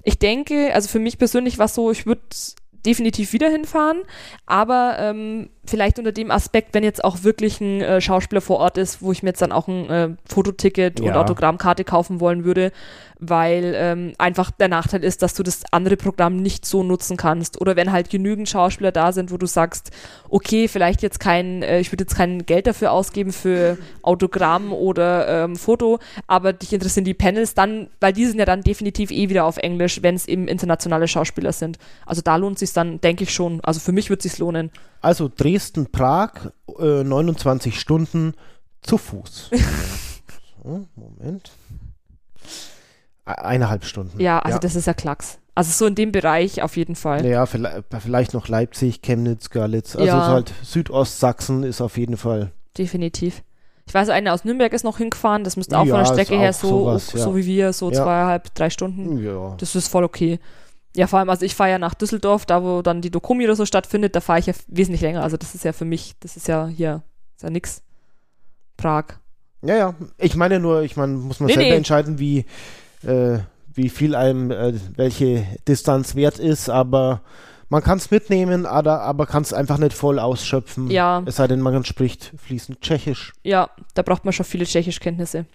Ich 0.01 0.17
denke, 0.17 0.73
also 0.73 0.89
für 0.89 0.99
mich 0.99 1.19
persönlich 1.19 1.59
war 1.59 1.65
es 1.65 1.75
so, 1.75 1.91
ich 1.91 2.07
würde 2.07 2.21
definitiv 2.85 3.33
wieder 3.33 3.49
hinfahren, 3.49 4.01
aber 4.45 4.95
ähm, 4.99 5.49
vielleicht 5.67 5.99
unter 5.99 6.11
dem 6.11 6.31
Aspekt, 6.31 6.73
wenn 6.73 6.83
jetzt 6.83 7.03
auch 7.03 7.23
wirklich 7.23 7.61
ein 7.61 7.81
äh, 7.81 8.01
Schauspieler 8.01 8.41
vor 8.41 8.57
Ort 8.57 8.77
ist, 8.77 9.01
wo 9.01 9.11
ich 9.11 9.23
mir 9.23 9.29
jetzt 9.29 9.41
dann 9.41 9.51
auch 9.51 9.67
ein 9.67 9.89
äh, 9.89 10.09
Fototicket 10.25 10.99
und 10.99 11.07
Ja. 11.07 11.15
Autogrammkarte 11.21 11.83
kaufen 11.83 12.19
wollen 12.19 12.43
würde, 12.43 12.71
weil 13.19 13.73
ähm, 13.75 14.13
einfach 14.17 14.51
der 14.51 14.67
Nachteil 14.67 15.03
ist, 15.03 15.21
dass 15.23 15.33
du 15.33 15.43
das 15.43 15.63
andere 15.71 15.97
Programm 15.97 16.37
nicht 16.37 16.65
so 16.65 16.83
nutzen 16.83 17.17
kannst. 17.17 17.59
Oder 17.59 17.75
wenn 17.75 17.91
halt 17.91 18.09
genügend 18.09 18.47
Schauspieler 18.47 18.91
da 18.91 19.11
sind, 19.11 19.31
wo 19.31 19.37
du 19.37 19.47
sagst, 19.47 19.91
okay, 20.29 20.67
vielleicht 20.67 21.01
jetzt 21.01 21.19
kein, 21.19 21.63
äh, 21.63 21.79
ich 21.79 21.91
würde 21.91 22.03
jetzt 22.03 22.15
kein 22.15 22.45
Geld 22.45 22.67
dafür 22.67 22.91
ausgeben 22.91 23.33
für 23.33 23.77
Autogramm 24.03 24.71
oder 24.71 25.45
ähm, 25.45 25.55
Foto, 25.55 25.99
aber 26.27 26.53
dich 26.53 26.73
interessieren 26.73 27.05
die 27.05 27.13
Panels 27.13 27.53
dann, 27.53 27.87
weil 27.99 28.13
die 28.13 28.25
sind 28.25 28.39
ja 28.39 28.45
dann 28.45 28.61
definitiv 28.61 29.11
eh 29.11 29.29
wieder 29.29 29.45
auf 29.45 29.57
Englisch, 29.57 30.01
wenn 30.03 30.15
es 30.15 30.27
eben 30.27 30.47
internationale 30.47 31.07
Schauspieler 31.07 31.53
sind. 31.53 31.77
Also 32.05 32.21
da 32.21 32.35
lohnt 32.35 32.59
sich 32.59 32.71
dann, 32.73 33.01
denke 33.01 33.23
ich 33.23 33.33
schon. 33.33 33.61
Also 33.63 33.79
für 33.79 33.91
mich 33.91 34.09
wird 34.09 34.23
es 34.23 34.31
sich 34.31 34.39
lohnen. 34.39 34.71
Also 35.01 35.29
Dresden, 35.35 35.91
Prag, 35.91 36.31
äh, 36.79 37.03
29 37.03 37.79
Stunden 37.79 38.33
zu 38.81 38.97
Fuß. 38.97 39.51
so, 40.63 40.87
Moment. 40.95 41.51
E- 43.25 43.31
Eineinhalb 43.31 43.85
Stunden. 43.85 44.19
Ja, 44.19 44.39
also 44.39 44.55
ja. 44.55 44.59
das 44.59 44.75
ist 44.75 44.87
ja 44.87 44.93
Klacks. 44.93 45.39
Also 45.55 45.71
so 45.71 45.85
in 45.87 45.95
dem 45.95 46.11
Bereich 46.11 46.61
auf 46.61 46.77
jeden 46.77 46.95
Fall. 46.95 47.25
Ja, 47.25 47.45
vielleicht, 47.47 47.83
vielleicht 47.99 48.33
noch 48.33 48.47
Leipzig, 48.47 49.01
Chemnitz, 49.01 49.49
Görlitz. 49.49 49.95
Also 49.95 50.07
Ja. 50.07 50.27
halt 50.27 50.53
Südostsachsen 50.63 51.63
ist 51.63 51.81
auf 51.81 51.97
jeden 51.97 52.15
Fall. 52.15 52.51
Definitiv. 52.77 53.41
Ich 53.87 53.93
weiß, 53.93 54.09
einer 54.09 54.33
aus 54.33 54.43
Nürnberg 54.43 54.71
ist 54.73 54.83
noch 54.83 54.97
hingefahren, 54.97 55.43
das 55.45 55.55
müsste 55.55 55.79
auch 55.79 55.85
Ja, 55.85 55.95
von 55.95 56.03
der 56.03 56.11
Strecke 56.11 56.37
her 56.37 56.51
so, 56.51 56.67
sowas, 56.67 57.07
so 57.07 57.35
wie 57.37 57.45
wir, 57.45 57.71
so 57.71 57.89
zweieinhalb, 57.89 58.53
drei 58.53 58.69
Stunden. 58.69 59.17
Ja. 59.23 59.55
Das 59.57 59.75
ist 59.75 59.87
voll 59.87 60.03
okay. 60.03 60.39
Ja, 60.97 61.05
vor 61.05 61.19
allem, 61.19 61.29
also 61.29 61.45
ich 61.45 61.53
fahre 61.53 61.69
ja 61.69 61.77
nach 61.77 61.93
Düsseldorf, 61.93 62.47
da 62.47 62.63
wo 62.63 62.81
dann 62.81 63.01
die 63.01 63.11
Dokumi 63.11 63.45
oder 63.45 63.55
so 63.55 63.67
stattfindet, 63.67 64.15
da 64.15 64.19
fahre 64.19 64.39
ich 64.39 64.47
ja 64.47 64.53
wesentlich 64.65 65.01
länger. 65.01 65.21
Also 65.21 65.37
das 65.37 65.53
ist 65.53 65.63
ja 65.63 65.71
für 65.71 65.85
mich, 65.85 66.15
das 66.21 66.35
ist 66.35 66.47
ja 66.47 66.65
hier, 66.65 67.03
ist 67.35 67.43
ja 67.43 67.51
nix. 67.51 67.83
Prag. 68.77 69.05
Ja, 69.61 69.75
ja. 69.75 69.95
Ich 70.17 70.35
meine 70.35 70.59
nur, 70.59 70.81
ich 70.81 70.97
meine, 70.97 71.13
muss 71.13 71.39
man 71.39 71.47
Nee, 71.47 71.53
selber 71.53 71.69
nee. 71.69 71.75
entscheiden, 71.75 72.17
wie, 72.17 72.45
äh, 73.03 73.37
wie 73.71 73.89
viel 73.89 74.15
einem 74.15 74.49
äh, 74.49 74.73
welche 74.95 75.45
Distanz 75.67 76.15
wert 76.15 76.39
ist, 76.39 76.67
aber 76.67 77.21
man 77.69 77.83
kann 77.83 77.99
es 77.99 78.09
mitnehmen, 78.09 78.65
aber, 78.65 79.01
aber 79.01 79.27
kann 79.27 79.43
es 79.43 79.53
einfach 79.53 79.77
nicht 79.77 79.93
voll 79.93 80.17
ausschöpfen. 80.17 80.89
Ja. 80.89 81.21
Es 81.27 81.35
sei 81.35 81.47
denn, 81.47 81.61
man 81.61 81.85
spricht 81.85 82.33
fließend 82.37 82.81
Tschechisch. 82.81 83.33
Ja, 83.43 83.69
da 83.93 84.01
braucht 84.01 84.25
man 84.25 84.33
schon 84.33 84.47
viele 84.47 84.65
Tschechischkenntnisse. 84.65 85.45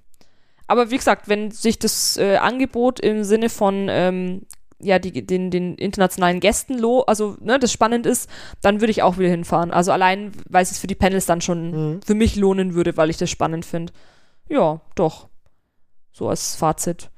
Aber 0.69 0.93
wie 0.93 0.99
gesagt, 0.99 1.29
wenn 1.29 1.51
sich 1.51 1.81
das 1.81 2.17
äh, 2.17 2.37
Angebot 2.37 3.01
im 3.01 3.25
Sinne 3.25 3.49
von 3.49 3.89
ähm, 3.91 4.43
ja, 4.83 4.99
die, 4.99 5.25
den, 5.25 5.51
den 5.51 5.75
internationalen 5.77 6.41
Gästen, 6.41 6.79
lo 6.79 7.03
also 7.03 7.37
ne, 7.41 7.59
das 7.59 7.73
spannend 7.73 8.05
ist, 8.07 8.29
dann 8.63 8.81
würde 8.81 8.91
ich 8.91 9.03
auch 9.03 9.19
wieder 9.19 9.29
hinfahren. 9.31 9.71
Also 9.71 9.93
allein, 9.93 10.33
weil 10.49 10.63
es 10.63 10.79
für 10.79 10.87
die 10.87 10.95
Panels 10.95 11.27
dann 11.27 11.41
schon 11.41 11.71
Mhm. 11.95 12.01
für 12.03 12.15
mich 12.15 12.37
lohnen 12.37 12.75
würde, 12.75 12.97
weil 12.97 13.11
ich 13.11 13.17
das 13.17 13.31
spannend 13.31 13.65
finde. 13.65 13.93
Ja, 14.49 14.81
doch. 14.95 15.29
So 16.13 16.29
als 16.29 16.55
Fazit. 16.57 17.11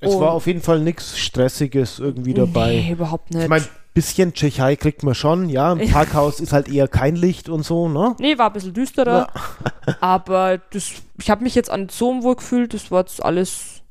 Es 0.00 0.14
Und- 0.14 0.20
war 0.20 0.32
auf 0.32 0.46
jeden 0.46 0.60
Fall 0.62 0.80
nichts 0.80 1.18
Stressiges 1.18 1.98
irgendwie 1.98 2.34
dabei. 2.34 2.82
Nee, 2.86 2.92
überhaupt 2.92 3.30
nicht. 3.32 3.44
Ich 3.44 3.48
meine, 3.48 3.64
bisschen 3.94 4.34
Tschechei 4.34 4.76
kriegt 4.76 5.02
man 5.02 5.14
schon, 5.14 5.48
ja. 5.48 5.72
Im 5.72 5.90
Parkhaus 5.90 6.40
ist 6.40 6.52
halt 6.52 6.68
eher 6.68 6.86
kein 6.86 7.16
Licht 7.16 7.48
und 7.48 7.62
so, 7.62 7.88
ne? 7.88 8.14
Nee, 8.18 8.36
war 8.36 8.48
ein 8.48 8.52
bisschen 8.52 8.74
düsterer. 8.74 9.28
aber 10.00 10.58
das, 10.70 10.92
ich 11.18 11.30
habe 11.30 11.42
mich 11.44 11.54
jetzt 11.54 11.70
an 11.70 11.88
so 11.88 12.22
wohl 12.22 12.36
gefühlt, 12.36 12.74
das 12.74 12.90
war 12.90 13.00
jetzt 13.00 13.22
alles. 13.24 13.82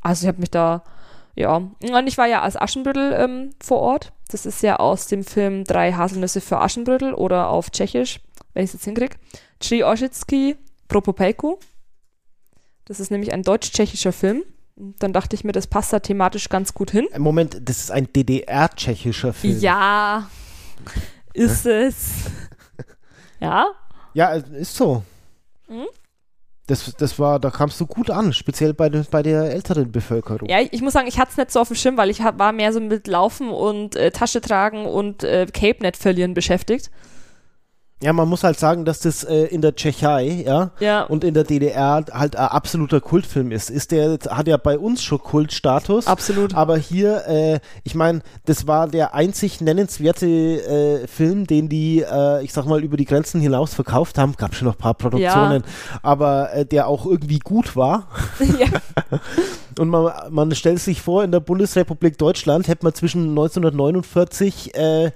Also 0.00 0.24
ich 0.24 0.28
habe 0.28 0.40
mich 0.40 0.50
da, 0.50 0.82
ja. 1.34 1.56
Und 1.56 2.06
ich 2.06 2.18
war 2.18 2.26
ja 2.26 2.42
als 2.42 2.56
Aschenbrödel 2.56 3.12
ähm, 3.12 3.50
vor 3.62 3.80
Ort. 3.80 4.12
Das 4.28 4.46
ist 4.46 4.62
ja 4.62 4.76
aus 4.76 5.06
dem 5.06 5.24
Film 5.24 5.64
Drei 5.64 5.92
Haselnüsse 5.92 6.40
für 6.40 6.58
Aschenbrödel 6.58 7.14
oder 7.14 7.48
auf 7.48 7.70
Tschechisch, 7.70 8.20
wenn 8.52 8.64
ich 8.64 8.70
es 8.70 8.74
jetzt 8.74 8.84
hinkriege. 8.84 9.16
Tři 9.60 9.84
Oschitsky 9.84 10.56
Propopelku. 10.88 11.56
Das 12.84 13.00
ist 13.00 13.10
nämlich 13.10 13.32
ein 13.32 13.42
deutsch-tschechischer 13.42 14.12
Film. 14.12 14.42
Und 14.76 15.02
Dann 15.02 15.12
dachte 15.12 15.36
ich 15.36 15.44
mir, 15.44 15.52
das 15.52 15.66
passt 15.66 15.92
da 15.92 16.00
thematisch 16.00 16.48
ganz 16.48 16.74
gut 16.74 16.90
hin. 16.90 17.06
Im 17.12 17.22
Moment, 17.22 17.58
das 17.62 17.78
ist 17.78 17.90
ein 17.90 18.12
DDR-tschechischer 18.12 19.32
Film. 19.32 19.58
Ja, 19.60 20.28
ist 21.32 21.66
es. 21.66 22.24
Ja, 23.40 23.66
Ja, 24.14 24.34
es 24.34 24.48
ist 24.48 24.74
so. 24.76 25.02
Mhm. 25.68 25.86
Das, 26.66 26.94
das 26.96 27.18
war, 27.18 27.38
da 27.38 27.50
kamst 27.50 27.78
du 27.78 27.86
gut 27.86 28.08
an, 28.10 28.32
speziell 28.32 28.72
bei, 28.72 28.88
der- 28.88 29.04
bei 29.10 29.22
der 29.22 29.52
älteren 29.52 29.92
Bevölkerung. 29.92 30.48
Ja, 30.48 30.60
ich, 30.70 30.80
muss 30.80 30.94
sagen, 30.94 31.06
ich 31.06 31.18
hatte 31.18 31.32
es 31.32 31.36
nicht 31.36 31.50
so 31.50 31.60
auf 31.60 31.68
dem 31.68 31.76
Schirm, 31.76 31.98
weil 31.98 32.08
ich 32.08 32.22
hab, 32.22 32.38
war 32.38 32.52
mehr 32.52 32.72
so 32.72 32.80
mit 32.80 33.06
Laufen 33.06 33.50
und 33.50 33.96
äh, 33.96 34.10
Tasche 34.10 34.40
tragen 34.40 34.86
und 34.86 35.24
äh, 35.24 35.46
Cape 35.52 35.82
nicht 35.82 35.98
verlieren 35.98 36.32
beschäftigt. 36.32 36.90
Ja, 38.04 38.12
man 38.12 38.28
muss 38.28 38.44
halt 38.44 38.58
sagen, 38.58 38.84
dass 38.84 39.00
das 39.00 39.24
äh, 39.24 39.44
in 39.46 39.62
der 39.62 39.76
Tschechei, 39.76 40.44
ja, 40.44 40.72
Ja, 40.78 41.04
und 41.04 41.24
in 41.24 41.32
der 41.32 41.44
DDR 41.44 42.04
halt 42.12 42.36
ein 42.36 42.48
absoluter 42.48 43.00
Kultfilm 43.00 43.50
ist. 43.50 43.70
Ist 43.70 43.92
der, 43.92 44.18
hat 44.28 44.46
ja 44.46 44.58
bei 44.58 44.78
uns 44.78 45.02
schon 45.02 45.18
Kultstatus. 45.18 46.06
absolut. 46.06 46.54
Aber 46.54 46.76
hier, 46.76 47.26
äh, 47.26 47.60
ich 47.82 47.94
meine, 47.94 48.20
das 48.44 48.66
war 48.66 48.88
der 48.88 49.14
einzig 49.14 49.62
nennenswerte 49.62 50.26
äh, 50.26 51.06
Film, 51.06 51.46
den 51.46 51.70
die, 51.70 52.02
äh, 52.02 52.44
ich 52.44 52.52
sag 52.52 52.66
mal, 52.66 52.84
über 52.84 52.98
die 52.98 53.06
Grenzen 53.06 53.40
hinaus 53.40 53.72
verkauft 53.72 54.18
haben. 54.18 54.34
Gab 54.36 54.54
schon 54.54 54.66
noch 54.66 54.74
ein 54.74 54.78
paar 54.78 54.92
Produktionen, 54.92 55.64
aber 56.02 56.52
äh, 56.52 56.66
der 56.66 56.88
auch 56.88 57.06
irgendwie 57.06 57.38
gut 57.38 57.74
war. 57.74 58.08
ja. 58.58 58.66
Und 59.78 59.88
man, 59.88 60.12
man 60.30 60.54
stellt 60.54 60.80
sich 60.80 61.00
vor, 61.00 61.24
in 61.24 61.32
der 61.32 61.40
Bundesrepublik 61.40 62.18
Deutschland 62.18 62.68
hätte 62.68 62.84
man 62.84 62.94
zwischen 62.94 63.30
1949 63.30 64.74
äh, 64.74 65.10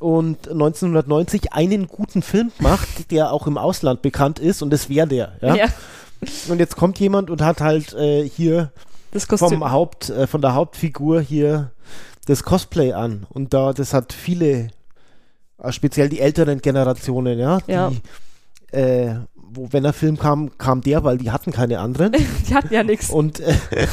und 0.00 0.48
1990 0.48 1.52
einen 1.52 1.86
guten 1.86 2.22
Film 2.22 2.52
gemacht, 2.56 3.10
der 3.10 3.32
auch 3.32 3.46
im 3.46 3.58
Ausland 3.58 4.02
bekannt 4.02 4.38
ist 4.38 4.62
und 4.62 4.70
das 4.70 4.88
wäre 4.88 5.06
der. 5.06 5.32
Ja? 5.40 5.54
ja, 5.54 5.66
Und 6.48 6.58
jetzt 6.58 6.76
kommt 6.76 6.98
jemand 6.98 7.30
und 7.30 7.42
hat 7.42 7.60
halt 7.60 7.94
äh, 7.94 8.28
hier 8.28 8.72
vom 9.36 9.70
Haupt, 9.70 10.10
äh, 10.10 10.26
von 10.26 10.40
der 10.40 10.54
Hauptfigur 10.54 11.20
hier 11.20 11.70
das 12.26 12.42
Cosplay 12.44 12.92
an. 12.92 13.26
Und 13.28 13.52
da, 13.52 13.72
das 13.72 13.92
hat 13.92 14.12
viele, 14.12 14.68
äh, 15.58 15.72
speziell 15.72 16.08
die 16.08 16.20
älteren 16.20 16.60
Generationen, 16.60 17.38
ja, 17.38 17.58
die, 17.60 17.72
Ja. 17.72 17.92
Äh, 18.72 19.16
wo, 19.54 19.68
wenn 19.72 19.82
der 19.82 19.92
Film 19.92 20.18
kam, 20.18 20.56
kam 20.58 20.80
der, 20.80 21.04
weil 21.04 21.18
die 21.18 21.30
hatten 21.30 21.52
keine 21.52 21.80
anderen. 21.80 22.12
Die 22.48 22.54
hatten 22.54 22.72
ja 22.72 22.82
nichts. 22.82 23.10
Und 23.10 23.40
äh, 23.40 23.54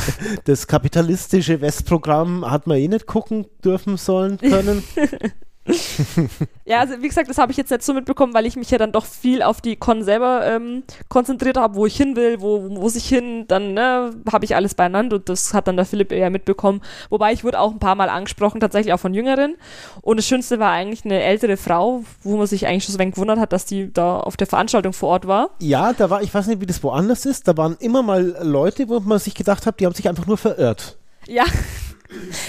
das 0.45 0.67
kapitalistische 0.67 1.62
Westprogramm 1.62 2.50
hat 2.50 2.67
man 2.67 2.78
eh 2.78 2.88
nicht 2.88 3.06
gucken 3.06 3.48
dürfen 3.63 3.98
sollen 3.98 4.38
können. 4.38 4.84
Ja, 6.65 6.82
also 6.82 7.01
wie 7.01 7.08
gesagt, 7.08 7.27
das 7.27 7.39
habe 7.39 7.51
ich 7.51 7.58
jetzt 7.58 7.71
nicht 7.71 7.82
so 7.82 7.95
mitbekommen, 7.95 8.36
weil 8.36 8.45
ich 8.45 8.55
mich 8.55 8.69
ja 8.69 8.77
dann 8.77 8.91
doch 8.91 9.05
viel 9.05 9.41
auf 9.41 9.60
die 9.60 9.75
Con 9.75 10.03
selber 10.03 10.45
ähm, 10.45 10.84
konzentriert 11.08 11.58
habe, 11.58 11.73
wo 11.73 11.88
ich 11.88 11.97
hin 11.97 12.15
will, 12.15 12.41
wo, 12.41 12.63
wo 12.63 12.69
muss 12.69 12.95
ich 12.95 13.08
hin, 13.08 13.45
dann 13.47 13.73
ne, 13.73 14.12
habe 14.32 14.45
ich 14.45 14.55
alles 14.55 14.75
beieinander 14.75 15.15
und 15.15 15.29
das 15.29 15.55
hat 15.55 15.67
dann 15.67 15.77
der 15.77 15.86
Philipp 15.86 16.12
eher 16.12 16.29
mitbekommen. 16.29 16.82
Wobei 17.10 17.34
ich 17.34 17.43
wurde 17.43 17.60
auch 17.60 17.71
ein 17.71 17.79
paar 17.79 17.95
Mal 17.95 18.10
angesprochen, 18.10 18.60
tatsächlich 18.60 18.93
auch 18.93 18.99
von 18.99 19.15
Jüngeren. 19.15 19.55
Und 20.01 20.17
das 20.17 20.27
Schönste 20.27 20.60
war 20.60 20.71
eigentlich 20.71 21.05
eine 21.05 21.21
ältere 21.21 21.58
Frau, 21.58 22.03
wo 22.21 22.38
man 22.38 22.45
sich 22.45 22.67
eigentlich 22.67 22.84
schon 22.84 22.93
so 22.93 22.97
ein 22.97 23.01
wenig 23.01 23.15
gewundert 23.15 23.39
hat, 23.39 23.51
dass 23.51 23.65
die 23.65 23.91
da 23.91 24.19
auf 24.19 24.38
der 24.38 24.45
Veranstaltung 24.47 24.93
vor 24.93 25.10
Ort 25.10 25.27
war. 25.27 25.49
Ja, 25.60 25.93
da 25.93 26.10
war, 26.12 26.21
ich 26.21 26.32
weiß 26.32 26.45
nicht, 26.47 26.62
wie 26.62 26.67
das 26.67 26.84
woanders 26.84 27.25
ist, 27.25 27.47
da 27.47 27.58
waren 27.58 27.77
immer 27.79 28.03
mal 28.03 28.38
Leute, 28.43 28.88
wo 28.89 28.99
man 28.99 29.17
sich 29.17 29.34
gedacht 29.34 29.65
hat, 29.65 29.79
die 29.79 29.88
haben 29.88 29.95
sich 29.95 30.08
einfach 30.08 30.27
nur 30.27 30.38
verirrt. 30.38 30.97
Ja. 31.27 31.45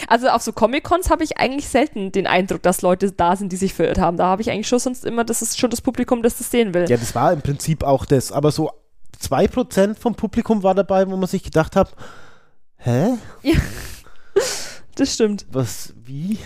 Also 0.07 0.29
auf 0.29 0.43
so 0.43 0.53
Comic-Cons 0.53 1.11
habe 1.11 1.25
ich 1.25 1.39
eigentlich 1.39 1.69
selten 1.69 2.13
den 2.13 2.27
Eindruck, 2.27 2.63
dass 2.63 2.83
Leute 2.83 3.13
da 3.13 3.37
sind, 3.37 3.53
die 3.53 3.57
sich 3.57 3.75
verirrt 3.75 3.99
haben. 3.99 4.17
Da 4.17 4.27
habe 4.27 4.43
ich 4.43 4.51
eigentlich 4.51 4.69
schon 4.69 4.79
sonst 4.79 5.05
immer, 5.05 5.25
das 5.25 5.43
ist 5.43 5.59
schon 5.59 5.71
das 5.71 5.81
Publikum, 5.81 6.23
das 6.23 6.39
das 6.39 6.51
sehen 6.51 6.75
will. 6.75 6.89
Ja, 6.89 6.97
das 6.97 7.15
war 7.15 7.33
im 7.33 7.43
Prinzip 7.43 7.83
auch 7.83 8.05
das, 8.05 8.33
aber 8.33 8.51
so 8.51 8.71
2% 9.23 9.95
vom 9.97 10.15
Publikum 10.15 10.63
war 10.63 10.75
dabei, 10.75 11.07
wo 11.09 11.17
man 11.17 11.29
sich 11.29 11.43
gedacht 11.43 11.77
hat, 11.77 11.95
hä? 12.79 13.15
Das 14.97 15.15
stimmt. 15.15 15.47
Was, 15.51 15.95
wie? 16.05 16.39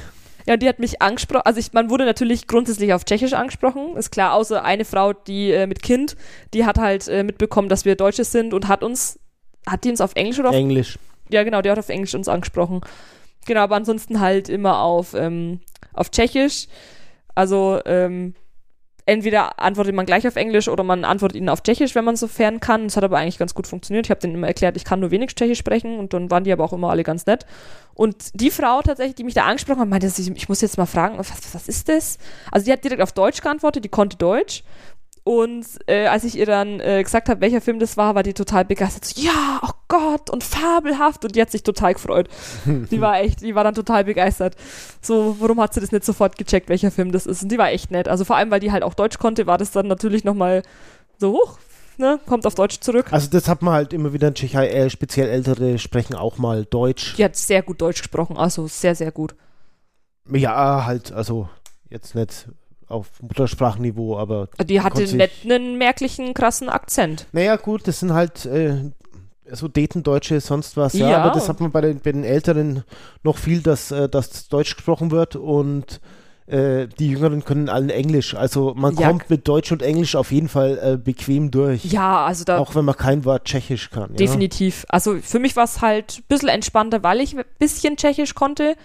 Ja, 0.46 0.56
die 0.56 0.68
hat 0.68 0.78
mich 0.78 1.02
angesprochen. 1.02 1.42
Also 1.44 1.58
ich, 1.58 1.72
man 1.72 1.90
wurde 1.90 2.04
natürlich 2.04 2.46
grundsätzlich 2.46 2.92
auf 2.92 3.04
Tschechisch 3.04 3.32
angesprochen, 3.32 3.96
ist 3.96 4.10
klar, 4.10 4.34
außer 4.34 4.62
eine 4.62 4.84
Frau, 4.84 5.12
die 5.12 5.50
äh, 5.50 5.66
mit 5.66 5.82
Kind, 5.82 6.16
die 6.52 6.64
hat 6.64 6.78
halt 6.78 7.08
äh, 7.08 7.24
mitbekommen, 7.24 7.68
dass 7.68 7.84
wir 7.84 7.96
Deutsche 7.96 8.24
sind 8.24 8.54
und 8.54 8.68
hat 8.68 8.84
uns, 8.84 9.18
hat 9.66 9.84
die 9.84 9.90
uns 9.90 10.00
auf 10.00 10.12
Englisch 10.14 10.38
oder 10.38 10.50
auf, 10.50 10.54
Englisch. 10.54 10.98
Ja 11.30 11.42
genau, 11.42 11.62
die 11.62 11.70
hat 11.70 11.78
auf 11.78 11.88
Englisch 11.88 12.14
uns 12.14 12.28
angesprochen. 12.28 12.80
Genau, 13.46 13.60
aber 13.60 13.76
ansonsten 13.76 14.20
halt 14.20 14.48
immer 14.48 14.80
auf, 14.80 15.14
ähm, 15.14 15.60
auf 15.92 16.10
Tschechisch. 16.10 16.66
Also, 17.34 17.80
ähm, 17.84 18.34
entweder 19.06 19.60
antwortet 19.60 19.94
man 19.94 20.06
gleich 20.06 20.26
auf 20.26 20.36
Englisch 20.36 20.68
oder 20.68 20.82
man 20.82 21.04
antwortet 21.04 21.36
ihnen 21.36 21.48
auf 21.48 21.62
Tschechisch, 21.62 21.94
wenn 21.94 22.04
man 22.04 22.16
so 22.16 22.26
fern 22.26 22.60
kann. 22.60 22.84
Das 22.84 22.96
hat 22.96 23.04
aber 23.04 23.18
eigentlich 23.18 23.38
ganz 23.38 23.54
gut 23.54 23.66
funktioniert. 23.66 24.06
Ich 24.06 24.10
habe 24.10 24.20
denen 24.20 24.34
immer 24.34 24.46
erklärt, 24.46 24.76
ich 24.76 24.84
kann 24.84 25.00
nur 25.00 25.10
wenig 25.10 25.34
Tschechisch 25.34 25.58
sprechen 25.58 25.98
und 25.98 26.12
dann 26.14 26.30
waren 26.30 26.44
die 26.44 26.52
aber 26.52 26.64
auch 26.64 26.72
immer 26.72 26.90
alle 26.90 27.02
ganz 27.02 27.26
nett. 27.26 27.44
Und 27.94 28.16
die 28.32 28.50
Frau 28.50 28.80
tatsächlich, 28.82 29.14
die 29.14 29.24
mich 29.24 29.34
da 29.34 29.44
angesprochen 29.44 29.80
hat, 29.80 29.88
meinte, 29.88 30.06
ich 30.06 30.48
muss 30.48 30.60
jetzt 30.60 30.78
mal 30.78 30.86
fragen, 30.86 31.18
was, 31.18 31.30
was 31.52 31.68
ist 31.68 31.88
das? 31.88 32.18
Also 32.50 32.64
die 32.64 32.72
hat 32.72 32.82
direkt 32.82 33.02
auf 33.02 33.12
Deutsch 33.12 33.40
geantwortet, 33.40 33.84
die 33.84 33.90
konnte 33.90 34.16
Deutsch 34.16 34.64
und 35.24 35.64
äh, 35.86 36.06
als 36.06 36.24
ich 36.24 36.36
ihr 36.36 36.44
dann 36.44 36.80
äh, 36.80 37.02
gesagt 37.02 37.30
habe, 37.30 37.40
welcher 37.40 37.62
Film 37.62 37.78
das 37.78 37.96
war, 37.96 38.14
war 38.14 38.22
die 38.22 38.34
total 38.34 38.66
begeistert. 38.66 39.06
So, 39.06 39.22
ja, 39.22 39.58
oh 39.62 39.72
Gott, 39.88 40.28
und 40.28 40.44
fabelhaft. 40.44 41.24
Und 41.24 41.34
die 41.34 41.40
hat 41.40 41.50
sich 41.50 41.62
total 41.62 41.94
gefreut. 41.94 42.28
die 42.66 43.00
war 43.00 43.18
echt, 43.20 43.40
die 43.40 43.54
war 43.54 43.64
dann 43.64 43.74
total 43.74 44.04
begeistert. 44.04 44.54
So, 45.00 45.36
warum 45.40 45.62
hat 45.62 45.72
sie 45.72 45.80
das 45.80 45.92
nicht 45.92 46.04
sofort 46.04 46.36
gecheckt, 46.36 46.68
welcher 46.68 46.90
Film 46.90 47.10
das 47.10 47.24
ist? 47.24 47.42
Und 47.42 47.48
die 47.50 47.56
war 47.56 47.70
echt 47.70 47.90
nett. 47.90 48.06
Also 48.06 48.26
vor 48.26 48.36
allem, 48.36 48.50
weil 48.50 48.60
die 48.60 48.70
halt 48.70 48.82
auch 48.82 48.92
Deutsch 48.92 49.18
konnte, 49.18 49.46
war 49.46 49.56
das 49.56 49.70
dann 49.70 49.86
natürlich 49.86 50.24
nochmal 50.24 50.62
so 51.18 51.32
hoch. 51.32 51.58
Ne, 51.96 52.18
kommt 52.26 52.44
auf 52.44 52.56
Deutsch 52.56 52.80
zurück. 52.80 53.06
Also 53.12 53.30
das 53.30 53.48
hat 53.48 53.62
man 53.62 53.72
halt 53.72 53.92
immer 53.92 54.12
wieder 54.12 54.26
in 54.26 54.34
Tschechei, 54.34 54.66
äh, 54.66 54.90
speziell 54.90 55.28
Ältere 55.28 55.78
sprechen 55.78 56.16
auch 56.16 56.38
mal 56.38 56.64
Deutsch. 56.64 57.14
Die 57.16 57.24
hat 57.24 57.36
sehr 57.36 57.62
gut 57.62 57.80
Deutsch 57.80 58.02
gesprochen, 58.02 58.36
also 58.36 58.66
sehr, 58.66 58.96
sehr 58.96 59.12
gut. 59.12 59.36
Ja, 60.28 60.84
halt, 60.86 61.12
also 61.12 61.48
jetzt 61.88 62.16
nicht 62.16 62.48
auf 62.88 63.22
Muttersprachenniveau, 63.22 64.18
aber. 64.18 64.48
Die 64.64 64.80
hatte 64.80 65.02
nicht 65.02 65.44
einen 65.44 65.78
merklichen, 65.78 66.34
krassen 66.34 66.68
Akzent. 66.68 67.26
Naja, 67.32 67.56
gut, 67.56 67.86
das 67.86 68.00
sind 68.00 68.12
halt 68.12 68.46
äh, 68.46 68.90
so 69.50 69.68
Detendeutsche, 69.68 70.40
sonst 70.40 70.76
was, 70.76 70.94
ja, 70.94 71.10
ja, 71.10 71.22
aber 71.22 71.34
das 71.34 71.48
hat 71.48 71.60
man 71.60 71.70
bei 71.70 71.80
den, 71.80 72.00
bei 72.00 72.12
den 72.12 72.24
Älteren 72.24 72.84
noch 73.22 73.38
viel, 73.38 73.60
dass, 73.60 73.90
äh, 73.90 74.08
dass 74.08 74.48
Deutsch 74.48 74.76
gesprochen 74.76 75.10
wird 75.10 75.36
und 75.36 76.00
äh, 76.46 76.88
die 76.98 77.08
Jüngeren 77.08 77.44
können 77.44 77.68
allen 77.68 77.90
Englisch. 77.90 78.34
Also 78.34 78.74
man 78.76 78.94
ja. 78.96 79.08
kommt 79.08 79.30
mit 79.30 79.48
Deutsch 79.48 79.72
und 79.72 79.82
Englisch 79.82 80.14
auf 80.14 80.30
jeden 80.30 80.48
Fall 80.48 80.78
äh, 80.82 80.96
bequem 80.96 81.50
durch. 81.50 81.84
Ja, 81.84 82.26
also 82.26 82.44
da. 82.44 82.58
Auch 82.58 82.74
wenn 82.74 82.84
man 82.84 82.96
kein 82.96 83.24
Wort 83.24 83.44
Tschechisch 83.46 83.90
kann. 83.90 84.14
Definitiv. 84.14 84.82
Ja. 84.82 84.90
Also 84.90 85.16
für 85.16 85.38
mich 85.38 85.56
war 85.56 85.64
es 85.64 85.80
halt 85.80 86.18
ein 86.18 86.24
bisschen 86.28 86.48
entspannter, 86.48 87.02
weil 87.02 87.20
ich 87.20 87.36
ein 87.36 87.44
bisschen 87.58 87.96
Tschechisch 87.96 88.34
konnte, 88.34 88.76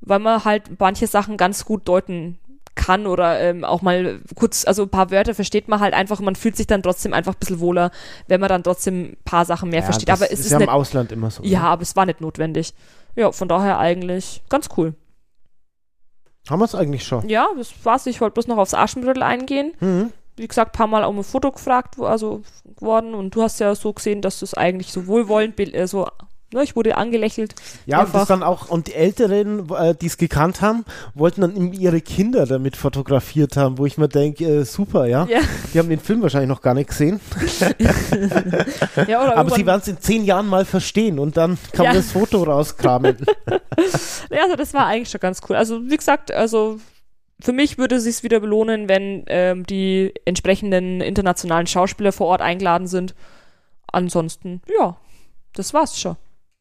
weil 0.00 0.20
man 0.20 0.44
halt 0.44 0.78
manche 0.78 1.06
Sachen 1.06 1.36
ganz 1.36 1.64
gut 1.64 1.88
deuten 1.88 2.38
kann 2.76 3.06
oder 3.06 3.40
ähm, 3.40 3.64
auch 3.64 3.82
mal 3.82 4.20
kurz, 4.36 4.64
also 4.64 4.84
ein 4.84 4.88
paar 4.88 5.10
Wörter 5.10 5.34
versteht 5.34 5.66
man 5.66 5.80
halt 5.80 5.94
einfach, 5.94 6.20
man 6.20 6.36
fühlt 6.36 6.56
sich 6.56 6.68
dann 6.68 6.82
trotzdem 6.82 7.12
einfach 7.12 7.34
ein 7.34 7.38
bisschen 7.40 7.58
wohler, 7.58 7.90
wenn 8.28 8.40
man 8.40 8.48
dann 8.48 8.62
trotzdem 8.62 9.02
ein 9.02 9.16
paar 9.24 9.44
Sachen 9.44 9.70
mehr 9.70 9.80
ja, 9.80 9.84
versteht. 9.84 10.10
Aber 10.10 10.26
es 10.26 10.38
ist, 10.38 10.46
ist 10.46 10.52
ja 10.52 10.58
nicht, 10.58 10.68
im 10.68 10.72
Ausland 10.72 11.10
immer 11.10 11.30
so. 11.30 11.42
Ja, 11.42 11.62
ne? 11.62 11.66
aber 11.68 11.82
es 11.82 11.96
war 11.96 12.06
nicht 12.06 12.20
notwendig. 12.20 12.74
Ja, 13.16 13.32
von 13.32 13.48
daher 13.48 13.78
eigentlich 13.78 14.42
ganz 14.48 14.68
cool. 14.76 14.94
Haben 16.48 16.60
wir 16.60 16.66
es 16.66 16.74
eigentlich 16.74 17.04
schon? 17.04 17.28
Ja, 17.28 17.48
das 17.56 17.72
war's. 17.82 18.06
Ich 18.06 18.20
wollte 18.20 18.34
bloß 18.34 18.46
noch 18.46 18.58
aufs 18.58 18.74
Aschenbrödel 18.74 19.22
eingehen. 19.22 19.72
Mhm. 19.80 20.12
Wie 20.36 20.46
gesagt, 20.46 20.74
ein 20.74 20.78
paar 20.78 20.86
Mal 20.86 21.04
um 21.04 21.18
ein 21.18 21.24
Foto 21.24 21.50
gefragt 21.50 21.98
also 21.98 22.42
worden 22.78 23.14
und 23.14 23.34
du 23.34 23.42
hast 23.42 23.58
ja 23.58 23.74
so 23.74 23.92
gesehen, 23.94 24.20
dass 24.20 24.38
du 24.38 24.44
es 24.44 24.54
eigentlich 24.54 24.92
so 24.92 25.06
wohlwollend, 25.06 25.58
äh, 25.58 25.86
so 25.88 26.06
Ne, 26.52 26.62
ich 26.62 26.76
wurde 26.76 26.96
angelächelt. 26.96 27.56
Ja, 27.86 28.04
und 28.04 28.14
das 28.14 28.28
dann 28.28 28.44
auch, 28.44 28.68
und 28.68 28.86
die 28.86 28.94
Älteren, 28.94 29.68
äh, 29.70 29.96
die 29.96 30.06
es 30.06 30.16
gekannt 30.16 30.60
haben, 30.60 30.84
wollten 31.12 31.40
dann 31.40 31.72
ihre 31.72 32.00
Kinder 32.00 32.46
damit 32.46 32.76
fotografiert 32.76 33.56
haben, 33.56 33.78
wo 33.78 33.86
ich 33.86 33.98
mir 33.98 34.08
denke, 34.08 34.44
äh, 34.44 34.64
super, 34.64 35.06
ja? 35.06 35.26
ja? 35.28 35.40
Die 35.74 35.78
haben 35.80 35.88
den 35.88 35.98
Film 35.98 36.22
wahrscheinlich 36.22 36.48
noch 36.48 36.62
gar 36.62 36.74
nicht 36.74 36.90
gesehen. 36.90 37.18
ja, 39.08 39.34
Aber 39.34 39.50
sie 39.50 39.66
werden 39.66 39.80
es 39.80 39.88
in 39.88 40.00
zehn 40.00 40.24
Jahren 40.24 40.46
mal 40.46 40.64
verstehen 40.64 41.18
und 41.18 41.36
dann 41.36 41.58
kann 41.72 41.86
man 41.86 41.96
das 41.96 42.12
Foto 42.12 42.44
rauskramen. 42.44 43.16
ja, 44.30 44.42
also 44.44 44.54
das 44.54 44.72
war 44.72 44.86
eigentlich 44.86 45.10
schon 45.10 45.20
ganz 45.20 45.40
cool. 45.48 45.56
Also, 45.56 45.90
wie 45.90 45.96
gesagt, 45.96 46.30
also 46.30 46.78
für 47.40 47.52
mich 47.52 47.76
würde 47.76 47.96
es 47.96 48.04
sich 48.04 48.22
wieder 48.22 48.38
belohnen, 48.38 48.88
wenn 48.88 49.24
ähm, 49.26 49.66
die 49.66 50.14
entsprechenden 50.24 51.00
internationalen 51.00 51.66
Schauspieler 51.66 52.12
vor 52.12 52.28
Ort 52.28 52.40
eingeladen 52.40 52.86
sind. 52.86 53.16
Ansonsten, 53.90 54.62
ja, 54.78 54.96
das 55.52 55.74
war's 55.74 55.98
schon. 56.00 56.16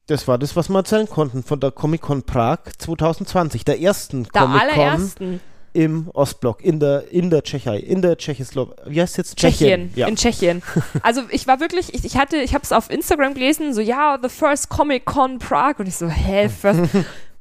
Das 0.07 0.27
war 0.27 0.37
das, 0.37 0.55
was 0.55 0.69
wir 0.69 0.77
erzählen 0.77 1.09
konnten 1.09 1.43
von 1.43 1.59
der 1.59 1.71
Comic-Con 1.71 2.23
Prag 2.23 2.59
2020, 2.77 3.65
der 3.65 3.81
ersten 3.81 4.27
Comic-Con 4.27 5.39
im 5.73 6.09
Ostblock, 6.13 6.63
in 6.63 6.79
der, 6.79 7.11
in 7.11 7.29
der 7.29 7.43
Tschechei, 7.43 7.77
in 7.77 8.01
der 8.01 8.17
Tschechoslowakei. 8.17 8.83
Wie 8.85 9.01
heißt 9.01 9.13
es 9.13 9.17
jetzt? 9.17 9.37
Tschechien. 9.37 9.89
Tschechien. 9.89 9.91
Ja. 9.95 10.07
In 10.07 10.15
Tschechien. 10.15 10.63
Also 11.01 11.23
ich 11.29 11.47
war 11.47 11.59
wirklich, 11.59 11.93
ich, 11.93 12.05
ich 12.05 12.17
hatte, 12.17 12.37
ich 12.37 12.53
habe 12.53 12.63
es 12.63 12.71
auf 12.71 12.89
Instagram 12.89 13.33
gelesen, 13.33 13.73
so 13.73 13.81
ja, 13.81 14.17
the 14.21 14.29
first 14.29 14.69
Comic-Con 14.69 15.39
Prague 15.39 15.79
und 15.79 15.87
ich 15.87 15.95
so, 15.97 16.07
hä, 16.07 16.49
first, 16.49 16.81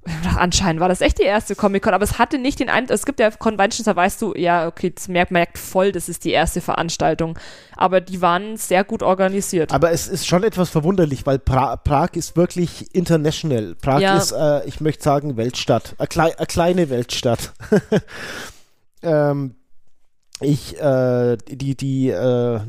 Anscheinend 0.36 0.80
war 0.80 0.88
das 0.88 1.00
echt 1.00 1.18
die 1.18 1.24
erste 1.24 1.54
Comic-Con, 1.54 1.94
aber 1.94 2.04
es 2.04 2.18
hatte 2.18 2.38
nicht 2.38 2.60
den 2.60 2.68
Eindruck, 2.68 2.94
es 2.94 3.06
gibt 3.06 3.20
ja 3.20 3.30
Conventions, 3.30 3.84
da 3.84 3.96
weißt 3.96 4.20
du, 4.22 4.34
ja, 4.34 4.66
okay, 4.66 4.90
das 4.94 5.08
merkt, 5.08 5.30
merkt 5.30 5.58
voll, 5.58 5.92
das 5.92 6.08
ist 6.08 6.24
die 6.24 6.30
erste 6.30 6.60
Veranstaltung. 6.60 7.38
Aber 7.76 8.00
die 8.00 8.20
waren 8.20 8.56
sehr 8.56 8.84
gut 8.84 9.02
organisiert. 9.02 9.72
Aber 9.72 9.90
es 9.90 10.08
ist 10.08 10.26
schon 10.26 10.44
etwas 10.44 10.70
verwunderlich, 10.70 11.26
weil 11.26 11.38
pra 11.38 11.76
Prag 11.76 12.10
ist 12.14 12.36
wirklich 12.36 12.94
international. 12.94 13.74
Prag 13.80 14.00
ja. 14.00 14.16
ist, 14.16 14.32
äh, 14.32 14.64
ich 14.66 14.80
möchte 14.80 15.02
sagen, 15.02 15.36
Weltstadt. 15.36 15.94
Eine 15.98 16.08
klei 16.08 16.30
kleine 16.30 16.90
Weltstadt. 16.90 17.52
ähm, 19.02 19.54
ich, 20.40 20.80
äh, 20.80 21.36
die, 21.48 21.76
die, 21.76 22.10
äh, 22.10 22.60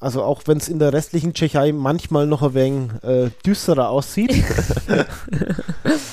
also 0.00 0.22
auch 0.22 0.42
wenn 0.46 0.58
es 0.58 0.68
in 0.68 0.78
der 0.78 0.92
restlichen 0.92 1.34
Tschechei 1.34 1.72
manchmal 1.72 2.26
noch 2.26 2.42
ein 2.42 2.54
wenig 2.54 2.90
äh, 3.02 3.30
düsterer 3.44 3.90
aussieht. 3.90 4.32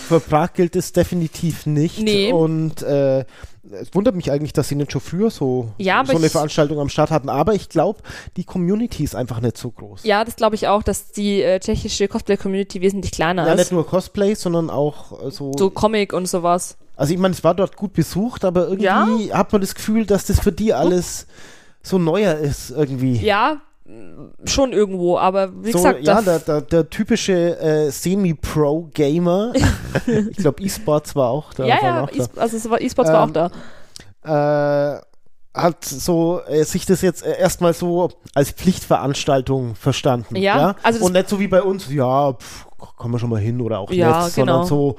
Für 0.07 0.19
Prag 0.19 0.53
gilt 0.53 0.75
es 0.75 0.91
definitiv 0.91 1.65
nicht. 1.65 1.99
Nee. 1.99 2.31
Und 2.31 2.81
äh, 2.81 3.25
es 3.71 3.93
wundert 3.93 4.15
mich 4.15 4.31
eigentlich, 4.31 4.53
dass 4.53 4.69
sie 4.69 4.75
nicht 4.75 4.91
schon 4.91 5.01
früher 5.01 5.29
so, 5.29 5.71
ja, 5.77 6.03
so 6.05 6.15
eine 6.15 6.29
Veranstaltung 6.29 6.79
am 6.79 6.89
Start 6.89 7.11
hatten. 7.11 7.29
Aber 7.29 7.53
ich 7.53 7.69
glaube, 7.69 7.99
die 8.37 8.43
Community 8.43 9.03
ist 9.03 9.15
einfach 9.15 9.39
nicht 9.39 9.57
so 9.57 9.71
groß. 9.71 10.03
Ja, 10.03 10.23
das 10.23 10.35
glaube 10.35 10.55
ich 10.55 10.67
auch, 10.67 10.83
dass 10.83 11.11
die 11.11 11.41
äh, 11.41 11.59
tschechische 11.59 12.07
Cosplay-Community 12.07 12.81
wesentlich 12.81 13.11
kleiner 13.11 13.43
ja, 13.43 13.53
ist. 13.53 13.57
Ja, 13.57 13.63
nicht 13.63 13.71
nur 13.71 13.85
Cosplay, 13.87 14.35
sondern 14.35 14.69
auch 14.69 15.27
äh, 15.27 15.31
so. 15.31 15.51
So 15.57 15.69
Comic 15.69 16.13
und 16.13 16.27
sowas. 16.27 16.77
Also 16.95 17.13
ich 17.13 17.19
meine, 17.19 17.33
es 17.33 17.43
war 17.43 17.53
dort 17.53 17.75
gut 17.75 17.93
besucht, 17.93 18.45
aber 18.45 18.63
irgendwie 18.65 18.85
ja? 19.27 19.37
hat 19.37 19.51
man 19.51 19.61
das 19.61 19.75
Gefühl, 19.75 20.05
dass 20.05 20.25
das 20.25 20.39
für 20.39 20.51
die 20.51 20.73
alles 20.73 21.27
so 21.83 21.97
neuer 21.97 22.35
ist 22.35 22.71
irgendwie. 22.71 23.17
Ja, 23.17 23.61
schon 24.45 24.73
irgendwo, 24.73 25.17
aber 25.17 25.51
wie 25.63 25.71
so, 25.71 25.77
gesagt. 25.77 26.03
Ja, 26.03 26.21
der, 26.21 26.39
der, 26.39 26.61
der 26.61 26.89
typische 26.89 27.59
äh, 27.59 27.91
Semi-Pro-Gamer. 27.91 29.53
ich 30.31 30.37
glaube, 30.37 30.63
E-Sports 30.63 31.15
war 31.15 31.29
auch 31.29 31.53
da. 31.53 31.65
Ja, 31.65 31.77
ja, 31.81 32.07
e 32.11 32.25
also 32.35 32.75
E-Sports 32.77 33.09
ähm, 33.09 33.15
war 33.15 33.23
auch 33.23 33.27
ähm, 33.27 33.51
da. 34.23 34.95
Äh, 34.97 35.01
hat 35.53 35.85
so 35.85 36.41
äh, 36.47 36.63
sich 36.63 36.85
das 36.85 37.01
jetzt 37.01 37.23
äh, 37.23 37.37
erstmal 37.37 37.73
so 37.73 38.09
als 38.33 38.51
Pflichtveranstaltung 38.51 39.75
verstanden. 39.75 40.35
Ja, 40.35 40.57
ja? 40.57 40.75
Also 40.83 41.05
und 41.05 41.13
nicht 41.13 41.29
so 41.29 41.39
wie 41.39 41.47
bei 41.47 41.61
uns, 41.61 41.89
ja, 41.91 42.33
pff, 42.33 42.67
kann 42.99 43.11
man 43.11 43.19
schon 43.19 43.29
mal 43.29 43.39
hin 43.39 43.61
oder 43.61 43.79
auch 43.79 43.91
ja, 43.91 44.23
nicht, 44.23 44.35
sondern 44.35 44.57
genau. 44.57 44.67
so 44.67 44.95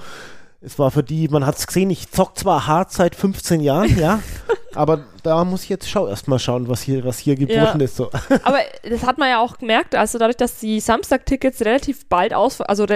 es 0.66 0.80
war 0.80 0.90
für 0.90 1.04
die, 1.04 1.28
man 1.28 1.46
hat 1.46 1.56
es 1.56 1.68
gesehen, 1.68 1.90
ich 1.90 2.10
zock 2.10 2.36
zwar 2.36 2.66
hart 2.66 2.90
seit 2.90 3.14
15 3.14 3.60
Jahren, 3.60 3.96
ja, 3.96 4.20
aber 4.74 5.04
da 5.22 5.44
muss 5.44 5.62
ich 5.62 5.68
jetzt 5.68 5.88
schau, 5.88 6.08
erstmal 6.08 6.40
schauen, 6.40 6.68
was 6.68 6.82
hier, 6.82 7.04
was 7.04 7.18
hier 7.18 7.36
geboten 7.36 7.78
ja. 7.78 7.84
ist. 7.84 7.94
So. 7.96 8.10
Aber 8.42 8.58
das 8.82 9.04
hat 9.04 9.18
man 9.18 9.28
ja 9.28 9.40
auch 9.40 9.58
gemerkt, 9.58 9.94
also 9.94 10.18
dadurch, 10.18 10.36
dass 10.36 10.58
die 10.58 10.80
Samstag-Tickets 10.80 11.62
relativ 11.62 12.08
bald 12.08 12.34
aus, 12.34 12.60
also 12.60 12.86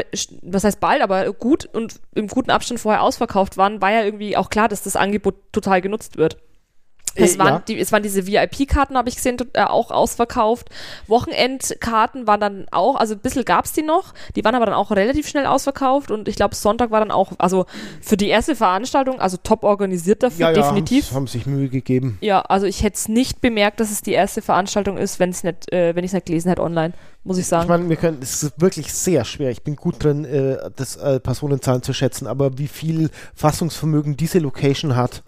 was 0.43 0.65
heißt 0.65 0.81
bald, 0.81 1.01
aber 1.01 1.33
gut 1.33 1.67
und 1.73 2.01
im 2.15 2.27
guten 2.27 2.51
Abstand 2.51 2.81
vorher 2.81 3.03
ausverkauft 3.03 3.57
waren, 3.57 3.81
war 3.81 3.91
ja 3.91 4.05
irgendwie 4.05 4.37
auch 4.37 4.51
klar, 4.51 4.69
dass 4.69 4.83
das 4.83 4.97
Angebot 4.97 5.37
total 5.53 5.81
genutzt 5.81 6.19
wird. 6.19 6.37
Es, 7.15 7.37
äh, 7.37 7.39
waren, 7.39 7.55
ja. 7.55 7.63
die, 7.67 7.79
es 7.79 7.93
waren 7.93 8.03
diese 8.03 8.27
VIP-Karten, 8.27 8.97
habe 8.97 9.09
ich 9.09 9.17
gesehen, 9.17 9.37
äh, 9.55 9.63
auch 9.63 9.91
ausverkauft. 9.91 10.71
Wochenendkarten 11.07 12.27
waren 12.27 12.41
dann 12.41 12.67
auch, 12.71 12.97
also 12.97 13.15
ein 13.15 13.21
bisschen 13.21 13.45
gab 13.45 13.65
es 13.65 13.73
die 13.73 13.83
noch, 13.83 14.15
die 14.37 14.45
waren 14.45 14.55
aber 14.55 14.67
dann 14.67 14.75
auch 14.75 14.91
relativ 14.91 15.29
schnell 15.29 15.47
ausverkauft 15.47 16.11
und 16.11 16.29
ich 16.29 16.37
glaube, 16.37 16.55
Sonntag 16.55 16.91
war 16.91 17.01
dann 17.01 17.11
auch, 17.11 17.33
also 17.39 17.67
für 18.01 18.17
die 18.17 18.29
erste 18.29 18.55
Veranstaltung, 18.55 19.21
also 19.21 19.37
top 19.43 19.65
organisiert 19.65 20.23
dafür, 20.23 20.49
ja, 20.49 20.53
definitiv. 20.53 21.11
Ja, 21.11 21.17
haben 21.17 21.27
sich 21.27 21.47
Mühe 21.47 21.69
gegeben. 21.69 22.19
Ja, 22.21 22.41
also 22.43 22.67
ich 22.67 22.83
hätte 22.83 22.97
es 22.97 23.09
nicht 23.09 23.41
bemerkt, 23.41 23.81
dass 23.81 23.91
es 23.91 24.03
die 24.03 24.13
erste 24.13 24.43
Veranstaltung 24.43 24.97
ist, 24.97 25.19
wenn 25.19 25.31
es 25.31 25.45
nicht, 25.45 25.73
äh, 25.73 25.95
wenn 25.95 26.05
ich 26.05 26.11
es 26.11 26.15
nicht 26.15 26.27
gelesen 26.27 26.49
hätte 26.49 26.63
online, 26.63 26.95
muss 27.25 27.39
ich 27.39 27.47
sagen. 27.47 27.65
Ich 27.65 27.69
meine, 27.69 27.89
wir 27.89 27.97
können, 27.97 28.19
es 28.23 28.43
ist 28.43 28.61
wirklich 28.61 28.93
sehr 28.93 29.25
schwer. 29.25 29.51
Ich 29.51 29.63
bin 29.63 29.77
gut 29.77 30.03
drin, 30.03 30.25
äh, 30.25 30.57
das 30.77 30.97
äh, 30.97 31.21
Personenzahlen 31.21 31.83
zu 31.83 31.93
schätzen, 31.93 32.27
aber 32.27 32.59
wie 32.59 32.69
viel 32.69 33.11
Fassungsvermögen 33.35 34.17
diese 34.17 34.39
Location 34.39 34.97
hat, 34.97 35.23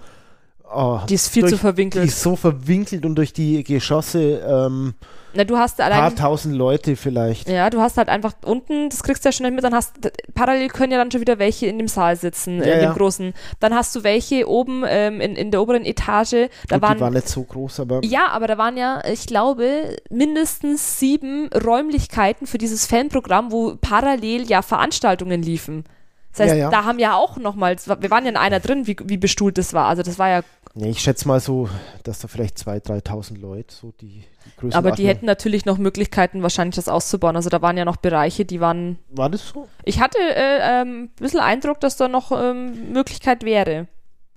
Oh, 0.75 1.01
die 1.09 1.15
ist 1.15 1.29
viel 1.29 1.43
durch, 1.43 1.53
zu 1.53 1.59
verwinkelt. 1.59 2.05
Die 2.05 2.09
ist 2.09 2.23
so 2.23 2.37
verwinkelt 2.37 3.05
und 3.05 3.15
durch 3.15 3.33
die 3.33 3.63
Geschosse 3.63 4.41
ähm, 4.47 4.95
Na, 5.35 5.45
du 5.45 5.59
hast 5.59 5.81
allein, 5.81 5.99
paar 5.99 6.15
tausend 6.15 6.55
Leute 6.55 6.97
vielleicht. 6.97 7.49
Ja, 7.49 7.69
du 7.69 7.81
hast 7.81 7.99
halt 7.99 8.09
einfach 8.09 8.33
unten, 8.45 8.89
das 8.89 9.03
kriegst 9.03 9.25
du 9.25 9.29
ja 9.29 9.33
schon 9.33 9.45
nicht 9.45 9.55
mit, 9.55 9.65
dann 9.65 9.75
hast 9.75 9.95
parallel 10.35 10.69
können 10.69 10.93
ja 10.93 10.99
dann 10.99 11.11
schon 11.11 11.21
wieder 11.21 11.39
welche 11.39 11.67
in 11.67 11.79
dem 11.79 11.89
Saal 11.89 12.17
sitzen, 12.17 12.59
ja, 12.59 12.65
in 12.65 12.81
dem 12.81 12.83
ja. 12.83 12.93
großen. 12.93 13.35
Dann 13.61 13.75
hast 13.75 13.95
du 13.95 14.03
welche 14.03 14.49
oben 14.49 14.85
ähm, 14.87 15.21
in, 15.21 15.37
in 15.37 15.51
der 15.51 15.61
oberen 15.61 15.85
Etage. 15.85 16.49
Da 16.69 16.77
Gut, 16.77 16.83
waren, 16.83 16.97
die 16.97 17.01
waren 17.03 17.13
nicht 17.13 17.29
so 17.29 17.43
groß, 17.43 17.81
aber. 17.81 18.01
Ja, 18.05 18.29
aber 18.29 18.47
da 18.47 18.57
waren 18.57 18.77
ja, 18.77 19.03
ich 19.05 19.27
glaube, 19.27 19.97
mindestens 20.11 20.99
sieben 20.99 21.51
Räumlichkeiten 21.53 22.47
für 22.47 22.59
dieses 22.59 22.87
Fanprogramm, 22.87 23.53
wo 23.53 23.77
parallel 23.81 24.49
ja 24.49 24.63
Veranstaltungen 24.63 25.43
liefen. 25.43 25.85
Das 26.33 26.41
heißt, 26.41 26.55
ja, 26.55 26.61
ja. 26.63 26.71
da 26.71 26.85
haben 26.85 26.99
ja 26.99 27.15
auch 27.15 27.37
nochmals, 27.37 27.89
wir 27.89 28.11
waren 28.11 28.25
ja 28.25 28.31
in 28.31 28.37
einer 28.39 28.59
drin, 28.59 28.87
wie, 28.87 28.97
wie 29.05 29.19
bestuhlt 29.19 29.59
das 29.59 29.75
war. 29.75 29.87
Also 29.87 30.03
das 30.03 30.19
war 30.19 30.31
ja 30.31 30.41
Nee, 30.75 30.91
ich 30.91 31.01
schätze 31.01 31.29
mal 31.29 31.39
so, 31.39 31.69
dass 32.03 32.21
da 32.21 32.29
vielleicht 32.29 32.57
2.000, 32.57 33.05
3.000 33.05 33.39
Leute 33.39 33.75
so 33.75 33.93
die, 34.01 34.25
die 34.63 34.73
Aber 34.73 34.93
die 34.93 35.07
hätten 35.07 35.27
natürlich 35.27 35.67
noch 35.67 35.77
Möglichkeiten, 35.77 36.43
wahrscheinlich 36.43 36.77
das 36.77 36.89
auszubauen. 36.89 37.37
Also 37.37 37.51
da 37.51 37.61
waren 37.61 37.77
ja 37.77 37.85
noch 37.85 37.99
Bereiche, 37.99 38.47
die 38.47 38.61
waren. 38.61 38.99
War 39.11 39.29
das 39.29 39.49
so? 39.49 39.69
Ich 39.85 40.01
hatte 40.01 40.19
äh, 40.19 40.81
ähm, 40.81 41.05
ein 41.05 41.11
bisschen 41.17 41.41
Eindruck, 41.41 41.81
dass 41.81 41.97
da 41.97 42.09
noch 42.09 42.33
ähm, 42.33 42.93
Möglichkeit 42.93 43.45
wäre. 43.45 43.87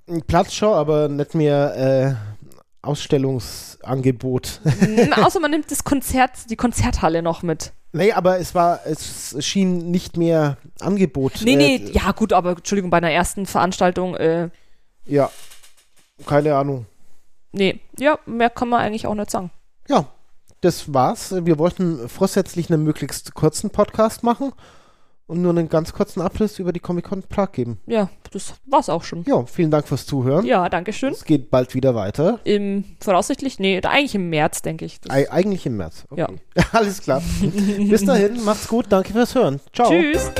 Ein 0.09 0.23
Platzschau, 0.23 0.75
aber 0.75 1.07
nicht 1.07 1.35
mehr 1.35 2.17
äh, 2.21 2.85
Ausstellungsangebot. 2.85 4.59
Außer 5.23 5.39
man 5.39 5.51
nimmt 5.51 5.71
das 5.71 5.85
Konzert, 5.85 6.49
die 6.49 6.57
Konzerthalle 6.57 7.21
noch 7.21 7.43
mit. 7.43 7.71
nee, 7.93 8.11
aber 8.11 8.39
es 8.39 8.53
war, 8.53 8.81
es 8.85 9.35
schien 9.39 9.89
nicht 9.89 10.17
mehr 10.17 10.57
Angebot. 10.81 11.41
Nee, 11.43 11.55
nee, 11.55 11.75
äh, 11.77 11.91
ja 11.91 12.11
gut, 12.11 12.33
aber 12.33 12.51
Entschuldigung, 12.51 12.89
bei 12.89 12.97
einer 12.97 13.11
ersten 13.11 13.45
Veranstaltung, 13.45 14.15
äh, 14.15 14.49
Ja, 15.05 15.31
keine 16.25 16.55
Ahnung. 16.55 16.85
nee, 17.51 17.79
ja, 17.99 18.17
mehr 18.25 18.49
kann 18.49 18.69
man 18.69 18.81
eigentlich 18.81 19.07
auch 19.07 19.15
nicht 19.15 19.31
sagen. 19.31 19.51
Ja, 19.87 20.05
das 20.61 20.93
war's. 20.93 21.33
Wir 21.45 21.59
wollten 21.59 22.07
vorsätzlich 22.09 22.71
einen 22.71 22.83
möglichst 22.83 23.33
kurzen 23.35 23.69
Podcast 23.69 24.23
machen 24.23 24.51
und 25.27 25.41
nur 25.41 25.51
einen 25.51 25.69
ganz 25.69 25.91
kurzen 25.93 26.21
Abriss 26.21 26.59
über 26.59 26.71
die 26.71 26.79
Comic-Con 26.79 27.23
Prag 27.23 27.51
geben. 27.51 27.79
Ja, 27.87 28.09
das 28.31 28.53
war's 28.65 28.89
auch 28.89 29.03
schon. 29.03 29.23
Ja, 29.27 29.45
vielen 29.45 29.71
Dank 29.71 29.87
fürs 29.87 30.05
Zuhören. 30.05 30.45
Ja, 30.45 30.69
danke 30.69 30.93
schön. 30.93 31.11
Es 31.13 31.25
geht 31.25 31.49
bald 31.51 31.73
wieder 31.73 31.95
weiter. 31.95 32.39
Im, 32.43 32.83
voraussichtlich, 33.01 33.59
nee, 33.59 33.81
eigentlich 33.83 34.15
im 34.15 34.29
März, 34.29 34.61
denke 34.61 34.85
ich. 34.85 34.99
Ei- 35.09 35.29
eigentlich 35.31 35.65
im 35.65 35.77
März. 35.77 36.05
Ja. 36.15 36.27
Alles 36.71 37.01
klar. 37.01 37.21
Bis 37.41 38.05
dahin, 38.05 38.43
macht's 38.43 38.67
gut. 38.67 38.85
Danke 38.89 39.13
fürs 39.13 39.33
Hören. 39.35 39.59
Ciao. 39.73 39.89
Tschüss. 39.89 40.31